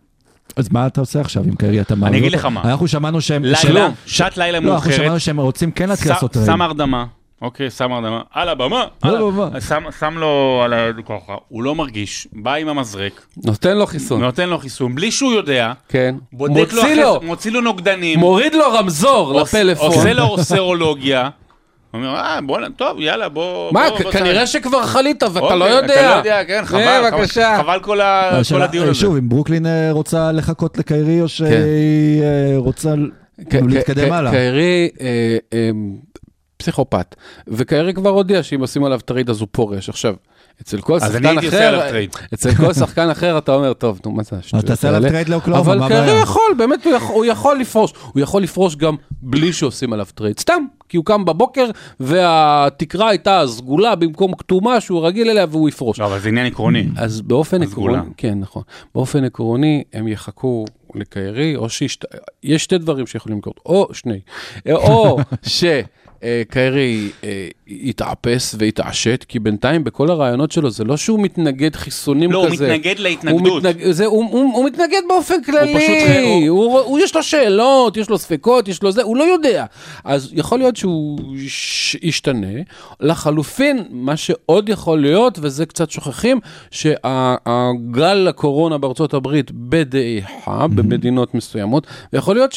אז 0.56 0.68
מה 0.72 0.86
אתה 0.86 1.00
עושה 1.00 1.20
עכשיו 1.20 1.42
עם 1.44 1.54
קרי? 1.56 1.80
אתה 1.80 1.94
מעביר 1.94 2.18
אגיד 2.18 2.34
אותו? 2.34 2.36
לך 2.36 2.44
מה. 2.44 2.62
אנחנו 2.64 2.88
שמענו 2.88 3.20
שהם... 3.20 3.44
לילה. 3.44 3.88
שעת 4.06 4.36
לילה 4.36 4.60
לא, 4.60 4.72
אנחנו 4.74 4.88
מאוחרת, 4.90 5.04
שמענו 5.04 5.20
שהם 5.20 5.40
רוצים 5.40 5.70
כן 5.70 5.88
להתחיל 5.88 6.12
לעשות. 6.12 6.36
שם 6.46 6.62
הרדמה, 6.62 7.04
אוקיי, 7.42 7.70
שם 7.70 7.92
הרדמה, 7.92 8.20
על 8.32 8.48
הבמה, 8.48 8.84
על 9.02 9.16
הבמה. 9.16 9.60
שם- 10.00 10.18
לו 10.18 10.60
על 10.64 10.72
ה... 10.72 10.88
ככה, 11.08 11.34
הוא 11.48 11.62
לא 11.62 11.74
מרגיש, 11.74 12.28
בא 12.32 12.54
עם 12.54 12.68
המזרק, 12.68 13.26
נותן 13.44 13.76
לו 13.76 13.86
חיסון. 13.86 14.20
נותן 14.20 14.48
לו 14.48 14.58
חיסון, 14.58 14.94
בלי 14.94 15.10
שהוא 15.10 15.32
יודע, 15.32 15.72
כן. 15.88 16.14
מוציא 16.32 16.94
לו, 16.94 17.20
מוציא 17.22 17.50
לו 17.50 17.60
נוגדנים, 17.60 18.18
מוריד 18.18 18.54
לו 18.54 18.64
רמזור 18.72 19.40
לפלאפון. 19.40 19.86
עושה 19.86 20.12
לו 20.12 20.36
סרולוגיה, 20.38 21.28
אומר, 21.96 22.16
אה, 22.16 22.38
בוא, 22.40 22.58
טוב, 22.76 23.00
יאללה, 23.00 23.28
בוא... 23.28 23.72
מה, 23.72 23.88
בוא, 23.90 23.98
בוא, 24.02 24.12
כנראה 24.12 24.34
תעלה." 24.34 24.46
שכבר 24.46 24.82
חלית 24.86 25.22
ואתה 25.22 25.38
אוקיי, 25.40 25.58
לא 25.58 25.64
יודע. 25.64 25.94
אתה 25.94 26.10
לא 26.10 26.14
יודע, 26.18 26.44
כן, 26.44 26.62
חבל, 26.64 26.78
אה, 26.80 27.10
חבל- 27.10 27.18
בבקשה. 27.18 27.58
חבל 27.62 27.78
כל 27.82 28.00
ה- 28.00 28.28
כל 28.30 28.36
השאלה, 28.36 28.64
הדיון 28.64 28.84
אה, 28.84 28.90
הזה. 28.90 29.00
שוב, 29.00 29.16
אם 29.16 29.28
ברוקלין 29.28 29.66
אה, 29.66 29.88
רוצה 29.92 30.32
לחכות 30.32 30.78
לקיירי, 30.78 31.20
או 31.20 31.28
שהיא 31.28 32.22
אה, 32.22 32.52
רוצה 32.56 32.94
להתקדם 33.52 34.12
הלאה. 34.12 34.30
קיירי 34.32 34.88
אה, 35.00 35.06
אה, 35.52 35.70
פסיכופת, 36.56 37.14
וקיירי 37.48 37.94
כבר 37.94 38.10
הודיע 38.10 38.42
שאם 38.42 38.60
עושים 38.60 38.84
עליו 38.84 39.00
trade 39.00 39.30
אז 39.30 39.40
הוא 39.40 39.48
פורש. 39.52 39.88
עכשיו, 39.88 40.14
אצל 40.62 40.80
כל 40.80 41.00
שחקן 41.00 41.36
עושה 41.36 41.48
אחר, 41.48 41.80
עליו. 41.80 42.04
אצל 42.34 42.54
כל 42.54 42.72
שחקן 42.84 43.10
אחר 43.10 43.38
אתה 43.38 43.54
אומר, 43.54 43.72
טוב, 43.72 44.00
נו, 44.06 44.12
מה 44.12 44.22
זה 44.22 44.36
אז 44.36 44.40
השטויות 44.44 44.64
תעשה 44.66 44.88
עליו 44.88 45.00
האלה?" 45.00 45.10
trade 45.10 45.28
לאוקלהומה, 45.28 45.60
אבל 45.60 45.88
קיירי 45.88 46.02
הבעיה? 46.10 46.22
יכול, 46.22 46.42
באמת 46.58 46.84
הוא 46.86 46.94
יכול- 46.94 47.14
הוא 47.16 47.24
יכול 47.24 47.58
לפרוש. 47.60 47.92
הוא 48.12 48.20
יכול 48.22 48.42
לפרוש 48.42 48.76
גם 48.76 48.96
בלי 49.10 49.52
שעושים 49.52 49.92
עליו 49.92 50.06
trade, 50.14 50.38
סתם. 50.40 50.64
כי 50.88 50.96
הוא 50.96 51.04
קם 51.04 51.24
בבוקר 51.24 51.66
והתקרה 52.00 53.08
הייתה 53.08 53.42
סגולה 53.46 53.94
במקום 53.94 54.34
כתומה 54.34 54.80
שהוא 54.80 55.06
רגיל 55.06 55.30
אליה 55.30 55.46
והוא 55.50 55.68
יפרוש. 55.68 55.98
לא, 56.00 56.06
אבל 56.06 56.20
זה 56.20 56.28
עניין 56.28 56.46
עקרוני. 56.46 56.88
אז 56.96 57.20
באופן. 57.20 57.62
עקרוני, 57.62 57.98
כן, 58.16 58.38
נכון. 58.40 58.62
באופן 58.94 59.24
עקרוני, 59.24 59.84
הם 59.92 60.08
יחכו 60.08 60.64
לקיירי, 60.94 61.56
או 61.56 61.68
שישת... 61.68 62.04
יש 62.42 62.64
שתי 62.64 62.78
דברים 62.78 63.06
שיכולים 63.06 63.38
לקרות, 63.38 63.60
או 63.66 63.88
שני. 63.92 64.20
או 64.70 65.18
שקיירי 66.22 67.10
אה, 67.24 67.48
יתאפס 67.68 68.54
ויתעשת, 68.58 69.24
כי 69.28 69.38
בינתיים 69.38 69.84
בכל 69.84 70.10
הרעיונות 70.10 70.52
שלו, 70.52 70.70
זה 70.70 70.84
לא 70.84 70.96
שהוא 70.96 71.20
מתנגד 71.20 71.76
חיסונים 71.76 72.32
לא, 72.32 72.38
הוא 72.46 72.54
כזה. 72.54 72.64
מתנגד 72.64 72.98
להתנגדות. 72.98 73.46
הוא, 73.46 73.58
מתנג... 73.58 73.90
זה, 73.90 74.06
הוא, 74.06 74.24
הוא, 74.30 74.56
הוא 74.56 74.64
מתנגד 74.66 75.00
באופן 75.08 75.42
כללי, 75.42 75.74
פשוט- 75.74 75.88
הוא, 76.24 76.48
הוא, 76.48 76.80
הוא, 76.80 76.98
יש 76.98 77.16
לו 77.16 77.22
שאלות, 77.22 77.96
יש 77.96 78.10
לו 78.10 78.18
ספקות, 78.18 78.68
יש 78.68 78.82
לו 78.82 78.92
זה, 78.92 79.02
הוא 79.02 79.16
לא 79.16 79.24
יודע. 79.24 79.64
אז 80.04 80.30
יכול 80.32 80.58
להיות 80.58 80.76
שהוא 80.76 81.18
יש, 81.36 81.96
ישתנה. 82.02 82.46
לחלופין, 83.00 83.84
מה 83.90 84.16
שעוד 84.16 84.68
יכול 84.68 85.00
להיות, 85.00 85.38
וזה 85.42 85.66
קצת 85.66 85.90
שוכחים, 85.90 86.40
שהגל 86.70 88.28
הקורונה 88.28 88.78
בארצות 88.78 89.14
הברית 89.14 89.50
בדעיכה, 89.54 90.66
במדינות 90.68 91.34
מסוימות, 91.34 91.86
ויכול 92.12 92.36
להיות 92.36 92.52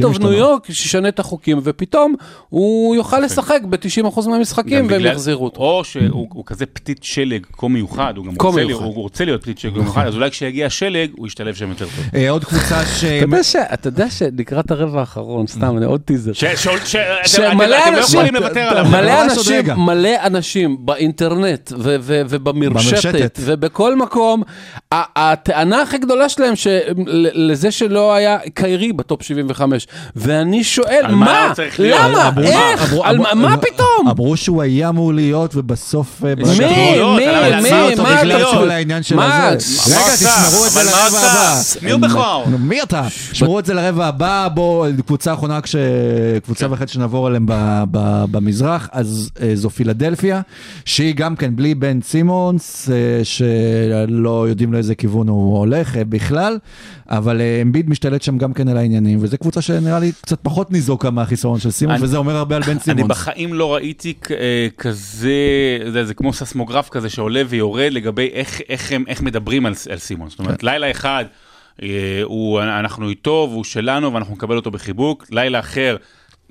of 0.00 0.04
New 0.04 0.10
השתנו. 0.10 0.56
York 0.56 0.60
ישנה 0.68 1.08
את 1.08 1.18
החוקים, 1.18 1.60
ופתאום 1.62 2.14
הוא 2.48 2.70
הוא 2.70 2.96
יוכל 2.96 3.20
לשחק 3.20 3.60
ב-90% 3.68 4.29
מהמשחקים, 4.30 4.86
והם 4.90 5.00
יחזירו 5.06 5.44
אותו. 5.44 5.60
או 5.60 5.84
שהוא 5.84 6.28
הוא 6.32 6.42
כזה 6.46 6.66
פתית 6.66 6.98
שלג 7.04 7.46
כה 7.58 7.68
מיוחד, 7.68 8.14
הוא 8.16 8.26
גם 8.26 8.32
רוצה. 8.48 8.64
להיות- 8.64 8.82
הוא 8.82 8.94
רוצה 8.94 9.24
להיות 9.24 9.42
פתית 9.42 9.58
שלג 9.58 9.72
מיוחד, 9.78 10.06
אז 10.08 10.14
אולי 10.14 10.30
כשיגיע 10.30 10.66
השלג, 10.66 11.10
הוא 11.16 11.26
ישתלב 11.26 11.54
שם 11.54 11.68
יותר 11.68 11.84
טוב. 11.84 12.04
אה, 12.14 12.30
עוד 12.30 12.44
קבוצה 12.44 12.86
ש... 13.00 13.04
אתה 13.56 13.88
יודע 13.88 14.10
שלקראת 14.10 14.70
הרבע 14.70 15.00
האחרון, 15.00 15.46
סתם, 15.46 15.76
אני 15.76 15.86
עוד 15.86 16.00
טיזר. 16.00 16.32
שמלא 17.26 17.66
לא 19.00 20.26
אנשים, 20.26 20.76
באינטרנט 20.86 21.72
ובמרשתת 21.78 23.04
במרשתת. 23.04 23.38
ובכל 23.42 23.96
מקום, 23.96 24.42
הטענה 24.92 25.82
הכי 25.82 25.98
גדולה 25.98 26.28
שלהם 26.28 26.54
לזה 27.34 27.70
שלא 27.70 28.14
היה 28.14 28.38
קיירי 28.54 28.92
בטופ 28.92 29.22
75, 29.22 29.86
ואני 30.16 30.64
שואל, 30.64 31.06
מה? 31.14 31.52
למה? 31.78 32.30
איך? 32.42 32.94
מה 33.34 33.56
פתאום? 33.56 34.08
אמרו 34.20 34.36
שהוא 34.36 34.62
היה 34.62 34.88
אמור 34.88 35.14
להיות, 35.14 35.56
ובסוף... 35.56 36.24
אה, 36.24 36.34
מי? 36.34 36.42
לא, 36.98 37.16
מי? 37.16 37.26
מי? 37.62 37.70
מה? 37.70 37.92
אתה- 37.92 38.02
כל 38.58 38.70
העניין 38.70 39.02
של? 39.02 39.18
הזה. 39.18 39.48
רגע? 39.96 40.14
תשמרו 40.16 40.66
את 40.66 40.72
זה 40.72 40.80
לרבע? 40.82 41.18
הבא. 41.20 41.60
מי 41.82 41.90
הוא 41.90 42.00
בכלל? 42.00 42.42
מי 42.58 42.82
אתה? 42.82 43.06
שמרו 43.32 43.58
את 43.58 43.66
זה 43.66 43.74
לרבע 43.74 44.06
הבא, 44.06 44.48
בואו, 44.54 44.90
קבוצה 45.06 45.32
אחרונה, 45.34 45.60
קבוצה 46.44 46.66
כן. 46.66 46.72
וחצי 46.72 46.92
שנעבור 46.92 47.26
עליהם 47.26 47.46
במזרח, 48.30 48.88
אז 48.92 49.30
אה, 49.42 49.50
זו 49.54 49.70
פילדלפיה, 49.70 50.40
שהיא 50.84 51.14
גם 51.14 51.36
כן 51.36 51.56
בלי 51.56 51.74
בן 51.74 51.98
סימונס, 52.02 52.90
אה, 52.90 53.24
שלא 53.24 54.48
יודעים 54.48 54.72
לאיזה 54.72 54.94
כיוון 54.94 55.28
הוא 55.28 55.58
הולך 55.58 55.96
בכלל, 56.08 56.58
אבל 57.08 57.40
אמביד 57.62 57.90
משתלט 57.90 58.22
שם 58.22 58.38
גם 58.38 58.52
כן 58.52 58.68
על 58.68 58.76
העניינים, 58.76 59.18
וזו 59.22 59.38
קבוצה 59.38 59.60
שנראה 59.62 59.98
לי 59.98 60.12
קצת 60.22 60.38
פחות 60.42 60.70
ניזוקה 60.72 61.10
מהחיסרון 61.10 61.60
של 61.60 61.70
סימונס, 61.70 61.98
אני- 61.98 62.04
וזה 62.06 62.16
אומר 62.16 62.36
הרבה 62.36 62.56
על 62.56 62.62
בן 62.62 62.70
אני 62.70 62.80
סימונס. 62.80 63.06
בחיים 63.10 63.54
לא 63.54 63.74
ראיתי 63.74 64.09
כ- 64.22 64.30
אה, 64.32 64.68
כזה, 64.78 65.32
זה, 65.92 66.04
זה 66.04 66.14
כמו 66.14 66.32
ססמוגרף 66.32 66.88
כזה 66.88 67.08
שעולה 67.08 67.42
ויורד 67.48 67.92
לגבי 67.92 68.28
איך, 68.32 68.60
איך, 68.68 68.92
הם, 68.92 69.04
איך 69.08 69.22
מדברים 69.22 69.66
על, 69.66 69.72
על 69.90 69.98
סימון. 69.98 70.28
זאת 70.28 70.38
כן. 70.38 70.44
אומרת, 70.44 70.62
לילה 70.62 70.90
אחד 70.90 71.24
אה, 71.82 71.88
הוא, 72.24 72.60
אנחנו 72.62 73.08
איתו 73.08 73.48
והוא 73.50 73.64
שלנו 73.64 74.12
ואנחנו 74.14 74.34
נקבל 74.34 74.56
אותו 74.56 74.70
בחיבוק, 74.70 75.26
לילה 75.30 75.58
אחר. 75.58 75.96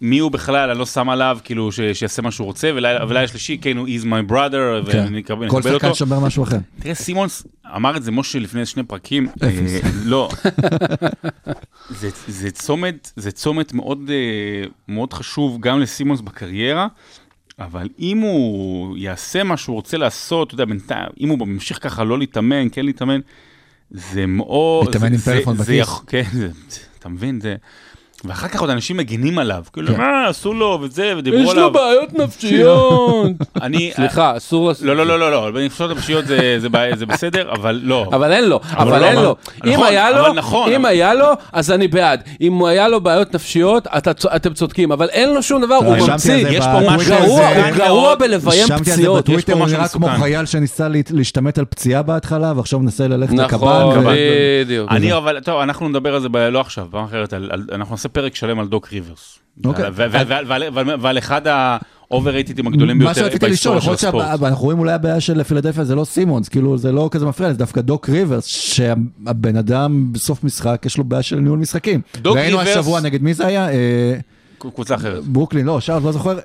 מי 0.02 0.20
הוא 0.20 0.32
בכלל, 0.32 0.70
אני 0.70 0.80
לא 0.80 0.86
שם 0.86 1.10
עליו, 1.10 1.38
כאילו, 1.44 1.72
ש- 1.72 1.80
שיעשה 1.94 2.22
מה 2.22 2.32
שהוא 2.32 2.46
רוצה, 2.46 2.72
ולילה 2.76 3.06
ולילה 3.06 3.28
שלישי, 3.28 3.58
כן, 3.58 3.78
הוא 3.78 3.88
is 3.88 4.04
my 4.04 4.32
brother, 4.32 4.92
כן. 4.92 5.06
ונקבל 5.08 5.50
כל 5.50 5.58
נקבל 5.60 5.72
שחקן 5.74 5.88
אותו. 5.88 5.96
שומר 5.96 6.20
משהו 6.20 6.44
אחר. 6.44 6.58
תראה, 6.80 6.96
סימונס, 6.96 7.48
אמר 7.76 7.98
את 7.98 8.04
זה 8.04 8.12
משה 8.12 8.40
לפני 8.40 8.66
שני 8.66 8.84
פרקים, 8.84 9.28
אה, 9.44 9.50
לא, 10.04 10.30
זה, 12.00 12.10
זה 12.28 12.52
צומת, 12.52 13.12
זה 13.16 13.32
צומת 13.32 13.74
מאוד, 13.74 14.10
אה, 14.10 14.68
מאוד 14.88 15.14
חשוב 15.14 15.58
גם 15.62 15.80
לסימונס 15.80 16.22
בקריירה, 16.22 16.88
אבל 17.60 17.90
אם 18.00 18.18
הוא 18.18 18.98
יעשה 18.98 19.44
מה 19.44 19.58
שהוא 19.58 19.76
רוצה 19.76 19.98
לעשות, 19.98 20.48
אתה 20.48 20.54
יודע, 20.54 20.66
בינתיים, 20.66 21.10
אם 21.20 21.30
הוא 21.30 21.48
ממשיך 21.48 21.84
ככה 21.84 22.04
לא 22.04 22.20
להתאמן, 22.20 22.68
כן 22.72 22.86
להתאמן, 22.86 23.20
זה 23.92 24.26
מאוד... 24.26 24.86
להתאמן 24.86 25.06
עם 25.08 25.18
זה- 25.18 25.36
זה 25.46 25.64
בכיס. 25.64 25.90
כן, 26.08 26.24
זה- 26.34 26.50
אתה 27.00 27.10
מבין, 27.10 27.42
זה... 27.42 27.56
ואחר 28.26 28.48
כך 28.48 28.62
עוד 28.62 28.70
אנשים 28.70 28.98
מגינים 28.98 29.40
עליו, 29.40 29.64
כאילו, 29.74 29.88
כן. 29.88 29.98
מה, 30.02 30.28
עשו 30.28 30.54
לו 30.54 30.80
וזה, 30.82 31.14
ודיברו 31.18 31.40
יש 31.42 31.50
עליו. 31.50 31.64
לו 31.64 31.72
בעיות 31.72 32.14
נפשיות. 32.14 33.32
אני... 33.62 33.92
סליחה, 33.96 34.38
אסור 34.38 34.68
לעשות... 34.68 34.86
לא, 34.86 34.96
לא, 34.96 35.06
לא, 35.08 35.20
לא, 35.20 35.32
לא, 35.32 35.52
בנפשות 35.52 35.92
הפשיות 35.92 36.26
זה, 36.28 36.56
זה, 36.60 36.70
בעיה- 36.70 36.96
זה 36.96 37.06
בסדר, 37.06 37.52
אבל 37.52 37.80
לא. 37.84 38.06
אבל 38.16 38.32
אין 38.32 38.44
לו, 38.50 38.60
אבל 38.78 39.00
לא, 39.00 39.06
אין 39.06 39.16
לו. 39.20 39.36
אם 39.66 39.72
נכון, 39.74 39.88
היה 39.88 40.12
לו, 40.12 40.34
נכון, 40.34 40.72
אם 40.72 40.86
היה 40.86 41.14
לו, 41.14 41.28
אז 41.54 41.72
אני 41.72 41.88
בעד. 41.88 42.22
אם 42.42 42.54
הוא 42.54 42.68
היה 42.68 42.88
לו 42.88 43.02
בעיות 43.02 43.34
נפשיות, 43.36 43.88
אתם 44.36 44.54
צודקים, 44.54 44.92
אבל 44.92 45.10
אין 45.10 45.34
לו 45.34 45.44
שום 45.44 45.62
דבר, 45.62 45.76
הוא 45.76 45.96
ממציא. 46.08 46.48
יש 46.50 46.66
פה 46.66 46.96
משהו 46.96 47.12
גרוע, 47.16 47.48
הוא 47.48 47.76
גרוע 47.78 48.16
בלביים 48.16 48.68
פציעות. 48.80 49.30
יש 49.30 49.46
פה 49.46 49.54
הוא 49.54 49.62
משהו 49.62 49.78
נראה 49.78 49.88
כמו 49.88 50.08
מסוכן. 50.08 50.22
חייל 50.22 50.46
שניסה 50.46 50.88
להשתמט 51.12 51.58
על 51.58 51.66
פציעה 51.66 52.02
בהתחלה, 52.02 52.54
ועכשיו 52.56 52.80
מנסה 52.80 53.08
ללכת 53.08 53.34
נכון, 53.34 53.46
לקב"ן. 53.96 54.08
ו- 54.08 54.62
בדיוק. 54.66 54.92
אני 54.92 55.14
אבל, 55.14 55.40
טוב, 55.40 55.60
אנחנו 55.62 55.90
נדבר 55.90 56.16
על 56.16 56.22
זה 56.22 56.30
ב- 56.30 56.38
לא 56.38 56.60
עכשיו, 56.60 56.88
פעם 56.92 57.04
אחרת, 57.04 57.34
אנחנו 57.72 57.94
נעשה 57.94 58.09
פרק 58.12 58.36
שלם 58.36 58.60
על 58.60 58.68
דוק 58.68 58.88
ריברס. 58.92 59.40
אוקיי. 59.66 59.86
ועל- 59.96 61.18
אחד 61.18 61.42
ה 61.48 61.57
overrated-ים 61.57 62.68
הגדולים 62.68 62.98
מה 62.98 63.06
ביותר 63.06 63.22
שרציתי 63.22 63.36
לשאול, 63.50 63.50
בהיסטוריה 63.50 63.78
יכול 63.78 63.96
של 63.98 64.08
להיות 64.08 64.26
הספורט. 64.28 64.40
שאנחנו 64.50 64.64
רואים 64.66 64.80
אולי 64.80 64.94
הבעיה 64.94 65.20
של 65.20 65.44
פילדלפיה 65.44 65.84
זה 65.84 65.96
לא 65.96 66.06
סימונס, 66.06 66.50
כאילו 66.50 66.78
זה 66.78 66.92
לא 66.92 67.10
כזה 67.12 67.26
מפריע, 67.26 67.52
זה 67.52 67.58
דווקא 67.58 67.82
דוק 67.82 68.10
ריברס, 68.10 68.46
שהבן 68.46 69.56
אדם 69.58 70.14
בסוף 70.14 70.44
משחק, 70.44 70.82
יש 70.86 70.98
לו 70.98 71.04
בעיה 71.04 71.22
של 71.24 71.36
ניהול 71.40 71.60
משחקים. 71.60 72.02
דוק 72.22 72.38
ראינו 72.38 72.58
ריברס- 72.58 72.68
השבוע 72.78 73.02
נגד 73.02 73.22
מי 73.24 73.34
זה 73.34 73.48
היה? 73.48 73.70
אה, 73.72 74.18
קבוצה 74.60 74.96
אחרת. 74.96 75.24
ברוקלין, 75.24 75.66
לא, 75.66 75.78
עכשיו 75.78 76.02
לא 76.06 76.12
זוכר. 76.12 76.38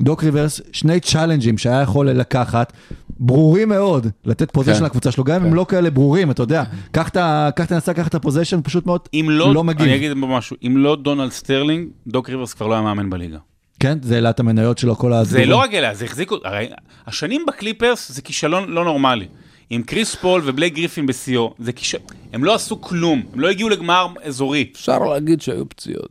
דוק 0.00 0.24
ריברס, 0.24 0.60
שני 0.72 1.00
challenge-ים 1.00 1.58
שהיה 1.58 1.80
יכול 1.82 2.10
לקחת, 2.10 2.72
ברורים 3.18 3.68
מאוד, 3.68 4.06
לתת 4.24 4.50
possession 4.50 4.80
כן. 4.80 4.84
לקבוצה 4.86 5.10
שלו, 5.12 5.24
גם 5.24 5.40
אם 5.40 5.46
הם 5.46 5.54
לא 5.54 5.66
כאלה 5.68 5.90
ברורים, 5.90 6.30
אתה 6.30 6.42
יודע. 6.42 6.64
קח 6.92 7.08
את 7.08 7.16
ה- 7.16 7.50
קח 7.94 8.06
את 8.08 8.14
ה 8.14 8.18
possession, 8.18 8.60
פשוט 8.64 8.86
מאוד 8.86 9.00
אם 9.14 9.26
לא, 9.30 9.54
לא 9.54 9.64
מגיב. 9.64 9.82
אני 9.86 9.96
אגיד 9.96 10.12
פה 10.20 10.26
משהו, 10.26 10.56
אם 10.66 10.76
לא 10.76 10.96
דונלד 10.96 11.30
סטרלינג, 11.32 11.88
דוק 12.06 12.30
ריברס 12.30 12.54
כבר 12.54 12.66
לא 12.66 12.74
היה 12.74 12.82
מאמן 12.82 13.10
בליגה. 13.10 13.38
כן, 13.80 13.98
זה 14.02 14.14
העלה 14.14 14.30
את 14.30 14.40
המניות 14.40 14.78
שלו, 14.78 14.96
כל 14.96 15.12
זה 15.22 15.36
הדיבור. 15.38 15.50
לא 15.50 15.56
רק 15.56 15.74
אליה, 15.74 15.94
זה 15.94 16.04
החזיק, 16.04 16.30
הרי 16.44 16.66
השנים 17.06 17.44
בקליפרס 17.48 18.12
זה 18.12 18.22
כישלון 18.22 18.68
לא 18.68 18.84
נורמלי. 18.84 19.26
עם 19.70 19.82
קריס 19.82 20.14
פול 20.14 20.42
ובלייק 20.44 20.74
גריפין 20.74 21.06
בשיאו, 21.06 21.54
זה 21.58 21.72
כישלון, 21.72 22.02
הם 22.32 22.44
לא 22.44 22.54
עשו 22.54 22.80
כלום, 22.80 23.22
הם 23.32 23.40
לא 23.40 23.48
הגיעו 23.50 23.68
לגמר 23.68 24.06
אזורי, 24.24 24.66
אפשר 24.72 24.98
להגיד 24.98 25.40
שהיו 25.40 25.68
פציעות. 25.68 26.10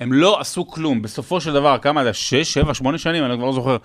הם 0.00 0.12
לא 0.12 0.40
עשו 0.40 0.66
כלום. 0.66 1.02
בסופו 1.02 1.40
של 1.40 1.52
דבר, 1.52 1.78
כמה 1.78 2.04
זה, 2.04 2.12
שש, 2.12 2.52
שבע, 2.52 2.74
שמונה 2.74 2.98
שנים, 2.98 3.24
אני 3.24 3.36
כבר 3.36 3.46
לא 3.46 3.52
זוכר, 3.52 3.76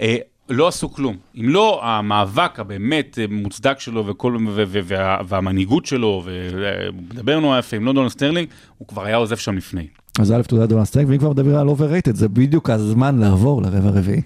אה, 0.00 0.16
לא 0.52 0.68
עשו 0.68 0.92
כלום. 0.92 1.16
אם 1.40 1.48
לא 1.48 1.80
המאבק 1.84 2.60
הבאמת 2.60 3.18
אה, 3.18 3.24
מוצדק 3.30 3.80
שלו 3.80 4.06
וכל, 4.06 4.36
ו- 4.48 4.64
ו- 4.66 4.80
וה- 4.84 5.18
והמנהיגות 5.28 5.86
שלו, 5.86 6.22
ומדבר 6.24 7.40
נורא 7.40 7.58
יפה, 7.58 7.76
אם 7.76 7.84
לא 7.84 7.92
דונלד 7.92 8.10
סטרלינג, 8.10 8.48
הוא 8.78 8.88
כבר 8.88 9.04
היה 9.04 9.16
עוזב 9.16 9.36
שם 9.36 9.56
לפני. 9.56 9.86
אז 10.18 10.32
א', 10.32 10.42
תודה 10.42 10.66
דונלד 10.66 10.84
סטרלינג, 10.84 11.08
ואם 11.08 11.18
כבר 11.18 11.30
מדברים 11.30 11.56
על 11.56 11.68
overrated, 11.68 12.14
זה 12.14 12.28
בדיוק 12.28 12.70
הזמן 12.70 13.18
לעבור 13.18 13.62
לרבע 13.62 13.88
הרביעי. 13.88 14.22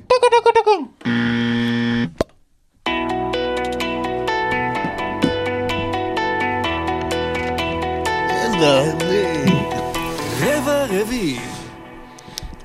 רבע 10.41 10.87
רביעי. 10.91 11.39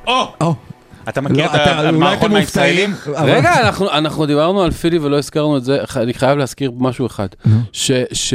או! 0.08 0.71
אתה 1.10 1.22
מכיר 1.22 1.46
לא, 1.46 1.56
את 1.56 1.68
המערכון 1.68 2.32
מהישראלים? 2.34 2.94
אבל- 3.16 3.30
רגע, 3.30 3.60
אנחנו, 3.62 3.92
אנחנו 3.92 4.26
דיברנו 4.26 4.62
על 4.62 4.72
פילי 4.72 4.98
ולא 4.98 5.18
הזכרנו 5.18 5.58
את 5.58 5.64
זה, 5.64 5.78
אני 5.96 6.14
חייב 6.14 6.38
להזכיר 6.38 6.72
משהו 6.78 7.06
אחד, 7.06 7.28
ש, 7.74 7.92
ש, 8.14 8.34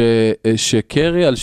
שקרי 0.57 1.25
על 1.25 1.35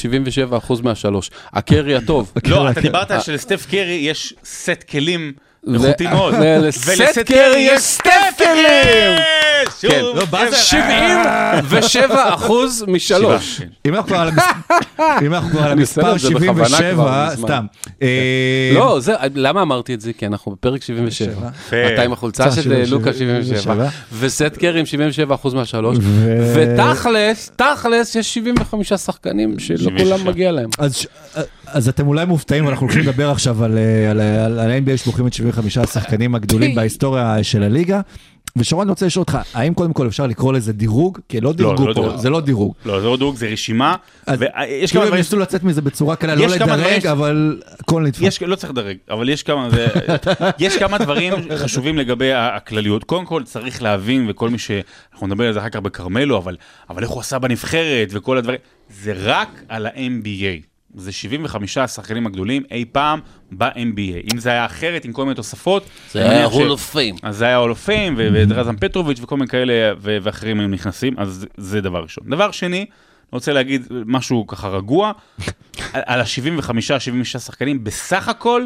77% 0.51 0.81
מהשלוש, 0.83 1.31
הקרי 1.53 1.95
הטוב. 1.95 2.31
לא, 2.47 2.69
אתה 2.69 2.81
דיברת 2.81 3.23
שלסטף 3.23 3.65
קרי 3.69 3.99
יש 4.01 4.33
סט 4.45 4.83
כלים 4.89 5.33
איכותי 5.73 6.07
מאוד. 6.07 6.33
ולסט 6.85 7.19
קרי 7.19 7.57
יש 7.59 7.81
סטף 7.81 8.09
כלים! 8.37 9.17
שוב, 9.81 9.91
כן. 9.91 9.99
לא, 10.15 10.25
באזר- 10.25 10.55
77 10.57 12.05
אחוז 12.35 12.83
משלוש. 12.87 13.61
אם 13.85 13.95
אנחנו 13.95 14.09
כבר 15.49 15.63
על 15.63 15.71
המספר 15.71 16.15
את 16.15 16.19
זה 16.19 16.29
בכוונה 16.29 16.65
77, 16.69 16.93
כבר 16.93 17.27
מזמן. 17.33 17.47
סתם. 17.47 17.65
אה, 18.01 18.07
לא, 18.73 18.99
זה, 18.99 19.13
למה 19.35 19.61
אמרתי 19.61 19.93
את 19.93 20.01
זה? 20.01 20.13
כי 20.13 20.25
אנחנו 20.27 20.51
בפרק 20.51 20.83
77. 20.83 21.31
יפה. 21.67 21.75
אתה 21.93 22.01
עם 22.01 22.13
החולצה 22.13 22.43
חולצה 22.43 22.61
של 22.61 22.85
של 22.85 22.91
לוקה 22.91 23.13
77. 23.13 23.73
77, 23.73 23.89
וסט 24.19 24.57
קרי 24.57 24.79
עם 24.79 24.85
77 24.85 25.35
אחוז 25.35 25.53
מהשלוש, 25.53 25.97
ותכלס, 26.55 27.51
תכלס 27.55 28.15
יש 28.15 28.33
75 28.33 28.93
שחקנים 28.93 29.59
שלא 29.59 29.77
76. 29.77 30.03
כולם 30.03 30.27
מגיע 30.27 30.51
להם. 30.51 30.69
אז, 30.79 30.95
ש- 30.95 31.07
אז 31.67 31.89
אתם 31.89 32.07
אולי 32.07 32.25
מופתעים, 32.25 32.67
אנחנו 32.67 32.85
הולכים 32.87 33.01
לדבר 33.03 33.31
עכשיו 33.31 33.63
על, 33.63 33.77
אה, 33.77 34.11
על, 34.11 34.19
על, 34.21 34.59
על 34.59 34.71
ה-NBA 34.71 34.97
שלוקחים 34.97 35.27
את 35.27 35.33
75 35.33 35.52
השחקנים 35.83 36.35
הגדולים 36.35 36.75
בהיסטוריה 36.75 37.43
של 37.43 37.63
הליגה. 37.63 38.01
ושרון, 38.55 38.81
אני 38.81 38.89
רוצה 38.89 39.05
לשאול 39.05 39.21
אותך, 39.21 39.37
האם 39.53 39.73
קודם 39.73 39.93
כל 39.93 40.07
אפשר 40.07 40.27
לקרוא 40.27 40.53
לזה 40.53 40.73
דירוג? 40.73 41.19
כי 41.29 41.41
לא 41.41 41.53
דירגו 41.53 41.77
זה 41.77 41.85
לא 41.85 41.93
פה, 41.93 42.01
דירוג. 42.01 42.17
זה 42.17 42.29
לא 42.29 42.41
דירוג. 42.41 42.73
לא, 42.85 42.99
זה 42.99 43.07
לא 43.07 43.17
דירוג, 43.17 43.35
זה 43.35 43.47
רשימה. 43.47 43.95
ויש 44.27 44.37
כאילו 44.39 44.55
כמה 44.91 45.01
הם 45.01 45.07
דברים... 45.07 45.13
ניסו 45.13 45.39
לצאת 45.39 45.63
מזה 45.63 45.81
בצורה 45.81 46.15
קלה, 46.15 46.35
לא 46.35 46.43
יש 46.43 46.53
כמה 46.53 46.77
דברים 46.77 46.97
לדרג, 46.97 47.07
אבל 47.07 47.61
הכל. 47.79 48.05
יש, 48.21 48.43
לא 48.43 48.55
צריך 48.55 48.71
לדרג, 48.71 48.97
אבל 49.09 49.29
יש 49.29 49.43
כמה, 49.43 49.69
זה, 49.69 49.87
יש 50.65 50.77
כמה 50.77 50.97
דברים 50.97 51.33
חשובים 51.63 51.97
לגבי 51.97 52.33
הכלליות. 52.33 53.03
קודם 53.03 53.25
כל 53.25 53.43
צריך 53.43 53.81
להבין, 53.81 54.25
וכל 54.29 54.49
מי 54.49 54.57
ש... 54.57 54.71
אנחנו 55.13 55.27
נדבר 55.27 55.47
על 55.47 55.53
זה 55.53 55.59
אחר 55.59 55.69
כך 55.69 55.79
בכרמלו, 55.79 56.37
אבל, 56.37 56.57
אבל 56.89 57.03
איך 57.03 57.11
הוא 57.11 57.19
עשה 57.19 57.39
בנבחרת 57.39 58.07
וכל 58.11 58.37
הדברים, 58.37 58.59
זה 58.89 59.13
רק 59.15 59.61
על 59.69 59.85
ה-NBA. 59.85 60.72
זה 60.95 61.11
75 61.11 61.77
השחקנים 61.77 62.27
הגדולים 62.27 62.63
אי 62.71 62.85
פעם 62.91 63.19
ב-NBA. 63.51 64.33
אם 64.33 64.37
זה 64.37 64.49
היה 64.49 64.65
אחרת, 64.65 65.05
עם 65.05 65.13
כל 65.13 65.23
מיני 65.23 65.35
תוספות, 65.35 65.85
זה 66.11 66.29
היה 66.29 66.45
Hall 66.45 66.71
of 66.71 66.91
Fame. 66.91 67.15
אז 67.23 67.37
זה 67.37 67.45
היה 67.45 67.55
Hall 67.55 67.69
of 67.69 67.85
Fame, 67.85 68.15
ודראזן 68.17 68.75
פטרוביץ' 68.75 69.19
וכל 69.21 69.37
מיני 69.37 69.47
כאלה, 69.47 69.93
ו- 69.99 70.17
ואחרים 70.21 70.59
היו 70.59 70.67
נכנסים, 70.67 71.13
אז 71.17 71.45
זה 71.57 71.81
דבר 71.81 72.03
ראשון. 72.03 72.23
דבר 72.29 72.51
שני, 72.51 72.77
אני 72.77 72.85
רוצה 73.31 73.53
להגיד 73.53 73.87
משהו 74.05 74.47
ככה 74.47 74.67
רגוע, 74.67 75.11
על 75.93 76.21
ה-75-76 76.21 77.39
שחקנים, 77.39 77.83
בסך 77.83 78.27
הכל, 78.27 78.65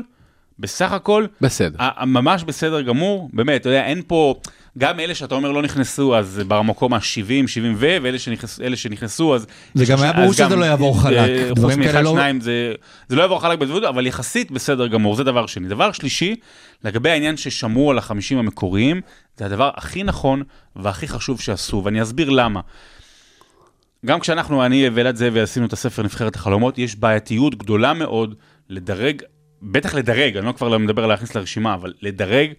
בסך 0.60 0.92
הכל, 0.92 1.26
בסדר. 1.42 1.78
ממש 2.06 2.44
בסדר 2.44 2.82
גמור, 2.82 3.30
באמת, 3.34 3.62
אתה 3.62 3.70
יודע, 3.70 3.86
אין 3.86 4.02
פה, 4.08 4.36
גם 4.78 5.00
אלה 5.00 5.16
שאתה 5.16 5.36
אומר 5.36 5.52
לא 5.52 5.62
נכנסו, 5.62 6.18
אז 6.18 6.42
במקום 6.48 6.94
ה-70, 6.94 7.48
70 7.48 7.76
ו, 7.78 7.98
ואלה 8.02 8.20
שנכנס, 8.20 8.60
שנכנסו, 8.76 9.36
אז... 9.36 9.48
זה 9.74 9.86
גם 9.86 10.02
היה 10.02 10.14
ברור 10.14 10.34
שזה 10.34 10.56
לא 10.56 10.66
יעבור 10.66 11.02
חלק. 11.02 11.18
אה, 11.18 11.50
דברים 11.56 11.78
חוץ 11.78 11.86
מאחד, 11.86 11.92
כאלה 11.92 12.02
לא- 12.02 12.12
שניים, 12.12 12.42
זה, 12.42 12.74
זה 13.10 13.16
לא 13.16 13.22
יעבור 13.22 13.42
חלק 13.42 13.60
בדברות, 13.60 13.84
אבל 13.84 14.08
יחסית 14.08 14.52
בסדר 14.52 14.88
גמור, 14.88 15.16
זה 15.16 15.24
דבר 15.24 15.46
שני. 15.46 15.68
דבר 15.68 15.92
שלישי, 15.92 16.36
לגבי 16.84 17.10
העניין 17.10 17.38
ששמרו 17.38 17.92
על 17.92 17.98
החמישים 17.98 18.38
המקוריים, 18.38 19.02
זה 19.38 19.46
הדבר 19.46 19.72
הכי 19.76 20.04
נכון 20.04 20.44
והכי 20.76 21.08
חשוב 21.08 21.42
שעשו, 21.42 21.82
ואני 21.86 22.02
אסביר 22.02 22.30
למה. 22.30 22.60
גם 24.06 24.20
כשאנחנו, 24.20 24.66
אני 24.66 24.90
ואלעד 24.94 25.16
זאבי 25.16 25.42
עשינו 25.42 25.66
את 25.66 25.74
הספר 25.74 26.04
נבחרת 26.04 26.36
החלומות, 26.36 26.78
יש 26.78 26.96
בעייתיות 26.96 27.56
גדולה 27.56 27.94
מאוד 27.94 28.36
לדרג, 28.70 29.22
בטח 29.62 29.94
לדרג, 29.94 30.38
אני 30.38 30.46
לא 30.46 30.52
כבר 30.52 30.70
לא 30.70 30.80
מדבר 30.80 31.04
על 31.04 31.10
להכניס 31.10 31.36
לרשימה, 31.36 31.74
אבל 31.74 31.94
לדרג 32.02 32.52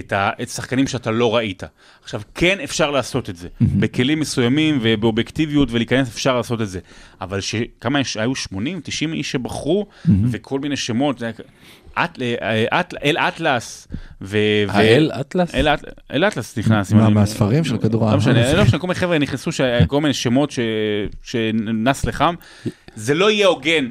את, 0.00 0.12
השחקנים 0.40 0.86
שאתה 0.86 1.10
לא 1.10 1.36
ראית. 1.36 1.62
עכשיו, 2.02 2.22
כן 2.34 2.60
אפשר 2.64 2.90
לעשות 2.90 3.30
את 3.30 3.36
זה, 3.36 3.48
בכלים 3.60 4.20
מסוימים 4.20 4.78
ובאובייקטיביות 4.82 5.68
ולהיכנס 5.72 6.08
אפשר 6.08 6.36
לעשות 6.36 6.60
את 6.62 6.68
זה, 6.68 6.80
אבל 7.20 7.40
שכמה 7.40 8.00
יש, 8.00 8.16
היו 8.16 8.34
80, 8.34 8.80
90 8.84 9.12
איש 9.12 9.30
שבחרו, 9.32 9.86
וכל 10.30 10.60
מיני 10.60 10.76
שמות, 10.76 11.22
אה, 11.98 12.04
אל 13.04 13.16
אטלס, 13.18 13.88
האל 14.68 15.10
אטלס? 15.20 15.54
אל 15.54 15.68
אט- 15.68 15.84
אל 16.12 16.24
אטלס 16.24 16.58
נכנס. 16.58 16.92
מה, 16.92 17.08
מהספרים 17.08 17.64
של 17.64 17.78
כדור 17.78 18.02
לא 18.04 18.08
הארץ? 18.08 18.20
משנה, 18.20 18.52
לא 18.54 18.62
משנה, 18.64 18.78
כל 18.78 18.86
מיני 18.86 18.94
חבר'ה 19.00 19.18
נכנסו, 19.18 19.50
כל 19.86 20.00
מיני 20.00 20.14
שמות 20.14 20.52
שנס 21.22 22.04
לחם. 22.04 22.34
זה 22.96 23.14
לא 23.14 23.30
יהיה 23.30 23.46
הוגן 23.46 23.88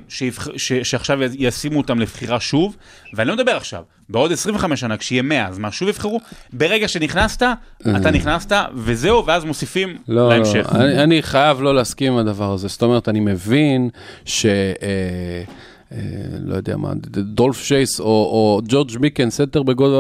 שעכשיו 0.84 1.20
ישימו 1.38 1.78
אותם 1.78 2.00
לבחירה 2.00 2.40
שוב, 2.40 2.76
ואני 3.14 3.30
לא 3.30 3.36
מדבר 3.36 3.56
עכשיו, 3.58 3.84
בעוד 4.10 4.32
25 4.32 4.80
שנה, 4.80 4.98
כשיהיה 4.98 5.22
100, 5.22 5.48
אז 5.48 5.58
מה, 5.58 5.72
שוב 5.72 5.90
יבחרו? 5.90 6.20
ברגע 6.54 6.88
שנכנסת, 6.88 7.44
אתה 7.82 8.12
נכנסת, 8.12 8.52
וזהו, 8.76 9.26
ואז 9.26 9.44
מוסיפים 9.46 9.98
לא, 10.08 10.30
להמשך. 10.30 10.70
לא, 10.74 10.80
אני, 10.86 11.04
אני 11.04 11.22
חייב 11.22 11.62
לא 11.62 11.76
להסכים 11.76 12.14
עם 12.14 12.20
הדבר 12.20 12.54
הזה. 12.54 12.68
זאת 12.68 12.82
אומרת, 12.84 13.10
אני 13.10 13.20
מבין 13.20 13.90
ש... 14.26 14.46
אה, 14.46 14.52
אה, 14.84 15.44
לא 16.46 16.56
יודע 16.56 16.78
מה, 16.78 16.94
דולף 17.12 17.64
שייס 17.64 18.00
או, 18.00 18.06
או 18.06 18.62
ג'ורג' 18.68 18.92
מיקן, 19.00 19.30
סנטר 19.30 19.64
בגודל, 19.64 19.96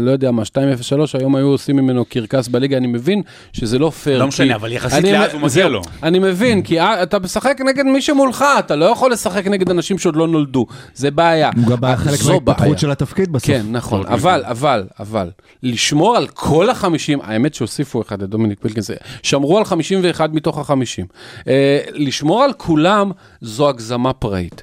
לא 0.00 0.10
יודע 0.10 0.30
מה, 0.30 0.42
203, 0.42 1.14
היום 1.14 1.36
היו 1.36 1.46
עושים 1.46 1.76
ממנו 1.76 2.04
קרקס 2.04 2.48
בליגה, 2.48 2.76
אני 2.76 2.86
מבין 2.86 3.22
שזה 3.52 3.78
לא 3.78 3.90
פייר. 3.90 4.18
לא 4.18 4.22
כי- 4.24 4.28
משנה, 4.28 4.54
אבל 4.54 4.72
יחסית 4.72 4.98
אני- 5.04 5.12
לאז 5.12 5.32
הוא 5.34 5.40
מגיע 5.40 5.68
לו. 5.68 5.82
אני 6.02 6.18
מבין, 6.18 6.62
כי 6.62 6.80
אה, 6.80 7.02
אתה 7.02 7.18
משחק 7.18 7.58
נגד 7.66 7.84
מי 7.84 8.02
שמולך, 8.02 8.44
אתה 8.58 8.76
לא 8.76 8.84
יכול 8.84 9.12
לשחק 9.12 9.46
נגד 9.46 9.70
אנשים 9.70 9.98
שעוד 9.98 10.16
לא 10.16 10.28
נולדו, 10.28 10.66
זה 10.94 11.10
בעיה. 11.10 11.50
הוא 11.56 11.66
גם 11.66 11.84
היה 11.84 11.96
חלק 11.96 12.14
זו 12.14 12.28
בעיה. 12.28 12.40
מההתפתחות 12.46 12.78
של 12.78 12.90
התפקיד 12.90 13.32
בסוף. 13.32 13.46
כן, 13.46 13.62
נכון, 13.70 14.06
אבל, 14.06 14.42
אבל, 14.46 14.84
אבל, 15.00 15.30
לשמור 15.62 16.16
על 16.16 16.26
כל 16.26 16.70
החמישים, 16.70 17.18
האמת 17.22 17.54
שהוסיפו 17.54 18.02
אחד 18.02 18.22
את 18.22 18.28
דומיניק 18.30 18.58
ווילקינס, 18.62 18.90
שמרו 19.22 19.58
על 19.58 19.64
51 19.64 20.30
מתוך 20.32 20.58
החמישים. 20.58 21.06
אה, 21.48 21.78
לשמור 21.92 22.42
על 22.42 22.52
כולם 22.52 23.10
זו 23.40 23.68
הגזמה 23.68 24.12
פראית. 24.12 24.62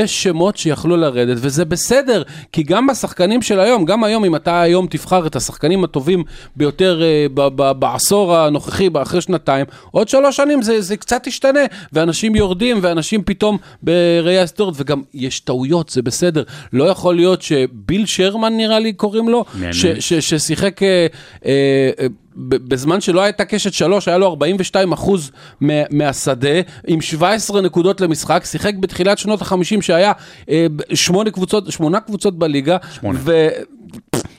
יש 0.00 0.22
שמות 0.22 0.56
שיכלו 0.56 0.96
לרדת, 0.96 1.36
וזה 1.40 1.64
בסדר, 1.64 2.22
כי 2.52 2.62
גם 2.62 2.90
השחקנים 2.90 3.42
של 3.42 3.60
היום, 3.60 3.84
גם 3.84 4.04
היום, 4.04 4.24
אם 4.24 4.36
אתה 4.36 4.60
היום 4.60 4.86
תבחר 4.90 5.26
את 5.26 5.36
השחקנים 5.36 5.84
הטובים 5.84 6.24
ביותר 6.56 7.02
אה, 7.02 7.26
ב- 7.34 7.48
ב- 7.54 7.72
בעשור 7.72 8.36
הנוכחי, 8.36 8.88
אחרי 9.02 9.20
שנתיים, 9.20 9.66
עוד 9.90 10.08
שלוש 10.08 10.36
שנים 10.36 10.62
זה, 10.62 10.80
זה 10.80 10.96
קצת 10.96 11.26
ישתנה, 11.26 11.60
ואנשים 11.92 12.36
יורדים, 12.36 12.78
ואנשים 12.82 13.22
פתאום 13.22 13.58
בראייה 13.82 14.40
היסטורית, 14.40 14.74
וגם 14.78 15.02
יש 15.14 15.40
טעויות, 15.40 15.88
זה 15.88 16.02
בסדר. 16.02 16.42
לא 16.72 16.84
יכול 16.84 17.16
להיות 17.16 17.42
שביל 17.42 18.06
שרמן, 18.06 18.56
נראה 18.56 18.78
לי 18.78 18.92
קוראים 18.92 19.28
לו. 19.28 19.44
ש, 19.72 19.86
ש, 19.86 20.12
ששיחק 20.14 20.82
אה, 20.82 21.06
אה, 21.46 22.06
בזמן 22.48 23.00
שלא 23.00 23.20
הייתה 23.20 23.44
קשת 23.44 23.72
שלוש, 23.72 24.08
היה 24.08 24.18
לו 24.18 24.26
42 24.26 24.92
אחוז 24.92 25.30
מה, 25.60 25.72
מהשדה, 25.90 26.60
עם 26.86 27.00
17 27.00 27.60
נקודות 27.60 28.00
למשחק, 28.00 28.44
שיחק 28.44 28.74
בתחילת 28.74 29.18
שנות 29.18 29.42
ה-50 29.42 29.82
שהיה 29.82 30.12
אה, 30.50 30.66
שמונה 30.94 31.30
קבוצות, 31.30 31.72
שמונה 31.72 32.00
קבוצות 32.00 32.38
בליגה, 32.38 32.76
שמונה. 32.92 33.18
ו... 33.22 33.48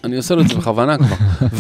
אני 0.03 0.17
עושה 0.17 0.35
לו 0.35 0.41
את 0.41 0.47
זה 0.47 0.55
בכוונה 0.55 0.97
כבר. 0.97 1.15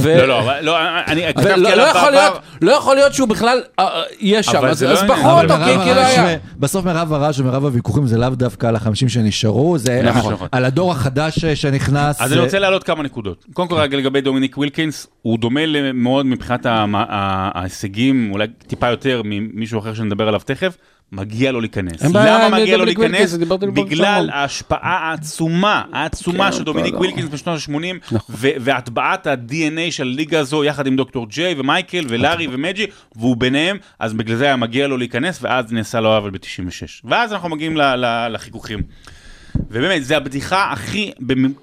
לא, 0.17 0.25
לא, 0.25 0.59
לא, 0.61 0.77
אני 1.07 1.27
כתבתי 1.33 1.61
לא 1.61 1.71
עליו 1.71 1.87
יכול 1.87 2.01
בעבר, 2.01 2.09
להיות, 2.11 2.39
לא 2.61 2.71
יכול 2.71 2.95
להיות 2.95 3.13
שהוא 3.13 3.27
בכלל 3.27 3.61
אה, 3.79 3.85
אה, 3.87 4.01
יהיה 4.19 4.43
שם, 4.43 4.65
אז 4.65 4.83
לא. 4.83 5.03
בחרו 5.07 5.31
אבל 5.31 5.51
אותו, 5.51 5.63
כי 5.63 5.89
לא 5.89 5.99
הרעש 5.99 6.17
היה. 6.17 6.37
בסוף 6.57 6.85
מרב 6.85 7.13
הרעש 7.13 7.39
ומרב 7.39 7.65
הוויכוחים 7.65 8.07
זה 8.07 8.17
לאו 8.17 8.29
דווקא 8.29 8.67
על 8.67 8.75
החמישים 8.75 9.09
שנשארו, 9.09 9.77
זה 9.77 10.01
נכון. 10.03 10.33
על- 10.33 10.47
על 10.51 10.65
הדור 10.65 10.91
החדש 10.91 11.39
ש- 11.39 11.45
שנכנס. 11.45 12.21
אז 12.21 12.31
אני 12.31 12.39
אה, 12.39 12.45
רוצה 12.45 12.59
להעלות 12.59 12.83
כמה 12.83 13.03
נקודות. 13.03 13.45
קודם 13.53 13.67
כל, 13.67 13.75
רגע 13.75 13.97
לגבי 13.97 14.21
דומיניק 14.21 14.57
ווילקינס, 14.57 15.07
הוא 15.21 15.37
דומה 15.39 15.61
מאוד 15.93 16.25
מבחינת 16.25 16.65
ההישגים, 16.65 18.29
אולי 18.31 18.47
טיפה 18.67 18.89
יותר 18.89 19.21
ממישהו 19.25 19.79
אחר 19.79 19.93
שנדבר 19.93 20.27
עליו 20.27 20.41
תכף, 20.45 20.77
מגיע 21.13 21.51
לו 21.51 21.61
להיכנס. 21.61 22.01
למה 22.03 22.49
מגיע 22.59 22.77
לו 22.77 22.85
להיכנס? 22.85 23.33
בגלל. 23.73 24.29
ההשפעה 24.33 25.09
העצומה, 25.09 25.83
העצומה 25.93 26.51
כן, 26.51 26.57
של 26.57 26.63
דומיניק 26.63 26.93
לא. 26.93 26.97
ווילקינס 26.97 27.29
בשנות 27.29 27.59
ה-80, 27.69 27.73
נכון. 28.11 28.35
והטבעת 28.39 29.27
ה-DNA 29.27 29.91
של 29.91 30.03
הליגה 30.03 30.39
הזו, 30.39 30.63
יחד 30.63 30.87
עם 30.87 30.95
דוקטור 30.95 31.27
ג'יי 31.29 31.55
ומייקל 31.57 32.05
ולארי 32.07 32.47
ומג'יק, 32.51 32.85
והוא 33.15 33.37
ביניהם, 33.37 33.77
אז 33.99 34.13
בגלל 34.13 34.35
זה 34.37 34.45
היה 34.45 34.55
מגיע 34.55 34.87
לו 34.87 34.97
להיכנס, 34.97 35.39
ואז 35.41 35.71
נעשה 35.71 35.99
לו 35.99 36.09
עוול 36.15 36.31
ב-96. 36.31 37.01
ואז 37.03 37.33
אנחנו 37.33 37.49
מגיעים 37.49 37.77
ל- 37.77 37.95
ל- 37.95 38.27
לחיכוכים. 38.31 38.79
ובאמת, 39.71 40.05
זה 40.05 40.17
הבדיחה 40.17 40.71
הכי, 40.71 41.11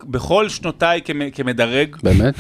בכל 0.05 0.49
שנותיי 0.49 1.01
כמ- 1.05 1.31
כמדרג, 1.35 1.97
באמת? 2.03 2.35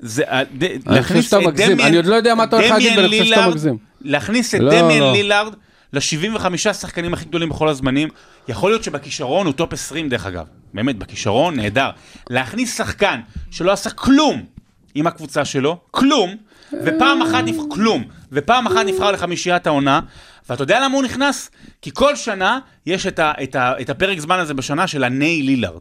זה, 0.00 0.22
אני 0.30 0.44
להכניס 0.86 1.06
חושב 1.06 1.22
שאתה 1.22 1.38
את 1.38 1.46
מגזים. 1.46 1.72
דמיאן- 1.72 1.86
אני 1.88 1.96
עוד 1.96 2.06
לא 2.06 2.14
יודע 2.14 2.34
מה 2.34 2.44
אתה 2.44 2.56
הולך 2.56 2.70
להגיד, 2.70 2.92
דמיאן 2.92 3.04
ואני 3.04 3.20
חושב 3.22 3.34
שאתה 3.34 3.48
מגזים. 3.50 3.76
להכניס 4.02 4.54
את 4.54 4.60
לא, 4.60 4.70
דמיאן 4.80 5.00
לא. 5.00 5.12
לילארד 5.12 5.54
ל-75 5.94 6.70
השחקנים 6.70 7.14
הכי 7.14 7.24
גדולים 7.24 7.48
בכל 7.48 7.68
הזמנים, 7.68 8.08
יכול 8.48 8.70
להיות 8.70 8.84
שבכישרון 8.84 9.46
הוא 9.46 9.54
top 9.54 9.72
20 9.72 10.08
דרך 10.08 10.26
אגב, 10.26 10.44
באמת, 10.74 10.98
בכישרון 10.98 11.56
נהדר. 11.56 11.90
להכניס 12.30 12.76
שחקן 12.76 13.20
שלא 13.50 13.72
עשה 13.72 13.90
כלום 13.90 14.44
עם 14.94 15.06
הקבוצה 15.06 15.44
שלו, 15.44 15.78
כלום, 15.90 16.36
ופעם 16.72 17.22
אחת 17.22 17.44
נבחר, 17.44 17.62
כלום, 17.70 18.04
ופעם 18.32 18.66
אחת 18.66 18.86
נבחר 18.86 19.10
לחמישיית 19.10 19.66
העונה, 19.66 20.00
ואתה 20.48 20.62
יודע 20.62 20.80
למה 20.84 20.94
הוא 20.94 21.04
נכנס? 21.04 21.50
כי 21.82 21.90
כל 21.94 22.16
שנה 22.16 22.58
יש 22.86 23.06
את, 23.06 23.18
ה, 23.18 23.32
את, 23.42 23.54
ה, 23.54 23.72
את 23.80 23.90
הפרק 23.90 24.18
זמן 24.18 24.38
הזה 24.38 24.54
בשנה 24.54 24.86
של 24.86 25.04
הניי 25.04 25.42
לילארד. 25.42 25.80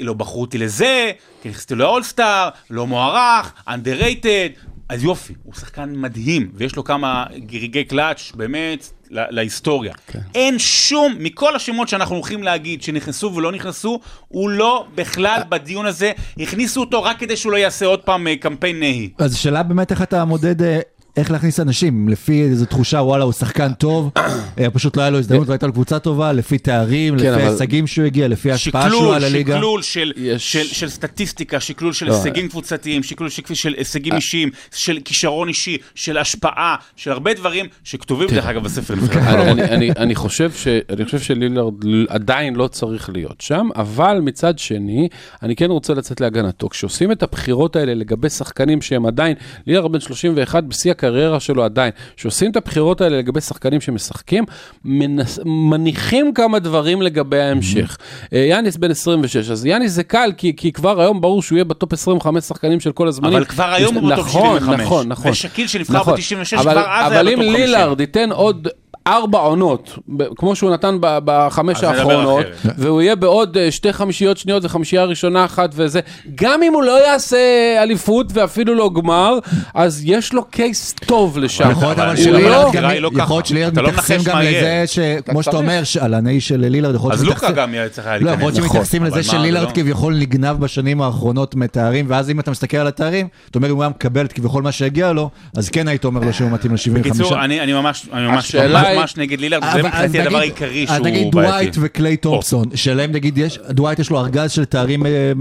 לא 0.00 0.12
בחרו 0.12 0.40
אותי 0.40 0.58
לזה, 0.58 1.12
כי 1.42 1.48
נכנסתי 1.48 1.74
לאולסטאר, 1.74 2.48
לא 2.70 2.86
מוערך, 2.86 3.52
underrated, 3.68 4.72
אז 4.88 5.04
יופי, 5.04 5.34
הוא 5.42 5.54
שחקן 5.54 5.92
מדהים, 5.96 6.50
ויש 6.54 6.76
לו 6.76 6.84
כמה 6.84 7.24
גירגי 7.36 7.84
קלאץ' 7.84 8.32
באמת 8.34 8.90
להיסטוריה. 9.12 9.92
כן. 10.06 10.18
אין 10.34 10.58
שום, 10.58 11.14
מכל 11.18 11.56
השמות 11.56 11.88
שאנחנו 11.88 12.14
הולכים 12.14 12.42
להגיד 12.42 12.82
שנכנסו 12.82 13.32
ולא 13.34 13.52
נכנסו, 13.52 14.00
הוא 14.28 14.50
לא 14.50 14.86
בכלל 14.94 15.40
בדיון 15.48 15.86
הזה, 15.86 16.12
הכניסו 16.38 16.80
אותו 16.80 17.02
רק 17.02 17.18
כדי 17.18 17.36
שהוא 17.36 17.52
לא 17.52 17.56
יעשה 17.56 17.86
עוד 17.86 18.00
פעם 18.00 18.26
אה, 18.26 18.36
קמפיין 18.36 18.80
נהי. 18.80 19.10
אז 19.18 19.34
השאלה 19.34 19.62
באמת 19.62 19.90
איך 19.90 20.02
אתה 20.02 20.24
מודד, 20.24 20.62
אה, 20.62 20.80
איך 21.16 21.30
להכניס 21.30 21.60
אנשים, 21.60 22.08
לפי 22.08 22.42
איזו 22.42 22.66
תחושה, 22.66 22.96
וואלה, 22.98 23.24
הוא 23.24 23.32
שחקן 23.32 23.72
טוב, 23.72 24.10
אה, 24.58 24.70
פשוט 24.70 24.96
לא 24.96 25.02
היה 25.02 25.10
לו 25.10 25.18
הזדמנות 25.18 25.48
והייתה 25.48 25.66
לו 25.66 25.72
קבוצה 25.72 25.98
טובה, 25.98 26.32
לפי 26.32 26.58
תארים, 26.58 27.14
כן, 27.18 27.24
לפי 27.24 27.30
אבל- 27.34 27.42
ההישגים 27.42 27.86
שהוא 27.86 28.04
הגיע, 28.06 28.28
לפי 28.28 28.50
ההשפעה 28.50 28.88
שלו 28.88 28.98
שקלול, 28.98 29.14
על 29.14 29.24
הליגה. 29.24 29.54
שקלול 29.56 29.82
של, 29.82 30.12
יש- 30.16 30.52
של, 30.52 30.64
של 30.64 30.88
סטטיסטיקה, 30.88 31.60
שקלול 31.60 31.92
של 31.92 32.06
לא, 32.06 32.14
הישגים 32.16 32.48
קבוצתיים, 32.48 33.02
שקלול 33.02 33.30
של, 33.30 33.42
של 33.54 33.74
הישגים 33.78 34.14
אישיים, 34.14 34.50
של 34.74 34.98
כישרון 35.04 35.48
אישי, 35.48 35.76
של 35.94 36.18
השפעה, 36.18 36.76
של 36.96 37.10
הרבה 37.12 37.34
דברים 37.34 37.66
שכתובים 37.84 38.28
דרך 38.28 38.46
אגב 38.46 38.64
בספר 38.64 38.94
נבחרת. 38.94 39.22
אני, 39.48 39.50
אני, 39.52 39.62
אני, 39.74 39.90
אני 39.96 40.14
חושב 40.14 40.52
ש, 40.52 40.66
אני 40.90 41.04
חושב 41.04 41.18
שלילארד 41.20 41.74
עדיין 42.08 42.54
לא 42.56 42.66
צריך 42.68 43.10
להיות 43.10 43.40
שם, 43.40 43.68
אבל 43.76 44.18
מצד 44.22 44.58
שני, 44.58 45.08
אני 45.42 45.56
כן 45.56 45.70
רוצה 45.70 45.94
לצאת 45.94 46.20
להגנתו. 46.20 46.68
כשעושים 46.68 47.12
את 47.12 47.22
הבחירות 47.22 47.76
האלה 47.76 47.94
לגבי 47.94 48.30
שחקנים 48.30 48.82
שהם 48.82 49.06
עדיין, 49.06 49.34
לילארד 49.66 49.92
בן 49.92 50.00
31 50.00 50.64
בשיא 50.64 50.92
הקריירה 51.04 51.40
שלו 51.40 51.64
עדיין, 51.64 51.90
כשעושים 52.16 52.50
את 52.50 52.56
הבחירות 52.56 53.00
האלה 53.00 53.18
לגבי 53.18 53.40
שחקנים 53.40 53.80
שמשחקים, 53.80 54.44
מנס, 54.84 55.38
מניחים 55.44 56.34
כמה 56.34 56.58
דברים 56.58 57.02
לגבי 57.02 57.40
ההמשך. 57.40 57.96
אה, 58.32 58.38
יאניס 58.38 58.76
בן 58.76 58.90
26, 58.90 59.50
אז 59.50 59.66
יאניס 59.66 59.92
זה 59.92 60.02
קל, 60.04 60.32
כי, 60.36 60.56
כי 60.56 60.72
כבר 60.72 61.00
היום 61.00 61.20
ברור 61.20 61.42
שהוא 61.42 61.56
יהיה 61.56 61.64
ב 61.64 61.71
top 61.71 61.92
25 61.92 62.44
שחקנים 62.44 62.80
של 62.80 62.92
כל 62.92 63.08
הזמנים. 63.08 63.34
אבל 63.36 63.44
כבר 63.44 63.72
היום 63.72 63.94
הוא 63.94 64.10
ב 64.12 64.15
top 64.15 64.26
נכון, 64.26 64.58
75. 64.58 64.80
נכון, 64.86 65.08
נכון. 65.08 65.30
ושאקיל 65.30 65.66
שנבחר 65.66 65.94
נכון. 65.98 66.14
ב-96 66.14 66.60
אבל- 66.60 66.72
כבר 66.72 66.80
אז 66.90 67.12
היה 67.12 67.20
אבל 67.20 67.28
אם 67.28 67.34
ב 67.38 67.40
top 67.40 67.46
50. 67.48 67.52
לילארד 67.66 68.00
ייתן 68.00 68.32
עוד 68.32 68.68
ארבע 69.06 69.38
עונות, 69.38 69.98
כמו 70.36 70.56
שהוא 70.56 70.70
נתן 70.70 70.96
בחמש 71.00 71.84
האחרונות, 71.84 72.44
אחרת. 72.60 72.74
והוא 72.78 73.02
יהיה 73.02 73.16
בעוד 73.16 73.56
אה, 73.56 73.70
שתי 73.70 73.92
חמישיות 73.92 74.38
שניות 74.38 74.64
וחמישייה 74.64 75.04
ראשונה 75.04 75.44
אחת 75.44 75.70
וזה, 75.74 76.00
גם 76.34 76.62
אם 76.62 76.72
הוא 76.72 76.82
לא 76.82 77.06
יעשה 77.06 77.38
אליפות 77.82 78.26
ואפילו 78.34 78.74
לא 78.74 78.90
גמר, 78.94 79.38
אז 79.74 80.02
יש 80.04 80.32
לו 80.32 80.44
קייס 80.44 80.94
טוב 81.06 81.38
לשם. 81.38 81.70
יכול 81.70 81.88
להיות 81.88 82.16
שלילארד 82.18 82.74
לא- 82.74 82.90
לא 82.92 83.82
לא 83.82 83.88
מתייחסים 83.88 84.20
גם. 84.24 84.38
לזה 84.40 84.84
שכמו 84.86 85.42
שאתה. 85.42 85.56
אומר, 85.56 85.82
על 86.00 86.14
הנאי 86.14 86.40
של 86.40 86.60
לילארד, 86.60 86.94
יכול 86.94 87.10
להיות 87.10 87.20
אז 87.20 87.24
לוקה 87.26 87.38
שמתייחסים- 87.40 87.56
גם 87.56 87.72
היה 87.72 87.88
צריך 87.88 88.06
היה 88.06 88.18
לא, 88.18 88.30
יכול 88.30 88.42
להיות 88.42 88.52
להיכנס. 88.54 88.68
שמתייחסים 88.70 89.02
אבל 89.02 89.18
לזה 89.18 89.50
לא- 89.60 89.70
כביכול 89.74 90.14
נגנב 90.16 90.60
בשנים 90.60 91.02
האחרונות 91.02 91.54
מתארים, 91.54 92.04
ואז 92.08 92.30
אם 92.30 92.40
אתה 92.40 92.50
מסתכל 92.50 92.76
על 92.76 92.86
התארים, 92.86 93.28
אתה 93.50 93.58
אומר 93.58 93.68
אם 93.70 93.74
הוא 93.74 93.82
היה 93.82 93.90
מקבל 93.90 94.24
את 94.24 94.32
כביכול 94.32 94.62
מה 94.62 94.72
שהגיע 94.72 95.12
לו, 95.12 95.30
אז 95.56 95.68
כן 95.68 95.88
היית 95.88 96.04
אומר 96.04 96.20
לו 96.20 96.32
שהוא 96.32 96.50
מתאים 96.50 96.72
ל-75. 96.72 96.98
בקיצור, 97.00 97.44
אני 97.44 97.72
ממש 97.72 98.06
השאלה 98.14 98.91
ממש 98.98 99.16
נגד 99.16 99.40
לילארד, 99.40 99.62
זה 99.72 99.82
מבחינתי 99.82 100.20
הדבר 100.20 100.38
נגיד- 100.38 100.38
העיקרי 100.40 100.86
שהוא 100.86 100.98
נגיד 100.98 101.34
בעייתי. 101.34 101.50
דווייט 101.50 101.76
וקליי 101.80 102.16
תומפסון, 102.16 102.64
שלהם 102.74 103.12
נגיד 103.12 103.38
יש, 103.38 103.58
דווייט 103.70 103.98
יש 103.98 104.10
לו 104.10 104.20
ארגז 104.20 104.50
של 104.50 104.64
תארים 104.64 105.06
אה, 105.06 105.32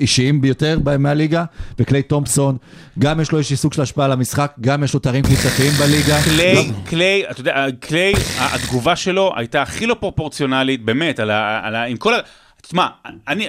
אישיים 0.00 0.40
ביותר 0.40 0.78
מהליגה, 0.98 1.44
וקליי 1.78 2.02
תומפסון, 2.02 2.56
גם 2.98 3.20
יש 3.20 3.32
לו 3.32 3.38
איזשהי 3.38 3.56
סוג 3.56 3.72
של 3.72 3.82
השפעה 3.82 4.04
על 4.04 4.12
המשחק, 4.12 4.52
גם 4.60 4.84
יש 4.84 4.94
לו 4.94 5.00
תארים 5.00 5.22
קבוצתיים 5.24 5.72
בליגה. 5.72 6.22
קליי, 6.24 6.70
קליי, 6.86 7.22
אתה 7.30 7.40
יודע, 7.40 7.66
קליי, 7.80 8.12
התגובה 8.38 8.96
שלו 8.96 9.32
הייתה 9.36 9.62
הכי 9.62 9.86
לא 9.86 9.96
פרופורציונלית, 10.00 10.84
באמת. 10.84 11.20
על 11.20 11.30
ה 11.30 11.82
עם 11.88 11.96
כל 11.96 12.14
ה... 12.14 12.18
תשמע, 12.66 12.86
אני, 13.28 13.48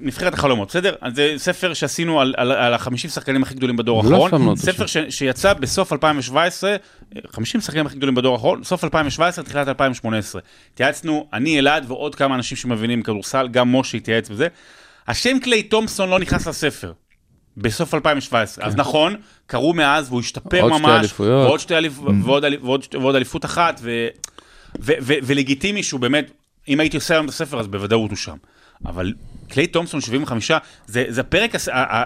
נבחרת 0.00 0.34
החלומות, 0.34 0.68
בסדר? 0.68 0.94
זה 1.14 1.34
ספר 1.36 1.74
שעשינו 1.74 2.20
על, 2.20 2.34
על, 2.36 2.52
על 2.52 2.74
החמישים 2.74 3.10
שחקנים 3.10 3.42
הכי 3.42 3.54
גדולים 3.54 3.76
בדור 3.76 4.04
לא 4.04 4.24
האחרון. 4.24 4.56
ספר 4.56 4.86
ש, 4.86 4.96
שיצא 5.10 5.52
בסוף 5.52 5.92
2017, 5.92 6.76
50 7.30 7.60
שחקנים 7.60 7.86
הכי 7.86 7.96
גדולים 7.96 8.14
בדור 8.14 8.34
האחרון, 8.34 8.64
סוף 8.64 8.84
2017, 8.84 9.44
תחילת 9.44 9.68
2018. 9.68 10.42
התייעצנו, 10.72 11.28
אני, 11.32 11.58
אלעד 11.58 11.84
ועוד 11.88 12.14
כמה 12.14 12.34
אנשים 12.34 12.56
שמבינים 12.56 13.02
כדורסל, 13.02 13.48
גם 13.48 13.76
משה 13.76 13.96
התייעץ 13.96 14.30
וזה. 14.30 14.48
השם 15.08 15.38
קליי 15.38 15.62
תומפסון 15.62 16.08
לא 16.10 16.18
נכנס 16.18 16.46
לספר. 16.46 16.92
בסוף 17.56 17.94
2017. 17.94 18.66
אז 18.66 18.76
נכון, 18.76 19.16
קרו 19.46 19.74
מאז 19.74 20.08
והוא 20.08 20.20
השתפר 20.20 20.50
כן. 20.50 20.62
עוד 20.62 20.72
שתי 20.72 20.82
ממש, 20.82 21.00
אליפויות. 21.00 21.46
ועוד 21.46 21.60
שתי 21.60 21.76
אליפ... 21.76 21.92
ועוד, 22.24 22.44
אליפ... 22.44 22.64
ועוד, 22.64 22.82
שתי- 22.82 22.96
ועוד 22.96 23.14
אליפות 23.14 23.44
אחת, 23.44 23.80
ו... 23.82 24.06
ו... 24.80 24.92
ו... 25.02 25.14
ולגיטימי 25.22 25.82
שהוא 25.82 26.00
באמת, 26.00 26.30
אם 26.68 26.80
הייתי 26.80 26.96
עושה 26.96 27.14
היום 27.14 27.24
את 27.24 27.30
הספר, 27.30 27.60
אז 27.60 27.66
בוודאות 27.66 28.10
הוא 28.10 28.16
שם. 28.16 28.36
אבל 28.86 29.12
קליי 29.48 29.66
תומפסון 29.66 30.00
75, 30.00 30.50
זה, 30.86 31.04
זה 31.08 31.20
הפרק, 31.20 31.50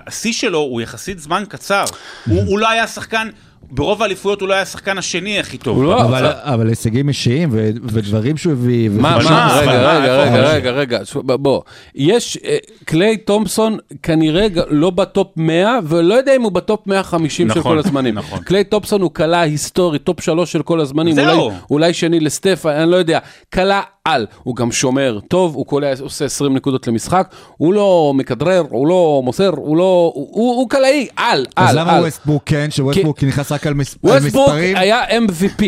השיא 0.07 0.33
שלו 0.33 0.59
הוא 0.59 0.81
יחסית 0.81 1.19
זמן 1.19 1.45
קצר. 1.49 1.85
הוא, 2.27 2.43
הוא 2.43 2.59
לא 2.59 2.69
היה 2.69 2.87
שחקן, 2.87 3.29
ברוב 3.71 4.03
האליפויות 4.03 4.41
הוא 4.41 4.49
לא 4.49 4.55
היה 4.55 4.63
השחקן 4.63 4.99
השני 4.99 5.39
הכי 5.41 5.59
טוב. 5.59 5.77
הוא 5.77 5.85
לא- 5.85 6.03
אבל, 6.03 6.27
אבל 6.27 6.69
הישגים 6.69 7.09
אישיים 7.09 7.49
ו- 7.53 7.71
ודברים 7.85 8.37
שהוא 8.37 8.53
הביא. 8.53 8.89
מה, 8.89 9.01
מה, 9.01 9.17
רגע, 9.61 9.71
מה, 9.83 9.99
רגע, 9.99 10.17
רגע? 10.23 10.53
רגע, 10.53 10.71
רגע, 10.71 10.99
בוא, 11.25 11.61
יש, 11.95 12.39
אה, 12.45 12.57
קליי 12.85 13.17
תומפסון 13.17 13.77
כנראה 14.03 14.47
לא 14.69 14.91
ב 14.91 15.00
top 15.00 15.29
100, 15.37 15.79
ולא 15.85 16.15
יודע 16.15 16.37
אם 16.37 16.43
הוא 16.43 16.53
ב 16.53 16.60
top 16.60 16.81
150 16.87 17.49
של 17.49 17.59
נכון, 17.59 17.73
כל 17.73 17.79
הזמנים. 17.79 18.15
נכון. 18.15 18.39
קליי 18.39 18.65
תומפסון 18.65 19.01
הוא 19.03 19.11
קלע 19.11 19.41
היסטורי, 19.41 20.05
top 20.05 20.21
3 20.21 20.53
של 20.53 20.63
כל 20.63 20.81
הזמנים, 20.81 21.15
זהו. 21.15 21.41
אולי- 21.45 21.57
אולי 21.71 21.95
שני 21.95 22.21
לסטף, 22.21 22.67
אני 22.67 22.91
לא 22.91 22.97
יודע, 22.97 23.19
קלע 23.51 23.81
על, 24.05 24.27
הוא 24.43 24.57
גם 24.57 24.73
שומר 24.73 25.19
טוב, 25.29 25.55
הוא 25.55 25.67
קולע, 25.67 25.89
עושה 26.01 26.25
20 26.25 26.55
נקודות 26.57 26.87
למשחק, 26.89 27.29
הוא 27.57 27.75
לא 27.75 28.13
מכדרר, 28.17 28.63
הוא 28.71 28.87
לא 28.87 29.21
מוסר, 29.25 29.49
הוא 29.57 29.77
לא, 29.77 30.13
הוא- 30.15 30.29
הוא 30.33 30.57
הוא 30.57 30.69
קלעי, 30.71 31.07
על, 31.17 31.47
על, 31.57 31.67
אז 31.69 31.77
למה 31.77 31.93
על. 31.97 32.05
ווסטבורק 32.05 32.43
כן, 32.47 32.67
שווסטבורק 32.71 33.25
נכנס 33.25 33.50
רק 33.53 33.67
על 33.67 33.75
מס- 33.75 33.97
על 34.05 34.21
מספרים? 34.27 34.77
היה 34.77 35.05
MVP, 35.19 35.63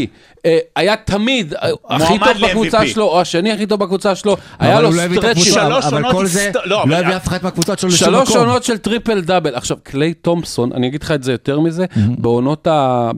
היה 0.76 0.96
תמיד 0.96 1.54
אה, 1.54 1.68
הכי 1.90 2.18
טוב 2.18 2.28
בקבוצה. 2.48 2.86
שלו, 2.86 3.04
או 3.04 3.20
השני 3.20 3.52
הכי 3.52 3.66
טוב 3.66 3.80
בקבוצה 3.80 4.14
שלו, 4.14 4.36
היה 4.58 4.74
אבל 4.74 4.82
לו 4.82 4.88
הוא 4.88 4.96
לא 4.96 5.02
הביא 5.02 5.18
את 5.18 5.24
הקבוצה, 5.24 5.50
סטרצ'ים. 5.50 5.68
שלוש 5.68 5.84
אבל 5.84 6.12
כל 6.12 6.26
זה, 6.26 6.50
לא, 6.54 6.62
לא 6.64 6.82
אבל- 6.82 6.94
הביא 6.94 7.16
אף 7.16 7.28
אחת 7.28 7.42
מהקבוצות 7.42 7.78
שלו 7.78 7.88
לשום 7.90 8.08
שלוש 8.08 8.28
מקום. 8.30 8.40
עונות 8.40 8.64
של 8.64 8.78
טריפל 8.78 9.20
דאבל. 9.20 9.54
עכשיו, 9.54 9.76
קליי 9.82 10.14
תומפסון, 10.14 10.70
אני 10.72 10.86
אגיד 10.88 11.02
לך 11.02 11.10
את 11.10 11.22
זה 11.22 11.32
יותר 11.32 11.60
מזה. 11.60 11.84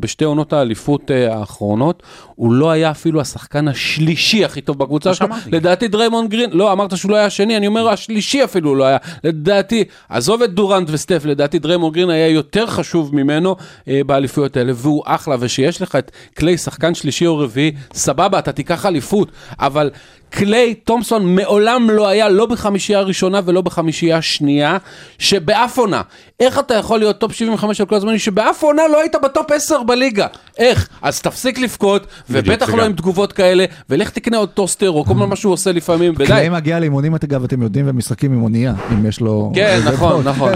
בשתי 0.01 0.25
עונות 0.25 0.53
האליפות 0.53 1.11
אה, 1.11 1.37
האחרונות, 1.39 2.03
הוא 2.35 2.53
לא 2.53 2.71
היה 2.71 2.91
אפילו 2.91 3.21
השחקן 3.21 3.69
השלישי 3.69 4.45
הכי 4.45 4.61
טוב 4.61 4.79
בקבוצה 4.79 5.15
שלו. 5.15 5.27
שאמרתי. 5.27 5.51
לדעתי 5.51 5.89
דריימונד 5.89 6.31
גרין, 6.31 6.51
לא, 6.53 6.73
אמרת 6.73 6.97
שהוא 6.97 7.11
לא 7.11 7.17
היה 7.17 7.27
השני, 7.27 7.57
אני 7.57 7.67
אומר 7.67 7.89
השלישי 7.89 8.45
אפילו 8.45 8.75
לא 8.75 8.85
היה. 8.85 8.97
לדעתי, 9.25 9.85
עזוב 10.09 10.43
את 10.43 10.51
דורנט 10.55 10.89
וסטף, 10.91 11.23
לדעתי 11.25 11.59
דריימונד 11.59 11.95
גרין 11.95 12.11
היה 12.11 12.29
יותר 12.29 12.67
חשוב 12.67 13.15
ממנו 13.17 13.57
אה, 13.89 14.01
באליפויות 14.07 14.57
האלה, 14.57 14.73
והוא 14.77 15.03
אחלה, 15.07 15.37
ושיש 15.41 15.83
לך 15.83 15.97
את 15.97 16.11
קליי 16.35 16.59
שחקן 16.59 16.95
שלישי 16.95 17.14
או 17.23 17.39
רביעי, 17.39 17.73
סבבה, 17.95 18.39
אתה 18.39 18.53
תיקח 18.53 18.87
אליפות, 18.87 19.33
אבל... 19.61 19.91
קליי 20.31 20.75
תומפסון 20.75 21.35
מעולם 21.35 21.91
לא 21.91 22.09
היה 22.09 22.29
לא 22.29 22.47
בחמישייה 22.47 22.99
הראשונה 22.99 23.41
ולא 23.45 23.61
בחמישייה 23.61 24.17
השנייה, 24.17 24.77
שבאף 25.19 25.79
עונה. 25.79 26.03
איך 26.41 26.59
אתה 26.59 26.75
יכול 26.75 26.99
להיות 26.99 27.19
טופ 27.19 27.33
75 27.33 27.79
של 27.79 27.85
כל 27.85 27.95
הזמנים, 27.97 28.19
שבאף 28.19 28.63
עונה 28.63 28.83
לא 28.93 29.01
היית 29.01 29.15
בטופ 29.23 29.53
10 29.53 29.83
בליגה? 29.83 30.27
איך? 30.59 30.89
אז 31.03 31.21
תפסיק 31.21 31.59
לבכות, 31.59 32.07
ובטח 32.31 32.69
לא. 32.69 32.85
עם 32.85 32.93
תגובות 32.93 33.33
כאלה, 33.33 33.65
ולך 33.91 34.11
תקנה 34.11 34.37
עוד 34.37 34.49
טוסטר, 34.49 34.91
או 34.91 35.05
כל 35.05 35.15
מה 35.27 35.37
שהוא 35.37 35.53
עושה 35.53 35.73
לפעמים, 35.73 36.13
ודי. 36.17 36.27
קליי 36.27 36.49
מגיע 36.49 36.81
לאימונים, 36.81 37.15
אגב, 37.15 37.45
אתם 37.45 37.63
יודעים, 37.63 37.85
ומשחקים 37.89 38.33
עם 38.33 38.43
אונייה, 38.43 38.75
אם 38.93 39.07
יש 39.07 39.21
לו... 39.21 39.53
כן, 39.55 39.81
נכון. 39.93 40.23
נכון. 40.29 40.53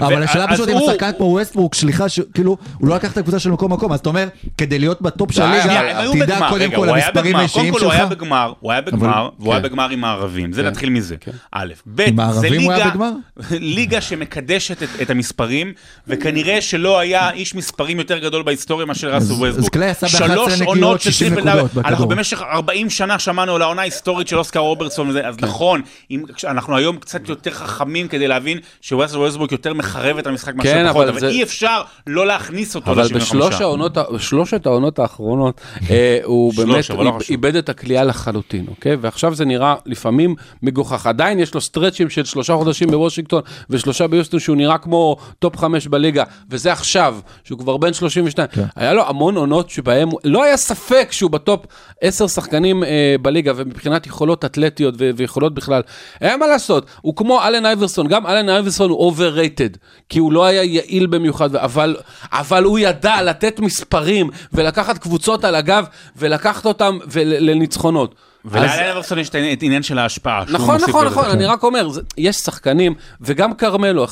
אבל 0.00 0.22
השאלה 0.22 0.48
פשוט 0.48 0.68
אם 0.68 0.76
השחקן 0.76 1.10
כמו 1.16 1.26
ווסטבורק, 1.26 1.74
שליחה, 1.74 2.04
כאילו, 2.34 2.56
הוא 2.78 2.88
לא 2.88 2.94
לקח 2.96 3.12
את 3.12 3.18
הקבוצה 3.18 3.38
שלו 3.38 3.54
מקום 3.54 3.72
מקום, 3.72 3.92
אז 3.92 3.98
אתה 4.00 4.08
אומר, 4.08 4.28
כדי 4.58 4.78
להיות 4.78 5.02
בטופ 5.02 5.32
של 5.32 5.42
שנייה, 5.42 5.98
הליגה, 6.00 6.26
בגמר, 6.26 6.48
קודם 6.50 6.70
כל 6.70 6.88
בגמר. 7.14 7.38
האישיים 7.38 7.72
כל 7.72 7.80
הוא 7.80 7.90
שלך. 7.90 7.94
היה 7.94 8.06
בגמר, 8.06 8.52
הוא 8.60 8.72
היה 8.72 8.80
בגמר, 8.80 9.28
והוא 9.38 9.52
היה 9.52 9.62
כן. 9.62 9.68
בגמר 9.68 9.88
עם 9.90 10.04
הערבים, 10.04 10.52
זה 10.52 10.62
כן. 10.62 10.68
נתחיל 10.68 10.90
מזה. 10.90 11.16
א', 11.52 11.72
ב', 11.94 12.06
זה 12.32 12.48
ליגה, 12.50 12.90
בגמר? 12.90 13.10
ליגה 13.50 14.00
שמקדשת 14.00 14.82
את- 14.82 15.07
את 15.08 15.22
המספרים, 15.28 15.72
וכנראה 16.08 16.60
שלא 16.60 16.98
היה 16.98 17.30
איש 17.30 17.54
מספרים 17.54 17.98
יותר 17.98 18.18
גדול 18.18 18.42
בהיסטוריה 18.42 18.86
מאשר 18.86 19.06
ראסל 19.14 19.16
אז 19.24 19.30
ווסטבורק. 19.40 19.72
קליי 19.72 19.88
עשה 19.90 20.06
ב- 20.06 20.10
11 20.10 20.34
שלוש 20.34 20.52
נגיעות, 20.52 20.68
עונות 20.76 21.00
של 21.00 21.10
60 21.10 21.34
טריפל 21.34 21.48
נקודות 21.48 21.64
דאבל. 21.70 21.80
בכדור. 21.80 21.88
אנחנו 21.88 22.08
במשך 22.08 22.42
40 22.42 22.90
שנה 22.90 23.18
שמענו 23.18 23.54
על 23.54 23.62
העונה 23.62 23.82
ההיסטורית 23.82 24.28
של 24.28 24.38
אוסקר 24.38 24.60
רוברטסון 24.60 25.16
אז 25.16 25.36
כן. 25.36 25.44
נכון, 25.46 25.80
אם- 26.10 26.22
אנחנו 26.46 26.76
היום 26.76 26.96
קצת 26.96 27.28
יותר 27.28 27.50
חכמים 27.50 28.08
כדי 28.08 28.28
להבין 28.28 28.58
שווסטר 28.80 29.20
ווסטברוק 29.20 29.52
יותר 29.52 29.74
מחרב 29.74 30.18
את 30.18 30.26
המשחק 30.26 30.52
כן, 30.52 30.56
מאשר 30.56 30.90
פחות, 30.90 31.08
אבל 31.08 31.18
אבל 31.18 31.28
אי 31.28 31.42
אפשר 31.42 31.80
לא 32.06 32.26
להכניס 32.26 32.76
אותו 32.76 32.90
אבל 32.90 33.02
ל-75. 33.04 33.14
בשלוש 33.14 33.60
העונות, 33.60 33.96
ה- 33.96 34.04
בשלושת 34.14 34.66
העונות 34.66 34.98
האחרונות, 34.98 35.60
אה, 35.90 36.18
הוא 36.24 36.54
באמת 36.56 36.90
אבל 36.90 37.04
לא. 37.04 37.18
איבד 37.30 37.56
את 37.56 37.68
הקליעה 37.68 38.04
לחלוטין, 38.04 38.64
אוקיי? 38.68 38.96
ועכשיו 39.00 39.34
זה 39.34 39.44
נראה 39.44 39.74
לפעמים 39.86 40.34
מגוחך. 40.62 41.06
עדיין 41.06 41.38
יש 41.38 41.54
לו 41.54 41.60
סטרצ'ים 41.60 42.10
של 42.10 42.24
שלושה 42.24 42.54
חודשים 42.56 42.90
בוושינגטון 42.90 43.42
ושלושה 43.70 44.06
ביוסטון, 44.06 44.40
שהוא 44.40 44.56
נראה 44.56 44.78
כמו 44.78 44.97
טופ 45.38 45.56
חמש 45.56 45.86
בליגה, 45.86 46.24
וזה 46.50 46.72
עכשיו, 46.72 47.16
שהוא 47.44 47.58
כבר 47.58 47.76
בן 47.76 47.92
32. 47.92 48.48
כן. 48.52 48.64
היה 48.76 48.92
לו 48.92 49.08
המון 49.08 49.36
עונות 49.36 49.70
הוא- 50.10 50.20
לא 50.24 50.44
היה 50.44 50.56
ספק 50.56 51.08
שהוא 51.10 51.30
בטופ 51.30 51.64
עשר 52.00 52.26
שחקנים 52.26 52.84
אה, 52.84 52.88
בליגה, 53.22 53.52
ומבחינת 53.56 54.06
יכולות 54.06 54.44
אתלטיות 54.44 54.94
ו- 54.98 55.10
ויכולות 55.16 55.54
בכלל, 55.54 55.82
אין 56.20 56.40
מה 56.40 56.46
לעשות, 56.46 56.86
הוא 57.00 57.16
כמו 57.16 57.42
אלן 57.46 57.66
אייברסון, 57.66 58.08
גם 58.08 58.26
אלן 58.26 58.48
אייברסון 58.48 58.90
הוא 58.90 59.12
overrated, 59.12 59.76
כי 60.08 60.18
הוא 60.18 60.32
לא 60.32 60.44
היה 60.44 60.62
יעיל 60.64 61.06
במיוחד, 61.06 61.56
אבל, 61.56 61.96
אבל 62.32 62.64
הוא 62.64 62.78
ידע 62.78 63.22
לתת 63.22 63.60
מספרים 63.60 64.30
ולקחת 64.52 64.98
קבוצות 64.98 65.44
על 65.44 65.54
הגב 65.54 65.84
ולקחת 66.16 66.66
אותם 66.66 66.98
ול- 67.12 67.50
לניצחונות. 67.50 68.14
אז- 68.14 68.37
ולאלן 68.44 68.90
אברסון 68.92 69.18
יש 69.18 69.28
את 69.28 69.34
העניין- 69.34 69.82
של 69.82 69.98
ההשפעה. 69.98 70.44
נכון, 70.48 70.76
נכון. 70.88 71.06
נכון, 71.06 71.24
אני 71.24 71.46
רק 71.46 71.62
אומר, 71.62 71.88
יש 72.18 72.36
שחקנים, 72.36 72.94
וגם 73.20 73.54
כרמלו, 73.54 74.06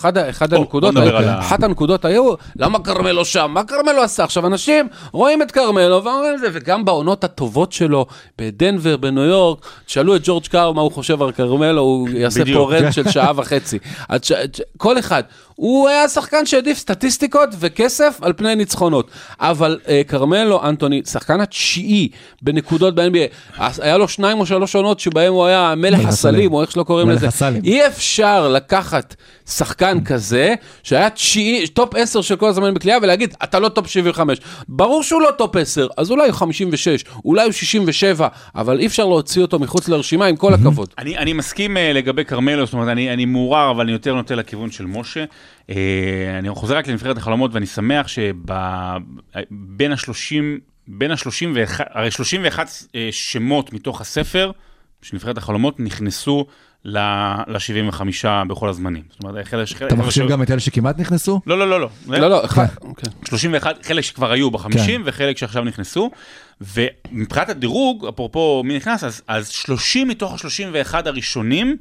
בוא, 0.51 0.59
הנקודות, 0.59 0.95
אחת 1.39 1.62
הנקודות 1.62 2.05
היו, 2.05 2.35
למה 2.57 2.79
כרמלו 2.79 3.24
שם? 3.24 3.51
מה 3.55 3.64
כרמלו 3.64 4.03
עשה? 4.03 4.24
עכשיו, 4.24 4.47
אנשים 4.47 4.89
רואים 5.12 5.43
את 5.43 5.51
כרמלו 5.51 6.05
ואומרים 6.05 6.35
את 6.35 6.41
זה, 6.41 6.47
וגם 6.53 6.85
בעונות 6.85 7.24
הטובות 7.24 7.72
שלו, 7.72 8.07
בדנבר, 8.39 8.97
בניו 8.97 9.22
יורק, 9.24 9.66
תשאלו 9.87 10.16
את 10.16 10.20
ג'ורג' 10.24 10.47
קארל 10.47 10.72
מה 10.72 10.81
הוא 10.83 10.93
חושב 10.93 11.22
על 11.22 11.33
כרמלו, 11.33 11.81
הוא 11.83 12.09
יעשה. 12.09 12.43
פה 12.55 12.70
rant 12.72 12.93
של 12.93 13.11
שעה 13.11 13.33
וחצי. 13.37 13.79
כל 14.77 14.99
אחד. 14.99 15.22
הוא 15.57 15.89
היה 15.89 16.09
שחקן 16.09 16.47
שהעדיף 16.47 16.79
סטטיסטיקות 16.79 17.49
וכסף 17.59 18.19
על 18.23 18.33
פני 18.33 18.55
ניצחונות. 18.55 19.11
אבל 19.41 19.79
אה, 19.89 20.03
כרמלו 20.09 20.69
אנטוני, 20.69 21.03
שחקן 21.05 21.41
התשיעי 21.41 22.09
בנקודות 22.43 22.95
ב-NBA, 22.95 23.61
היה 23.83 23.97
לו 23.97 24.09
שניים 24.09 24.41
או 24.41 24.47
שלוש 24.47 24.77
עונות 24.77 25.01
שבהם 25.01 25.33
הוא 25.33 25.45
היה 25.45 25.75
מלך 25.77 26.05
הסלים. 26.05 26.53
או 26.53 26.63
איך 26.63 26.71
שלא 26.71 26.83
קוראים 26.83 27.11
לזה. 27.11 27.29
הסלים. 27.29 27.63
אי 27.65 27.87
אפשר 27.87 28.49
לקחת 28.49 29.15
שחקן 29.51 30.05
כזה, 30.05 30.55
שהיה 30.83 31.11
תשיעי, 31.11 31.69
טופ 31.69 31.95
10 31.95 32.23
של 32.23 32.37
כל 32.37 32.49
הזמן 32.49 32.75
בקליעה, 32.75 32.99
ולהגיד, 33.03 33.35
אתה 33.45 33.59
לא 33.59 33.69
טופ 33.69 33.87
75. 33.87 34.39
ברור 34.69 35.03
שהוא 35.03 35.23
לא 35.23 35.31
טופ 35.39 35.57
10, 35.57 35.87
אז 35.97 36.11
אולי 36.11 36.27
הוא 36.27 36.35
56, 36.35 37.05
אולי 37.25 37.45
הוא 37.45 37.53
67, 37.53 38.29
אבל 38.55 38.81
אי 38.81 38.87
אפשר 38.87 39.05
להוציא 39.05 39.43
אותו 39.43 39.59
מחוץ 39.59 39.89
לרשימה, 39.89 40.27
עם 40.27 40.37
כל 40.37 40.55
הכבוד. 40.55 40.89
אני, 40.99 41.19
אני 41.19 41.33
מסכים 41.33 41.77
אה, 41.77 41.81
לגבי 41.81 42.25
כרמלו, 42.25 42.67
זאת 42.67 42.73
אומרת, 42.75 42.89
אני, 42.89 43.13
אני 43.13 43.25
מעורער, 43.25 43.71
אבל 43.71 43.81
אני 43.81 43.93
יותר 43.93 44.15
נוטה 44.15 44.35
לכיוון 44.35 44.71
של 44.71 44.87
משה. 44.87 45.25
אה, 45.70 45.72
אני 46.38 46.51
חוזר 46.51 46.76
רק 46.76 46.86
לנבחרת 46.88 47.16
החלומות, 47.16 47.55
ואני 47.55 47.66
שמח 47.66 48.09
שבין 48.09 49.92
ה-30 49.92 50.61
בין 50.88 51.11
ה-31, 51.11 51.80
הרי 51.90 52.11
31 52.11 52.68
אה, 52.94 53.09
שמות 53.11 53.72
מתוך 53.72 54.01
הספר 54.01 54.51
של 55.03 55.16
נבחרת 55.16 55.38
החלומות 55.38 55.80
נכנסו 55.80 56.47
ל-75 56.84 58.01
בכל 58.49 58.68
הזמנים. 58.68 59.03
זאת 59.11 59.24
אומרת, 59.24 59.47
חלק... 59.47 59.82
אתה 59.82 59.94
מחשיב 59.94 60.28
גם 60.28 60.42
את 60.42 60.51
אלה 60.51 60.61
שכמעט 60.61 60.99
נכנסו? 60.99 61.40
לא, 61.47 61.59
לא, 61.59 61.68
לא, 61.70 61.80
לא. 61.80 61.88
לא, 62.07 62.28
לא, 62.28 62.44
אחד, 62.44 62.66
אוקיי. 62.80 63.11
31, 63.28 63.84
חלק 63.86 64.05
שכבר 64.05 64.32
היו 64.32 64.51
ב-50 64.51 64.70
כן. 64.86 65.03
וחלק 65.05 65.38
שעכשיו 65.38 65.64
נכנסו. 65.64 66.11
ומבחינת 66.61 67.49
הדירוג, 67.49 68.07
אפרופו 68.07 68.62
מי 68.64 68.76
נכנס, 68.76 69.05
אז, 69.05 69.22
אז 69.28 69.49
30 69.49 70.09
מתוך 70.09 70.32
ה-31 70.32 70.94
הראשונים, 71.05 71.76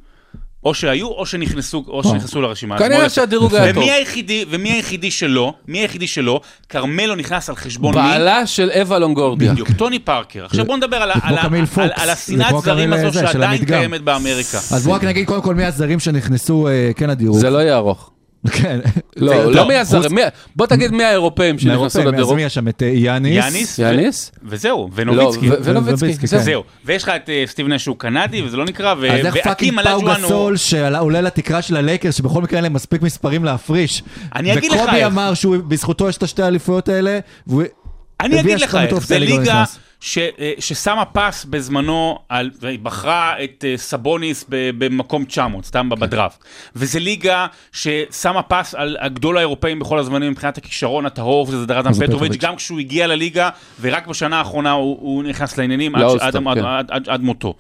או 0.66 0.74
שהיו 0.74 1.08
או 1.08 1.26
שנכנסו, 1.26 1.84
או 1.88 2.04
שנכנסו 2.04 2.42
לרשימה. 2.42 2.78
כנראה 2.78 3.10
שהדירוג 3.10 3.56
היה 3.56 3.74
טוב. 3.74 3.84
ומי 3.84 3.92
היחידי, 3.92 4.46
ומי 4.50 4.72
היחידי 4.72 5.12
שלו, 5.12 5.54
מי 5.68 5.78
היחידי 5.78 6.08
שלו, 6.08 6.42
כרמלו 6.70 7.16
נכנס 7.16 7.50
על 7.50 7.56
חשבון 7.56 7.96
מי? 7.96 8.02
בעלה 8.02 8.48
של 8.48 8.72
אווה 8.80 9.00
לונגורדיה. 9.00 9.52
בדיוק, 9.52 9.72
טוני 9.72 10.00
פארקר. 10.00 10.46
עכשיו 10.46 10.66
בוא 10.66 10.78
נדבר 10.78 10.98
על, 10.98 11.12
השנאת 12.10 12.56
זרים 12.64 12.94
הזו 12.94 13.20
שעדיין. 13.20 13.66
קיימת 13.66 14.02
באמריקה. 14.02 14.58
אז 14.58 14.86
בוא 14.86 14.96
רק 14.96 15.04
נגיד 15.04 15.28
קודם 15.28 15.42
כל 15.42 15.56
מי 15.56 15.66
הזרים 15.66 16.00
שנכנסו, 16.00 16.68
אה, 16.68 16.92
כן 16.96 17.10
הדירוג. 17.10 17.38
זה 17.38 17.50
לא 17.50 17.58
יהיה 17.58 17.76
ארוך. 17.76 18.12
כן. 18.52 18.80
לא, 19.16 19.52
לא 19.52 19.68
מי 19.68 19.76
הזרים, 19.76 20.16
מי- 20.16 20.22
בוא 20.56 20.68
תגיד 20.68 20.92
מי 20.92 21.04
האירופאים 21.04 21.60
שנכנסו 21.60 21.74
מהאירופאים, 21.80 22.08
אז 22.08 22.14
לדירוג. 22.14 22.36
מי 22.36 22.44
יש 22.44 22.54
שם? 22.54 22.68
את 22.68 22.84
אה, 22.84 22.88
יאניס. 22.88 23.80
יאניס? 23.80 24.32
וזהו, 24.44 24.78
לא, 24.82 24.90
ונוביצקי. 24.96 25.50
ונוביצקי, 25.64 26.28
זהו. 26.28 26.40
כן. 26.40 26.46
זהו, 26.46 26.64
ויש 26.86 27.04
לך 27.04 27.10
את 27.10 27.30
אה, 27.30 27.44
סטיב 27.48 27.68
נש 27.68 27.84
שהוא 27.84 27.96
קנדי, 28.00 28.42
וזה 28.42 28.58
לא 28.58 28.66
נקרא, 28.66 28.96
ו- 29.00 29.12
אז 29.12 29.26
איך 29.26 29.38
פאקינג 29.44 29.78
ואקים 29.78 29.92
פאו. 30.08 30.16
גסול 30.26 30.58
שעולה 30.58 31.22
לתקרה 31.22 31.62
של 31.62 31.78
הלייקרס, 31.78 32.16
שבכל 32.16 32.42
מקרה 32.42 32.58
אין 32.58 32.64
להם 32.64 32.74
מספיק 32.74 33.02
מספרים 33.02 33.44
להפריש. 33.46 34.04
אני 34.36 34.54
אגיד 34.54 34.72
לך 34.72 34.80
וקובי 34.82 34.98
איך. 34.98 35.06
אמר 35.08 35.34
שבזכותו 35.34 36.10
יש 36.10 36.18
את 36.18 36.24
השתי 36.24 36.42
האליפויות 36.44 36.90
האלה, 36.90 37.20
והוא... 37.48 37.64
אני 38.22 38.40
הביא 38.40 38.56
אגיד 38.56 38.64
לך 38.68 38.76
איך, 38.76 39.06
זה 39.08 39.20
לא 39.20 39.26
ליגה. 39.26 39.64
ש, 40.06 40.18
אה, 40.18 40.52
ששמה 40.60 41.06
פס 41.06 41.46
בזמנו, 41.46 42.20
על, 42.30 42.52
והיא 42.62 42.80
בחרה 42.80 43.44
את 43.44 43.66
אה, 43.68 43.78
סבוניס 43.78 44.46
במקום 44.50 45.26
900, 45.26 45.66
סתם 45.66 45.90
כן. 45.90 46.00
בדראפט. 46.00 46.44
וזה 46.76 47.00
ליגה 47.00 47.48
ששמה 47.72 48.42
פס 48.42 48.76
על 48.76 48.98
הגדול 49.00 49.38
האירופאים 49.38 49.80
בכל 49.80 50.00
הזמנים 50.00 50.32
מבחינת 50.32 50.58
הכישרון 50.58 51.06
הטהור, 51.06 51.48
שזה 51.48 51.66
דרזן 51.66 51.94
זה 51.94 52.08
פטרוביץ'. 52.08 52.36
גם 52.40 52.56
כשהוא 52.56 52.80
הגיע 52.80 53.08
לליגה, 53.08 53.50
ורק 53.82 54.08
בשנה 54.08 54.38
האחרונה 54.38 54.72
הוא, 54.72 54.98
הוא 55.02 55.24
נכנס 55.24 55.58
לעניינים 55.58 55.96
עד, 55.96 56.02
לאולסטאר, 56.02 56.28
עד, 56.28 56.36
עד, 56.48 56.58
כן. 56.58 56.66
עד, 56.66 56.92
עד, 56.92 57.10
עד 57.10 57.22
מותו. 57.22 57.54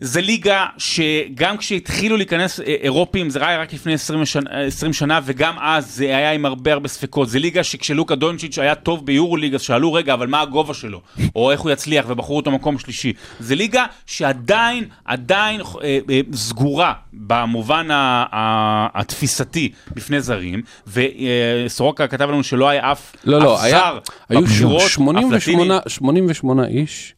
זה 0.00 0.20
ליגה 0.20 0.66
שגם 0.78 1.56
כשהתחילו 1.56 2.16
להיכנס 2.16 2.60
אה, 2.60 2.64
אירופים, 2.82 3.30
זה 3.30 3.46
היה 3.46 3.60
רק 3.60 3.72
לפני 3.72 3.92
20 3.92 4.26
שנה, 4.26 4.50
20 4.50 4.92
שנה, 4.92 5.20
וגם 5.24 5.54
אז 5.60 5.94
זה 5.94 6.04
היה 6.04 6.32
עם 6.32 6.46
הרבה 6.46 6.72
הרבה 6.72 6.88
ספקות. 6.88 7.28
זה 7.28 7.38
ליגה 7.38 7.64
שכשלוקה 7.64 8.14
דונצ'יץ' 8.14 8.58
היה 8.58 8.74
טוב 8.74 9.06
ביורוליג, 9.06 9.54
אז 9.54 9.62
שאלו, 9.62 9.92
רגע, 9.92 10.14
אבל 10.14 10.26
מה 10.26 10.40
הגובה 10.40 10.74
שלו? 10.74 11.00
או 11.36 11.50
איך 11.50 11.60
הוא 11.60 11.70
יצליח, 11.70 12.04
ובחרו 12.08 12.36
אותו 12.36 12.50
מקום 12.50 12.78
שלישי. 12.78 13.12
זה 13.40 13.54
ליגה 13.54 13.84
שעדיין, 14.06 14.84
עדיין 15.04 15.60
אה, 15.60 15.98
אה, 16.10 16.20
סגורה 16.34 16.92
במובן 17.12 17.90
ה- 17.90 18.24
ה- 18.32 19.00
התפיסתי 19.00 19.72
בפני 19.94 20.20
זרים, 20.20 20.62
וסורוקה 20.86 22.06
כתב 22.06 22.30
לנו 22.30 22.42
שלא 22.44 22.68
היה 22.68 22.92
אף, 22.92 23.12
לא, 23.24 23.38
לא, 23.40 23.54
אף 23.56 23.62
היה, 23.62 23.78
זר 23.78 23.98
היו 24.28 24.40
בבחירות, 24.40 24.82
אף 24.82 24.88
88, 24.88 25.74
לטיני. 25.74 25.78
88 25.88 26.66
איש, 26.66 27.14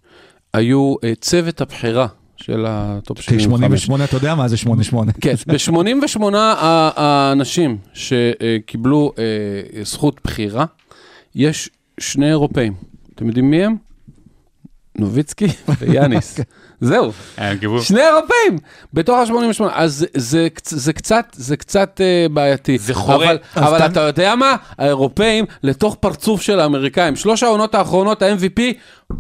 היו 0.54 0.94
אה, 1.04 1.12
צוות 1.20 1.60
הבחירה 1.60 2.06
של 2.36 2.64
הטופ 2.68 3.18
כי 3.18 3.22
75. 3.22 3.84
88, 3.84 4.04
אתה 4.04 4.16
יודע 4.16 4.34
מה 4.34 4.48
זה 4.48 4.56
88. 4.56 5.12
כן, 5.20 5.34
ב-88 5.46 6.20
האנשים 6.96 7.78
שקיבלו 7.94 9.12
אה, 9.18 9.84
זכות 9.84 10.20
בחירה, 10.24 10.64
יש 11.34 11.70
שני 12.00 12.28
אירופאים. 12.28 12.74
אתם 13.14 13.26
יודעים 13.26 13.50
מי 13.50 13.64
הם? 13.64 13.76
נוביצקי 14.98 15.46
ויאניס. 15.78 16.38
זהו, 16.80 17.12
אה, 17.38 17.52
שני 17.82 18.00
אירופאים 18.00 18.58
בתוך 18.94 19.16
ה-88, 19.18 19.32
אז 19.72 19.92
זה, 19.94 20.06
זה, 20.14 20.48
קצ- 20.54 20.74
זה 20.76 20.92
קצת, 20.92 21.24
זה 21.32 21.56
קצת 21.56 22.00
אה, 22.00 22.26
בעייתי. 22.30 22.78
זה 22.78 22.94
חורה. 22.94 23.16
אבל, 23.16 23.38
אבל 23.56 23.76
אתה- 23.76 23.86
אתה 23.86 24.00
יודע 24.00 24.34
מה? 24.34 24.56
האירופאים 24.78 25.44
לתוך 25.62 25.96
פרצוף 26.00 26.42
של 26.42 26.60
האמריקאים. 26.60 27.16
שלוש 27.16 27.42
העונות 27.42 27.74
האחרונות, 27.74 28.22
ה-MVP, 28.22 28.60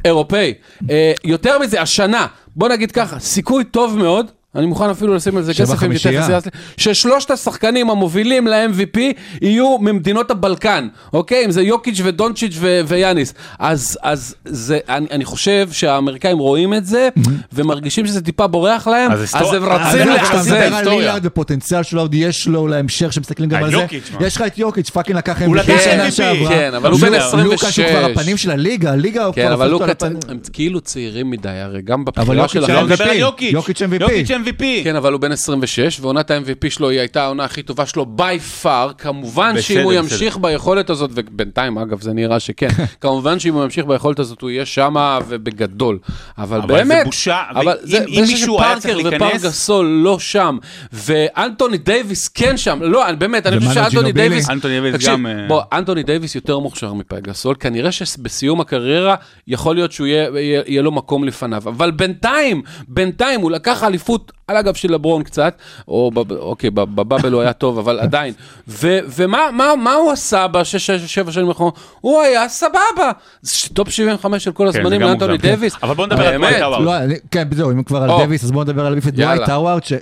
אירופאי. 0.04 0.54
אה, 0.90 1.12
יותר 1.24 1.58
מזה, 1.58 1.80
השנה, 1.82 2.26
בוא 2.56 2.68
נגיד 2.68 2.92
ככה, 2.92 3.18
סיכוי 3.18 3.64
טוב 3.64 3.98
מאוד. 3.98 4.26
אני 4.56 4.66
מוכן 4.66 4.90
אפילו 4.90 5.14
לשים 5.14 5.36
על 5.36 5.42
זה 5.42 5.52
כסף, 5.54 5.82
אם 5.82 5.92
יעשה- 6.14 6.38
ששלושת 6.76 7.30
השחקנים 7.30 7.90
המובילים 7.90 8.46
ל-MVP 8.46 8.98
יהיו 9.42 9.78
ממדינות 9.78 10.30
הבלקן, 10.30 10.88
אוקיי? 11.12 11.44
אם 11.44 11.50
זה 11.50 11.62
יוקיץ' 11.62 12.00
ודונצ'יץ' 12.04 12.56
ו- 12.60 12.80
ויאניס. 12.86 13.34
אז, 13.58 13.98
אז 14.02 14.34
זה, 14.44 14.78
אני, 14.88 15.06
אני 15.10 15.24
חושב 15.24 15.68
שהאמריקאים 15.72 16.38
רואים 16.38 16.74
את 16.74 16.86
זה, 16.86 17.08
ומרגישים 17.52 18.06
שזה 18.06 18.20
טיפה 18.22 18.46
בורח 18.46 18.86
להם, 18.88 19.12
אז 19.12 19.22
אז, 19.34 19.52
הם 19.52 19.64
אז 19.64 19.94
רצים 19.94 20.08
להחזיר. 20.08 20.54
על 20.56 20.72
היסטוריה. 20.74 21.14
ופוטנציאל 21.22 21.82
שלו 21.82 22.00
עוד 22.00 22.14
יש 22.14 22.48
לו 22.48 22.66
להמשך, 22.68 23.12
שמסתכלים 23.12 23.48
גם 23.48 23.64
על 23.64 23.70
זה. 23.70 23.76
יש 24.20 24.36
לך 24.36 24.42
את 24.46 24.58
יוקיץ', 24.58 24.90
fucking 24.90 25.16
לקח 25.18 25.42
הוא 25.42 25.56
MVP 25.56 25.58
לקח 25.60 25.84
שנה 25.84 26.06
MVP, 26.08 26.10
שעברה. 26.10 26.48
כן, 26.48 26.74
אבל 26.74 26.90
הוא 26.90 27.00
בן 27.00 27.12
לוקה- 27.12 27.24
26. 27.26 27.52
לוקה 27.62 27.72
שהוא 27.72 27.86
כבר 27.88 28.04
הפנים 28.04 28.36
של 28.36 28.50
הליגה, 28.50 28.92
הליגה 28.92 29.24
הוא 29.24 29.34
כן, 29.34 29.44
כבר 29.46 29.54
אבל 29.54 29.66
לוקה, 29.68 29.86
לפנים. 29.86 30.18
הם 30.28 30.38
כאילו 30.52 30.80
צעירים 30.80 31.30
מדי, 31.30 31.48
הרי 31.48 31.82
גם 31.82 32.04
אבל 32.16 32.36
בבחירה. 32.42 32.68
לא, 32.68 32.80
על 32.80 33.16
יוקיץ'. 33.18 33.52
יוקיץ' 33.52 33.82
MVP. 33.82 34.45
MVP. 34.48 34.84
כן, 34.84 34.96
אבל 34.96 35.12
הוא 35.12 35.20
בן 35.20 35.32
26, 35.32 36.00
ועונת 36.00 36.30
ה-MVP 36.30 36.70
שלו 36.70 36.90
היא 36.90 36.98
הייתה 37.00 37.22
העונה 37.24 37.44
הכי 37.44 37.62
טובה 37.62 37.86
שלו 37.86 38.06
by 38.18 38.62
far. 38.64 38.92
כמובן 38.98 39.50
בסדר, 39.50 39.62
שאם 39.62 39.78
הוא 39.84 39.92
בסדר. 39.92 39.98
ימשיך 40.14 40.36
ביכולת 40.38 40.90
הזאת, 40.90 41.10
ובינתיים, 41.14 41.78
אגב, 41.78 42.00
זה 42.00 42.12
נראה 42.12 42.40
שכן, 42.40 42.68
כמובן 43.00 43.38
שאם 43.38 43.54
הוא 43.54 43.64
ימשיך 43.64 43.84
ביכולת 43.86 44.18
הזאת, 44.18 44.40
הוא 44.42 44.50
יהיה 44.50 44.66
שמה 44.66 45.18
ובגדול. 45.28 45.98
אבל 46.38 46.58
אבל 46.58 46.68
באמת, 46.68 46.98
זה 46.98 47.04
בושה, 47.04 47.42
אבל 47.50 47.66
ואם- 47.66 47.74
זה, 47.82 48.04
אם 48.08 48.14
זה 48.14 48.32
מישהו 48.32 48.62
היה 48.62 48.80
צריך 48.80 48.96
להיכנס- 48.96 49.22
ופאו 49.36 49.61
גסול 49.61 49.86
לא 49.86 50.18
שם, 50.18 50.58
ואנטוני 50.92 51.78
דייוויס 51.78 52.28
כן 52.28 52.56
שם, 52.56 52.78
לא, 52.82 53.12
באמת, 53.12 53.46
אני 53.46 53.58
חושב 53.60 53.70
ומנו 53.70 53.90
שאנטוני. 53.90 54.12
דייוויס, 54.12 54.50
אנטוני 54.50 54.72
דייוויס 54.74 54.94
תקשיב, 54.94 55.10
גם, 55.10 55.26
אה, 55.26 55.32
בוא, 55.48 55.62
אנטוני 55.72 56.02
דייוויס 56.02 56.34
יותר 56.34 56.58
מוכשר 56.58 56.92
מפאו 56.92 57.20
גסול, 57.20 57.54
כנראה 57.60 57.92
שבסיום 57.92 58.60
הקריירה 58.60 59.14
יכול 59.48 59.74
להיות 59.76 59.92
שהוא 59.92 60.06
יהיה, 60.06 60.28
יהיה, 60.34 60.62
יהיה 60.66 60.82
לו 60.82 60.92
מקום 60.92 61.24
לפניו, 61.24 61.62
אבל 61.66 61.90
בינתיים, 61.90 62.62
בינתיים 62.88 63.40
הוא 63.40 63.50
לקח 63.50 63.84
אליפות 63.84 64.32
על 64.48 64.56
הגב 64.56 64.74
של 64.74 64.92
לברון 64.92 65.22
קצת, 65.22 65.54
או 65.88 66.10
ב- 66.14 66.32
אוקיי, 66.32 66.70
ב- 66.70 66.80
ב 66.80 66.88
bubble 66.88 67.32
הוא 67.32 67.40
היה 67.42 67.52
טוב, 67.52 67.78
אבל 67.78 67.98
עדיין, 68.00 68.32
ו, 68.68 68.98
ומה 69.16 69.38
מה, 69.52 69.72
מה 69.76 69.92
הוא 69.94 70.12
עשה 70.12 70.46
בשש, 70.48 70.86
שש, 70.86 71.14
שבע 71.14 71.32
שנים 71.32 71.48
האחרונות? 71.48 71.78
הוא 72.00 72.20
היה 72.22 72.48
סבבה, 72.48 73.10
זה 73.42 73.68
טופ 73.74 73.88
75 73.90 74.44
של 74.44 74.52
כל 74.52 74.68
כן, 74.72 74.78
הזמנים 74.80 75.00
לאנטוני. 75.00 75.38
דייוויס, 75.38 75.76
אבל 75.82 75.94
בוא 75.94 76.06
נדבר 76.06 76.26
על. 76.26 76.36
דווייט 76.36 76.56
האווארד. 76.62 76.84
לא, 77.10 77.14
כן, 77.30 77.50
בדיוק, 77.50 77.72
אם 77.72 77.82
כבר 77.82 78.02
על 78.02 78.10
או. 78.10 78.18
דוויס, 78.24 78.44
אז 78.44 78.50
בואו 78.52 78.64
נדבר 78.64 78.86
על. 78.86 78.98
דווייט 78.98 79.42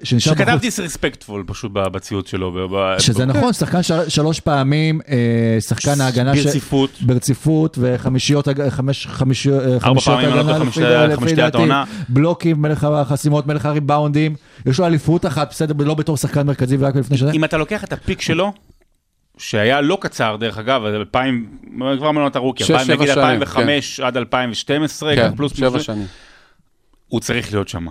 שנשאר 0.02 0.32
שכתב. 0.34 0.58
disrespectful 0.60 1.44
פשוט 1.46 1.70
ב- 1.74 1.88
בציוץ 1.88 2.28
שלו. 2.30 2.52
שזה 2.98 3.24
נכון, 3.26 3.52
שחקן 3.52 3.82
של- 3.82 4.08
שלוש 4.08 4.40
פעמים, 4.40 5.00
אה, 5.08 5.16
שחקן 5.60 6.00
ההגנה 6.00 6.36
ש- 6.36 6.44
ברציפות. 6.44 6.90
ברציפות, 7.00 7.78
וחמישיות, 7.80 8.48
חמש, 8.68 9.06
אה, 9.06 9.10
חמישיות 9.10 10.16
פעמים, 10.16 10.30
לא 10.30 10.40
הגנה, 10.40 10.52
דע- 10.52 11.06
לפי 11.06 11.16
חמישיית 11.16 11.36
דעתי, 11.38 11.56
העונה. 11.56 11.84
בלוקים, 12.08 12.62
מלך 12.62 12.84
החסימות, 12.84 13.46
מלך 13.46 13.66
הריבאונדים, 14.14 14.34
יש 14.66 14.80
לו 14.80 14.86
אליפות 14.86 15.26
אחת, 15.26 15.50
בסדר, 15.50 15.84
לא 15.84 15.94
בתור 15.94 16.16
שחקן 16.16 16.46
מרכזי 16.46 16.76
ורק 16.78 16.96
לפני 16.96 17.16
שנה. 17.16 17.32
אם 17.32 17.44
אתה 17.44 17.56
לוקח 17.56 17.84
את 17.84 17.92
ה 17.92 17.98
peak 17.98 18.20
שלו, 18.20 18.52
שהיה 19.38 19.80
לא 19.80 19.98
קצר 20.00 20.36
דרך 20.36 20.58
אגב, 20.58 20.84
2000, 20.84 21.58
כבר 21.98 22.10
מעונות 22.10 22.36
הרוקי, 22.36 22.64
שש, 22.64 22.70
2000, 22.70 22.86
שבע 22.86 22.96
נגיד 22.96 23.14
שנים, 23.14 23.42
2005 23.42 24.00
עד 24.00 24.16
2012, 24.16 25.16
כן, 25.16 25.36
פלוס 25.36 25.56
שבע 25.56 25.70
פלוס, 25.70 25.82
שנים. 25.82 26.06
הוא 27.08 27.20
צריך 27.20 27.52
להיות 27.52 27.68
שם. 27.68 27.86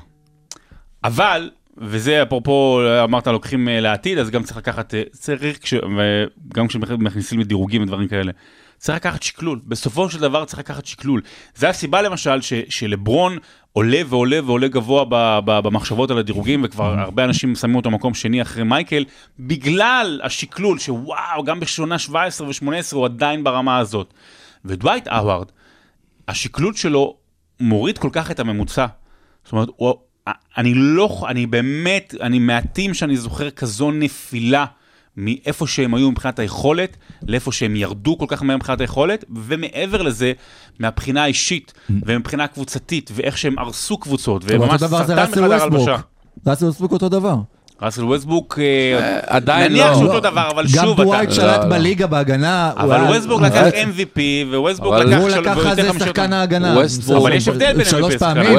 אבל, 1.03 1.49
וזה 1.77 2.23
אפרופו 2.23 2.81
אמרת 3.03 3.27
לוקחים 3.27 3.69
אה, 3.69 3.79
לעתיד, 3.79 4.17
אז 4.17 4.29
גם 4.29 4.43
צריך 4.43 4.57
לקחת, 4.57 4.93
אה, 4.93 5.03
צריך, 5.11 5.59
וגם 5.97 6.67
כשמכניסים 6.67 7.39
לדירוגים 7.39 7.83
ודברים 7.83 8.07
כאלה, 8.07 8.31
צריך 8.83 8.95
לקחת 8.95 9.23
שקלול. 9.23 9.59
בסופו 9.65 10.09
של 10.09 10.19
דבר 10.19 10.45
צריך 10.45 10.59
לקחת 10.59 10.85
שקלול. 10.85 11.21
זה 11.55 11.69
הסיבה 11.69 12.01
למשל 12.01 12.41
ש, 12.41 12.53
שלברון 12.69 13.37
עולה 13.73 14.01
ועולה 14.09 14.39
ועולה 14.45 14.67
גבוה 14.67 15.05
ב, 15.09 15.39
ב, 15.45 15.59
במחשבות 15.59 16.11
על 16.11 16.17
הדירוגים, 16.17 16.61
וכבר 16.63 16.99
הרבה 16.99 17.23
אנשים 17.23 17.55
שמים 17.55 17.75
אותו 17.75 17.91
מקום 17.91 18.13
שני 18.13 18.41
אחרי 18.41 18.63
מייקל, 18.63 19.05
בגלל 19.39 20.21
השקלול 20.23 20.79
שוואו, 20.79 21.43
גם 21.43 21.59
בשנה 21.59 21.99
17 21.99 22.47
ו-18 22.47 22.65
הוא 22.91 23.05
עדיין 23.05 23.43
ברמה 23.43 23.77
הזאת. 23.77 24.13
ודווייט 24.65 25.07
אהוארד, 25.07 25.47
השקלול 26.27 26.73
שלו 26.73 27.17
מוריד 27.59 27.97
כל 27.97 28.09
כך 28.11 28.31
את 28.31 28.39
הממוצע. 28.39 28.85
זאת 29.43 29.51
אומרת, 29.51 29.69
הוא, 29.75 29.93
אני 30.57 30.73
לא, 30.75 31.21
אני 31.27 31.45
באמת, 31.45 32.13
אני 32.21 32.39
מעטים 32.39 32.93
שאני 32.93 33.17
זוכר 33.17 33.49
כזו 33.49 33.91
נפילה 33.91 34.65
מאיפה 35.17 35.67
שהם 35.67 35.93
היו 35.93 36.11
מבחינת 36.11 36.39
היכולת, 36.39 36.97
לאיפה 37.27 37.51
שהם 37.51 37.75
ירדו 37.75 38.17
כל 38.17 38.25
כך 38.27 38.43
מהר 38.43 38.55
מבחינת 38.55 38.81
היכולת, 38.81 39.25
ומעבר 39.35 40.01
לזה, 40.01 40.33
מהבחינה 40.79 41.23
האישית 41.23 41.73
ומבחינה 41.89 42.47
קבוצתית, 42.47 43.11
ואיך 43.13 43.37
שהם 43.37 43.59
הרסו 43.59 43.97
קבוצות, 43.97 44.41
וממש 44.45 44.81
סרטן 44.83 45.43
ווסטברוק. 45.43 45.61
הלבשה. 45.61 45.95
ראסל 46.47 46.65
ווסטברוק 46.65 46.91
אותו 46.91 47.09
דבר. 47.09 47.35
ראסל 47.83 48.03
ווסטברוק, 48.05 48.59
אה, 48.59 49.19
עדיין 49.27 49.71
נניח 49.71 49.87
לא. 49.87 49.93
שהוא 49.93 50.03
לא. 50.05 50.09
אותו 50.15 50.29
דבר, 50.29 50.49
אבל 50.51 50.65
גם 50.75 50.85
שוב, 50.85 51.01
דווייט 51.01 51.31
אתה... 51.31 51.45
לא, 51.45 51.53
שלט 51.53 51.63
לא. 51.63 51.69
בליגה 51.69 52.07
בהגנה. 52.07 52.71
אבל 52.77 53.01
ווסטברוק 53.01 53.41
לקח 53.41 53.65
MVP, 53.67 54.19
וווסטברוק 54.53 54.93
אבל 54.93 55.07
לקח... 55.07 55.17
הוא 55.19 55.29
לקח 55.29 55.57
אז. 55.57 55.77
שחקן 55.99 56.33
ההגנה. 56.33 56.73
אבל 57.17 57.33
יש 57.33 57.47
הבדל 57.47 57.73
בין 57.73 57.85
שלוש 57.85 58.15
פעמים, 58.15 58.57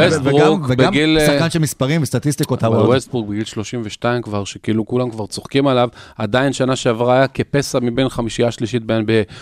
וגם- 0.68 0.91
בגיל- 0.91 1.18
שחקן 1.27 1.51
של 1.51 1.59
מספרים 1.59 2.03
וסטטיסטיקות. 2.03 2.64
אבל 2.64 2.77
ווסטברוק 2.77 3.29
בגיל 3.31 3.45
32 3.45 4.22
כבר, 4.22 4.45
שכאילו 4.45 4.87
כולם 4.87 5.11
כבר 5.11 5.27
צוחקים 5.27 5.66
עליו, 5.66 5.89
עדיין 6.18 6.53
שנה 6.53 6.77
שעברה 6.77 7.16
היה 7.16 7.27
כפסע 7.27 7.79
מבין 7.83 8.09
חמישייה 8.09 8.51
שלישית 8.51 8.83
ב-NBA. 8.87 9.33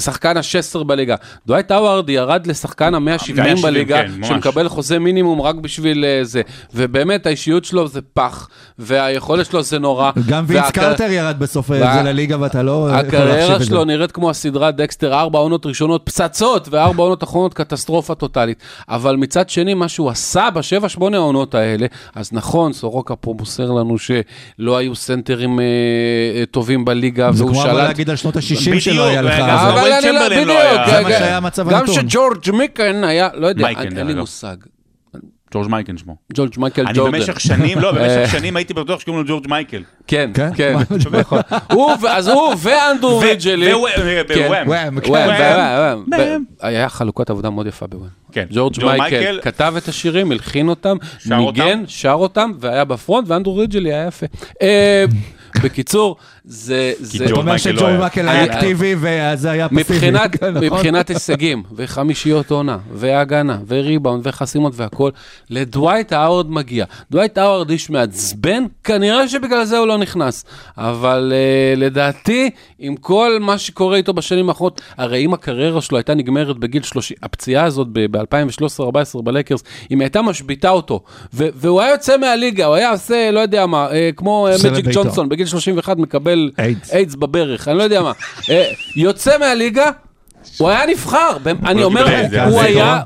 שחקן 0.00 0.36
ה-16 0.36 0.84
בליגה. 0.84 1.14
דווייט 1.46 1.70
האווארד 1.70 2.10
ירד 2.10 2.46
לשחקן 2.46 2.94
ה-170 2.94 3.00
170, 3.00 3.56
בליגה, 3.62 4.02
כן. 4.02 4.10
שמקבל 4.24 4.68
חוזה 4.68 4.98
מינימום 4.98 5.40
רק 5.40 5.54
בשביל 5.54 6.04
אה, 6.04 6.20
זה. 6.24 6.42
ובאמת, 6.74 7.26
האישיות 7.26 7.64
שלו 7.64 7.88
זה 7.88 8.00
פח, 8.14 8.48
והיכולת 9.10 9.46
שלו 9.46 9.62
זה 9.62 9.78
נורא. 9.78 10.10
גם 10.28 10.44
וינס 10.46 10.64
והקר- 10.64 10.80
קרטר 10.80 11.10
ירד 11.10 11.36
בסוף 11.38 11.70
וה- 11.70 11.94
זה 11.94 12.12
לליגה 12.12 12.36
ואתה 12.40 12.62
לא 12.62 12.70
יכול 12.70 12.90
להחשיב 12.90 13.08
הקריירה 13.20 13.54
את 13.54 13.60
זה. 13.60 13.66
שלו 13.66 13.84
נראית 13.84 14.12
כמו 14.12 14.30
הסדרה 14.30 14.70
דקסטר, 14.70 15.14
ארבע 15.14 15.38
עונות 15.38 15.66
ראשונות 15.66 16.02
פצצות, 16.04 16.68
וארבע 16.70 17.02
עונות 17.02 17.24
אחרונות 17.24 17.54
קטסטרופה 17.54 18.14
טוטאלית. 18.14 18.58
אבל 18.88 19.16
מצד 19.16 19.50
שני, 19.50 19.74
מה 19.74 19.88
שהוא 19.88 20.10
עשה 20.10 20.48
בשבע, 20.54 20.88
שמונה 20.88 21.16
העונות 21.16 21.54
האלה, 21.54 21.86
אז 22.14 22.30
נכון, 22.32 22.72
סורוקה 22.72 23.16
פה 23.16 23.34
מוסר 23.38 23.70
לנו 23.72 23.96
שלא 23.98 24.76
היו 24.76 24.94
סנטרים 24.94 25.60
אה, 25.60 25.64
אה, 25.64 26.46
טובים 26.50 26.84
בליגה, 26.84 27.32
זה 27.32 27.42
והוא 27.44 27.52
כמו 27.54 27.62
אבל 27.62 27.70
שלט... 27.72 27.82
להגיד 27.88 28.10
על 28.10 28.16
שנות 28.16 28.36
ה-60 28.36 28.60
בדיוק, 28.60 28.78
שלא 28.78 29.06
היה 29.08 29.22
לך. 29.22 29.34
אבל 29.38 29.70
אבל 29.78 29.92
אני 29.92 30.06
לא, 30.12 30.20
לא 30.20 30.28
בדיוק, 30.28 30.48
היה- 30.50 30.86
זה 30.90 31.02
מה 31.02 31.08
שהיה 31.10 31.36
המצב 31.36 31.70
גם 31.70 31.76
הנתון. 31.78 31.94
שג'ורג' 31.94 32.50
מיקן 32.52 33.04
היה, 33.04 33.28
לא 33.34 33.46
יודע, 33.46 33.62
מייקן, 33.62 33.96
אין 33.98 34.06
לי. 34.06 34.14
מושג. 34.14 34.56
ג'ורג' 35.54 35.68
מייקל 35.68 35.96
שמו. 35.96 36.16
ג'ורג' 36.34 36.54
מייקל 36.58 36.86
אני 36.86 36.92
ג'ורדן. 36.94 37.18
במשך 37.18 37.40
שנים, 37.40 37.78
לא, 37.78 37.88
אה. 37.88 37.92
במשך 37.92 38.32
שנים 38.32 38.56
הייתי 38.56 38.74
בטוח 38.74 39.00
שקוראים 39.00 39.22
לו 39.22 39.28
ג'ורג' 39.28 39.48
מייקל. 39.48 39.82
כן, 40.06 40.30
כן? 40.34 40.50
כן? 40.54 40.76
נכון. 41.20 41.40
אז 42.08 42.28
הוא 42.28 42.54
ואנדרו 42.58 43.18
ריג'לי. 43.18 43.74
ווואם, 43.74 43.92
כן. 44.28 44.40
ווואם. 44.46 44.68
וואם, 44.68 45.00
כן. 45.00 45.10
וואם, 45.10 45.28
וואם. 45.28 46.04
וואם, 46.08 46.28
וואם. 46.28 46.42
היה 46.60 46.88
חלוקת 46.88 47.30
עבודה 47.30 47.50
מאוד 47.50 47.66
יפה 47.66 47.86
בוואם. 47.86 48.08
כן. 48.32 48.46
ג'ורג' 48.50 48.84
מייקל. 48.84 49.40
כתב 49.42 49.74
את 49.76 49.88
השירים, 49.88 50.32
הלחין 50.32 50.68
אותם, 50.68 50.96
ניגן. 51.26 51.82
שר 51.86 52.12
אותם, 52.12 52.52
והיה 52.60 52.84
בפרונט, 52.84 53.28
ואנדרו 53.28 53.56
ריג'לי 53.56 53.92
היה 53.94 54.06
יפה. 54.06 54.26
אה, 54.62 55.04
בקיצור, 55.62 56.16
זה... 56.44 56.92
זה- 57.00 57.24
אתה 57.24 57.32
אומר 57.34 57.42
מייקל 57.44 57.70
לא 57.70 57.76
שג'ורג' 57.76 57.90
היה. 57.90 57.98
מייקל 57.98 58.28
היה 58.28 58.44
אני- 58.44 58.54
אקטיבי 58.56 58.94
וזה 59.00 59.50
היה 59.50 59.68
פסיבי. 59.68 59.80
מבחינת, 59.82 60.34
נכון? 60.42 60.64
מבחינת 60.64 61.08
הישגים, 61.08 61.62
וחמישיות 61.76 62.50
עונה, 62.50 62.78
והגנה, 62.94 63.58
וריבאונד, 63.66 64.26
וחסימות 64.26 64.72
והכל, 64.76 65.10
לדווייט 65.50 66.12
האוורד 66.12 66.50
מגיע. 66.50 66.84
דווייט 67.10 67.38
האוורד 67.38 67.70
איש 67.70 67.90
מעצבן, 67.90 68.64
כנראה 68.84 69.28
שבגלל 69.28 69.64
זה 69.64 69.78
הוא 69.78 69.86
לא 69.86 69.98
נכנס. 69.98 70.44
אבל 70.78 71.32
אה, 71.32 71.80
לדעתי, 71.80 72.50
עם 72.78 72.96
כל 72.96 73.38
מה 73.40 73.58
שקורה 73.58 73.96
איתו 73.96 74.12
בשנים 74.12 74.48
האחרונות, 74.48 74.80
הרי 74.96 75.24
אם 75.24 75.34
הקריירה 75.34 75.80
שלו 75.80 75.96
הייתה 75.98 76.14
נגמרת 76.14 76.58
בגיל 76.58 76.82
30, 76.82 77.16
הפציעה 77.22 77.64
הזאת 77.64 77.86
ב-2013-2014 77.92 78.82
בלקרס, 79.22 79.62
אם 79.90 80.00
הייתה 80.00 80.22
משביתה 80.22 80.70
אותו, 80.70 81.00
והוא 81.32 81.80
היה 81.80 81.90
יוצא 81.90 82.16
מהליגה, 82.16 82.66
הוא 82.66 82.74
היה 82.74 82.90
עושה, 82.90 83.30
לא 83.30 83.40
יודע 83.40 83.66
מה, 83.66 83.88
אה, 83.92 84.10
כמו 84.16 84.48
אה, 84.48 84.54
מג'יק. 84.72 84.84
ג'ונסון, 84.92 85.28
בגיל 85.28 85.46
31 85.46 85.96
מקבל 85.96 86.29
איידס. 86.58 86.92
איידס 86.92 87.14
בברך, 87.14 87.68
אני 87.68 87.78
לא 87.78 87.82
יודע 87.82 88.02
מה. 88.02 88.12
אה, 88.50 88.64
יוצא 88.96 89.38
מהליגה, 89.38 89.90
הוא 90.58 90.68
היה 90.68 90.86
נבחר, 90.86 91.36
אני 91.66 91.82
אומר, 91.84 92.04
קיבל 92.04 92.24
את 92.24 92.30
זה, 92.30 92.44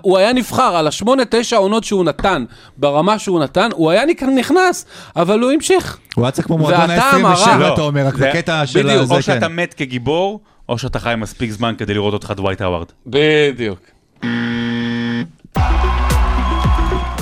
הוא 0.03 0.19
היה- 0.19 0.33
נבחר 0.33 0.77
על 0.77 0.87
השמונה, 0.87 1.23
תשע 1.31 1.57
עונות 1.57 1.85
שהוא 1.85 2.05
נתן, 2.05 2.45
ברמה 2.77 3.19
שהוא 3.19 3.41
נתן, 3.41 3.69
הוא 3.75 3.91
היה 3.91 4.03
נכ- 4.05 4.27
נכנס, 4.39 4.87
אבל 5.17 5.41
הוא 5.41 5.51
המשיך. 5.53 5.99
הוא 6.15 6.25
היה 6.25 6.31
צריך 6.33 6.47
כמו 6.47 6.59
מועדון 6.59 6.81
והטעם 6.91 7.25
הרע. 7.27 7.45
ה-27, 7.47 7.59
לא, 7.59 7.75
אתה 7.75 7.83
אומר, 7.83 8.07
רק 8.07 8.15
בקטע 8.15 8.67
של... 8.67 8.83
בדיוק, 8.83 9.05
זה, 9.05 9.11
או 9.15 9.19
כן. 9.19 9.23
שאתה 9.23 9.49
מת 9.49 9.75
כגיבור, 9.75 10.41
או 10.69 10.79
שאתה 10.79 10.99
חי 10.99 11.15
מספיק 11.17 11.51
זמן 11.51 11.75
כדי 11.79 11.95
לראות 11.95 12.15
אותך 12.15 12.33
דווייט 12.37 12.61
האווארד. 12.61 12.87
בדיוק. 13.07 13.79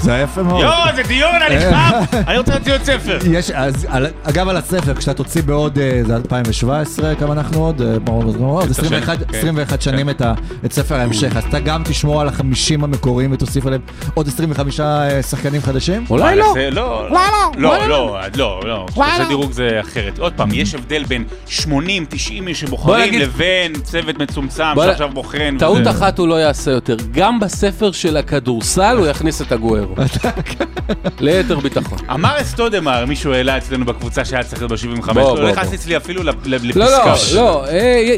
זה 0.03 0.15
היה 0.15 0.23
יפה 0.23 0.43
מאוד. 0.43 0.63
יואו, 0.63 0.97
זה 0.97 1.03
דיון, 1.03 1.35
אני 1.47 1.61
חם! 1.61 2.17
אני 2.29 2.39
רוצה 2.39 2.53
להוציא 2.55 2.73
עוד 2.73 2.83
ספר. 2.83 3.19
יש, 3.31 3.51
אז, 3.51 3.87
על, 3.91 4.07
אגב 4.23 4.49
על 4.49 4.57
הספר, 4.57 4.95
כשאתה 4.95 5.15
תוציא 5.15 5.43
בעוד, 5.43 5.79
אה, 5.79 6.03
זה 6.07 6.17
2017, 6.17 7.15
כמה 7.15 7.33
אנחנו 7.33 7.65
עוד? 7.65 7.83
אה, 7.83 7.99
ברור, 7.99 8.23
ברור, 8.23 8.61
עוד 8.61 8.71
21, 8.71 9.15
שנים, 9.15 9.29
כן. 9.29 9.39
21 9.39 9.83
שנים 9.83 10.11
את, 10.11 10.21
ה, 10.21 10.35
את 10.65 10.73
ספר 10.73 10.95
ההמשך, 10.95 11.37
אז 11.37 11.45
אתה 11.45 11.61
גם 11.61 11.83
תשמור 11.85 12.21
על 12.21 12.29
החמישים 12.29 12.85
המקוריים 12.85 13.33
ותוסיף 13.33 13.67
עליהם 13.67 13.83
עוד 14.15 14.29
25 14.29 14.81
אה, 14.81 15.23
שחקנים 15.23 15.61
חדשים? 15.61 16.05
אולי 16.11 16.37
לא. 16.37 16.53
זה 16.55 16.71
לא, 16.71 17.09
לא, 17.11 17.19
לא, 17.57 17.89
לא, 17.89 18.19
לא, 18.37 18.61
לא, 18.65 18.87
כשאתה 18.91 19.25
דירוג 19.29 19.53
זה 19.53 19.81
אחרת. 19.81 20.19
עוד 20.19 20.33
פעם, 20.37 20.49
יש 20.53 20.75
הבדל 20.75 21.05
בין 21.05 21.25
80, 21.47 22.07
90 22.09 22.49
איש 22.49 22.61
שבוחרים 22.61 23.19
לבין 23.19 23.73
צוות 23.83 24.19
מצומצם 24.19 24.65
שעכשיו 24.77 25.09
בוחן. 25.09 25.59
טעות. 25.59 25.87
אחת 25.87 26.19
הוא 26.19 26.29
לא 26.29 26.35
יעשה 26.35 26.71
יותר, 26.71 26.97
גם 27.11 27.41
בספר 27.41 27.93
של 27.93 28.17
הכדורסל 28.17 28.97
הוא 28.99 29.07
יכניס 29.07 29.43
את 29.43 29.53
הגוארו. 29.53 29.92
ליתר 31.21 31.59
ביטחון. 31.61 31.99
אמר 32.11 32.41
אסטודמר, 32.41 33.05
מישהו 33.07 33.33
העלה 33.33 33.59
אצלנו 33.59 33.85
בקבוצה 33.85 34.25
שהיה 34.25 34.45
צריך 34.45 34.63
להיות 34.63 34.73
ב-75, 34.73 35.13
בוא, 35.13 35.39
לא 35.41 35.51
נכנס. 35.53 35.73
אצלי 35.75 35.97
אפילו 35.97 36.23
לפ- 36.23 36.35
לפסקה. 36.47 36.79
לא, 36.79 36.91
לא, 37.35 37.63
לא, 37.63 37.65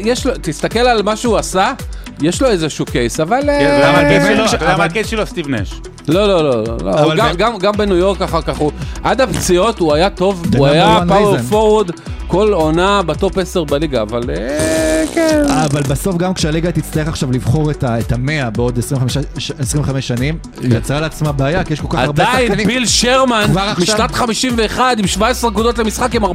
יש 0.03 0.25
לו, 0.25 0.33
תסתכל 0.41 0.79
על 0.79 1.01
מה 1.03 1.15
שהוא 1.15 1.37
עשה, 1.37 1.73
יש 2.21 2.41
לו 2.41 2.47
איזשהו 2.49 2.85
case, 2.85 3.19
אבל... 3.19 3.41
כן, 3.41 3.49
אה, 3.83 3.99
ה 4.01 4.05
case 4.05 4.23
שלו? 4.51 4.67
מה 4.77 4.83
ה 4.83 4.88
case 4.88 5.07
שלו? 5.07 5.25
סטיב 5.25 5.49
נש. 5.49 5.73
לא, 6.07 6.27
לא, 6.27 6.43
לא, 6.43 6.63
לא, 6.83 7.15
לא. 7.15 7.33
גם- 7.59 7.71
בניו 7.77 7.95
יורק 7.95 8.21
אחר 8.21 8.41
כך 8.41 8.57
הוא... 8.57 8.71
עד 9.03 9.21
הפציעות 9.21 9.79
הוא 9.79 9.93
היה 9.93 10.09
טוב, 10.09 10.43
הוא 10.57 10.67
היה 10.67 10.99
power. 11.07 11.37
forward 11.49 11.91
כל 12.27 12.53
עונה 12.53 13.01
ב 13.01 13.10
top 13.10 13.37
10 13.37 13.63
בליגה, 13.63 14.01
אבל 14.01 14.21
אה, 14.29 15.03
כן. 15.13 15.43
אבל 15.65 15.81
בסוף 15.81 16.17
גם 16.17 16.33
כשהליגה 16.33 16.71
תצטרך 16.71 17.07
עכשיו 17.07 17.31
לבחור 17.31 17.71
את 17.71 18.11
המאה 18.11 18.49
בעוד 18.49 18.79
25 18.79 19.17
ש- 19.37 19.51
25 19.59 20.07
שנים, 20.07 20.37
היא 20.61 20.77
יצרה 20.77 20.99
לעצמה 20.99 21.31
בעיה, 21.31 21.63
כי 21.63 21.73
יש 21.73 21.79
כל 21.81 21.87
כך 21.89 21.99
הרבה 21.99 22.23
עדיין 22.23 22.47
שחקנים. 22.47 22.67
ביל 22.67 22.85
שרמן 22.85 23.45
משנת 23.77 24.11
51 24.11 24.99
עם 24.99 25.07
17 25.07 25.49
נקודות 25.49 25.77
למשחק 25.77 26.15
עם 26.15 26.25
42% 26.25 26.27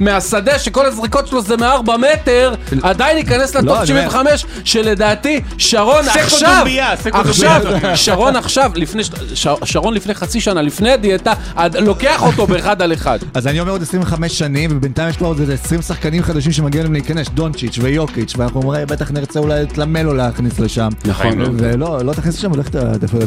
מהשדה 0.00 0.58
שכל 0.58 0.86
הזריקות 0.86 1.26
שלו 1.26 1.42
זה 1.42 1.56
מ-4 1.56 1.90
מטר 1.98 2.54
עדיין 2.82 3.18
ייכנס 3.18 3.54
לטופ 3.54 3.64
לא, 3.68 3.82
אני 3.82 3.90
אומר- 3.90 4.08
75 4.10 4.46
שלדעתי 4.82 5.40
שרון 5.58 6.04
עכשיו. 6.08 6.64
עכשיו 7.12 7.62
שרון 7.94 8.36
עכשיו 8.36 8.70
לפני 8.74 9.02
ש- 9.34 9.46
שרון 9.64 9.94
לפני 9.94 10.14
חצי 10.14 10.40
שנה 10.40 10.62
לפני 10.62 10.90
הדיאטה 10.90 11.32
עד- 11.56 11.76
לוקח 11.76 12.22
אותו 12.22 12.46
באחד 12.46 12.82
על 12.82 12.92
אחד. 12.92 13.18
אז 13.34 13.46
אני 13.46 13.60
אומר 13.60 13.72
עוד 13.72 13.82
25 13.82 14.38
שנים, 14.38 14.70
ובינתיים 14.72 15.08
יש 15.08 15.16
פה 15.16 15.26
עוד 15.26 15.40
איזה 15.40 15.54
20 15.54 15.82
שחקנים 15.82 16.22
חדשים 16.22 16.52
שמגיע 16.52 16.82
להם 16.82 16.92
להיכנס, 16.92 17.28
דונצ'יץ' 17.28 17.78
ויוקיץ', 17.82 18.34
ואנחנו 18.36 18.60
אומרים, 18.60 18.86
בטח 18.86 19.10
נרצה 19.10 19.38
אולי 19.38 19.62
את 19.62 19.78
למלו 19.78 20.14
להכניס 20.14 20.58
לשם. 20.60 20.88
נכון. 21.04 21.42
ולא, 21.58 21.98
לא 22.04 22.12
תכניס 22.12 22.38
לשם, 22.38 22.50
הולך 22.50 22.66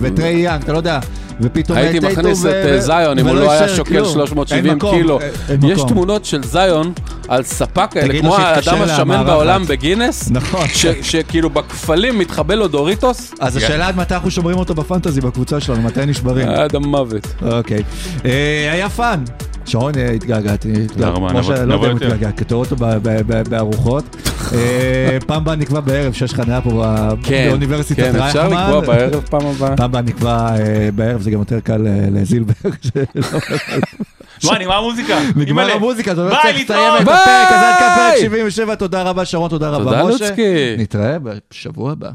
וטרי 0.01 0.29
יאנג, 0.29 0.61
אתה 0.63 0.71
לא 0.73 0.77
יודע, 0.77 0.99
ופתאום... 1.41 1.77
הייתי 1.77 1.99
מכניס 1.99 2.45
את 2.45 2.51
אה, 2.53 2.79
זיון 2.79 3.19
אם 3.19 3.27
הוא 3.27 3.35
לא 3.35 3.51
היה 3.51 3.67
שוקל 3.69 3.89
כלום. 3.99 4.13
370 4.13 4.65
אין 4.65 4.75
מקום, 4.75 4.95
קילו. 4.97 5.19
אין 5.49 5.59
יש. 5.63 5.81
תמונות 5.87 6.25
של 6.25 6.43
זיון 6.43 6.93
על 7.27 7.43
ספק 7.43 7.87
כאלה, 7.91 8.13
לו 8.13 8.19
כמו 8.19 8.37
האדם 8.37 8.81
השמן. 8.81 9.23
בעולם 9.25 9.65
בגינס, 9.65 10.29
נכון. 10.31 10.67
ש- 10.67 10.85
שכאילו 11.45 11.63
בכפלים 11.67 12.19
מתחבא 12.19 12.53
לו 12.55 12.67
דוריטוס, 12.67 13.33
אז 13.39 13.57
השאלה 13.57 13.87
עד 13.87 13.97
מתי 13.97 14.13
אנחנו 14.13 14.31
שומרים 14.31 14.57
אותו 14.57 14.75
בפנטזי 14.75 15.21
בקבוצה 15.21 15.59
שלנו, 15.59 15.81
מתי 15.81 16.05
נשברים. 16.05 16.47
עד 16.47 16.75
המוות. 16.75 17.27
אוקיי. 17.41 17.83
אה, 18.25 18.69
היה 18.73 18.89
פאן. 18.89 19.23
שרון, 19.65 19.93
אה, 19.97 20.11
התגעגעתי. 20.11 20.87
תודה 20.87 21.07
רבה, 21.09 21.29
כמו 21.29 21.39
נבוא- 21.39 21.55
שלא 21.55 21.63
נבוא 21.65 21.75
יודע 21.75 21.87
אם 21.87 21.93
יותר. 21.93 22.05
התגעגעת, 22.07 22.39
כתוב 22.39 22.71
אותו 22.71 22.75
בארוחות. 23.49 24.15
אה, 24.53 25.17
פעם 25.27 25.41
הבאה 25.41 25.55
נקבע 25.55 25.79
בערב, 25.79 26.13
שיש 26.13 26.33
חניה 26.33 26.61
פה 26.61 26.83
כן, 27.23 27.45
באוניברסיטת 27.49 27.99
כן, 28.03 28.15
אפשר 28.21 28.39
רייכמן. 28.47 28.63
לקבוע 28.63 28.79
בערב 28.95 29.23
פעם 29.29 29.45
הבאה. 29.45 29.77
פעם 29.77 29.85
הבאה 29.85 30.01
נקבע 30.01 30.55
אה, 30.59 30.89
בערב, 30.95 31.21
זה 31.21 31.31
גם 31.31 31.39
יותר 31.39 31.59
קל 31.59 31.87
אה, 31.87 32.07
מה, 34.43 34.59
נגמר 34.59 34.75
המוזיקה? 34.77 35.17
נגמר. 35.35 35.71
המוזיקה, 35.71 36.15
זה 36.15 36.21
אומר 36.21 36.33
ביי, 36.43 36.63
שצריך 36.63 36.79
לסיים. 36.79 36.93
את 36.95 37.01
הפרק, 37.01 37.47
אז 37.51 37.63
עד 37.63 37.79
כאן 37.79 37.95
פרק 37.95 38.11
ביי. 38.13 38.21
77, 38.21 38.75
תודה 38.75 39.01
רבה 39.03 39.25
שרון, 39.25 39.49
תודה 39.49 39.69
רבה 39.69 39.83
תודה, 39.83 40.03
משה. 40.03 40.25
לוצקי. 40.25 40.75
נתראה 40.77 41.17
בשבוע 41.19 41.91
הבא. 41.91 42.09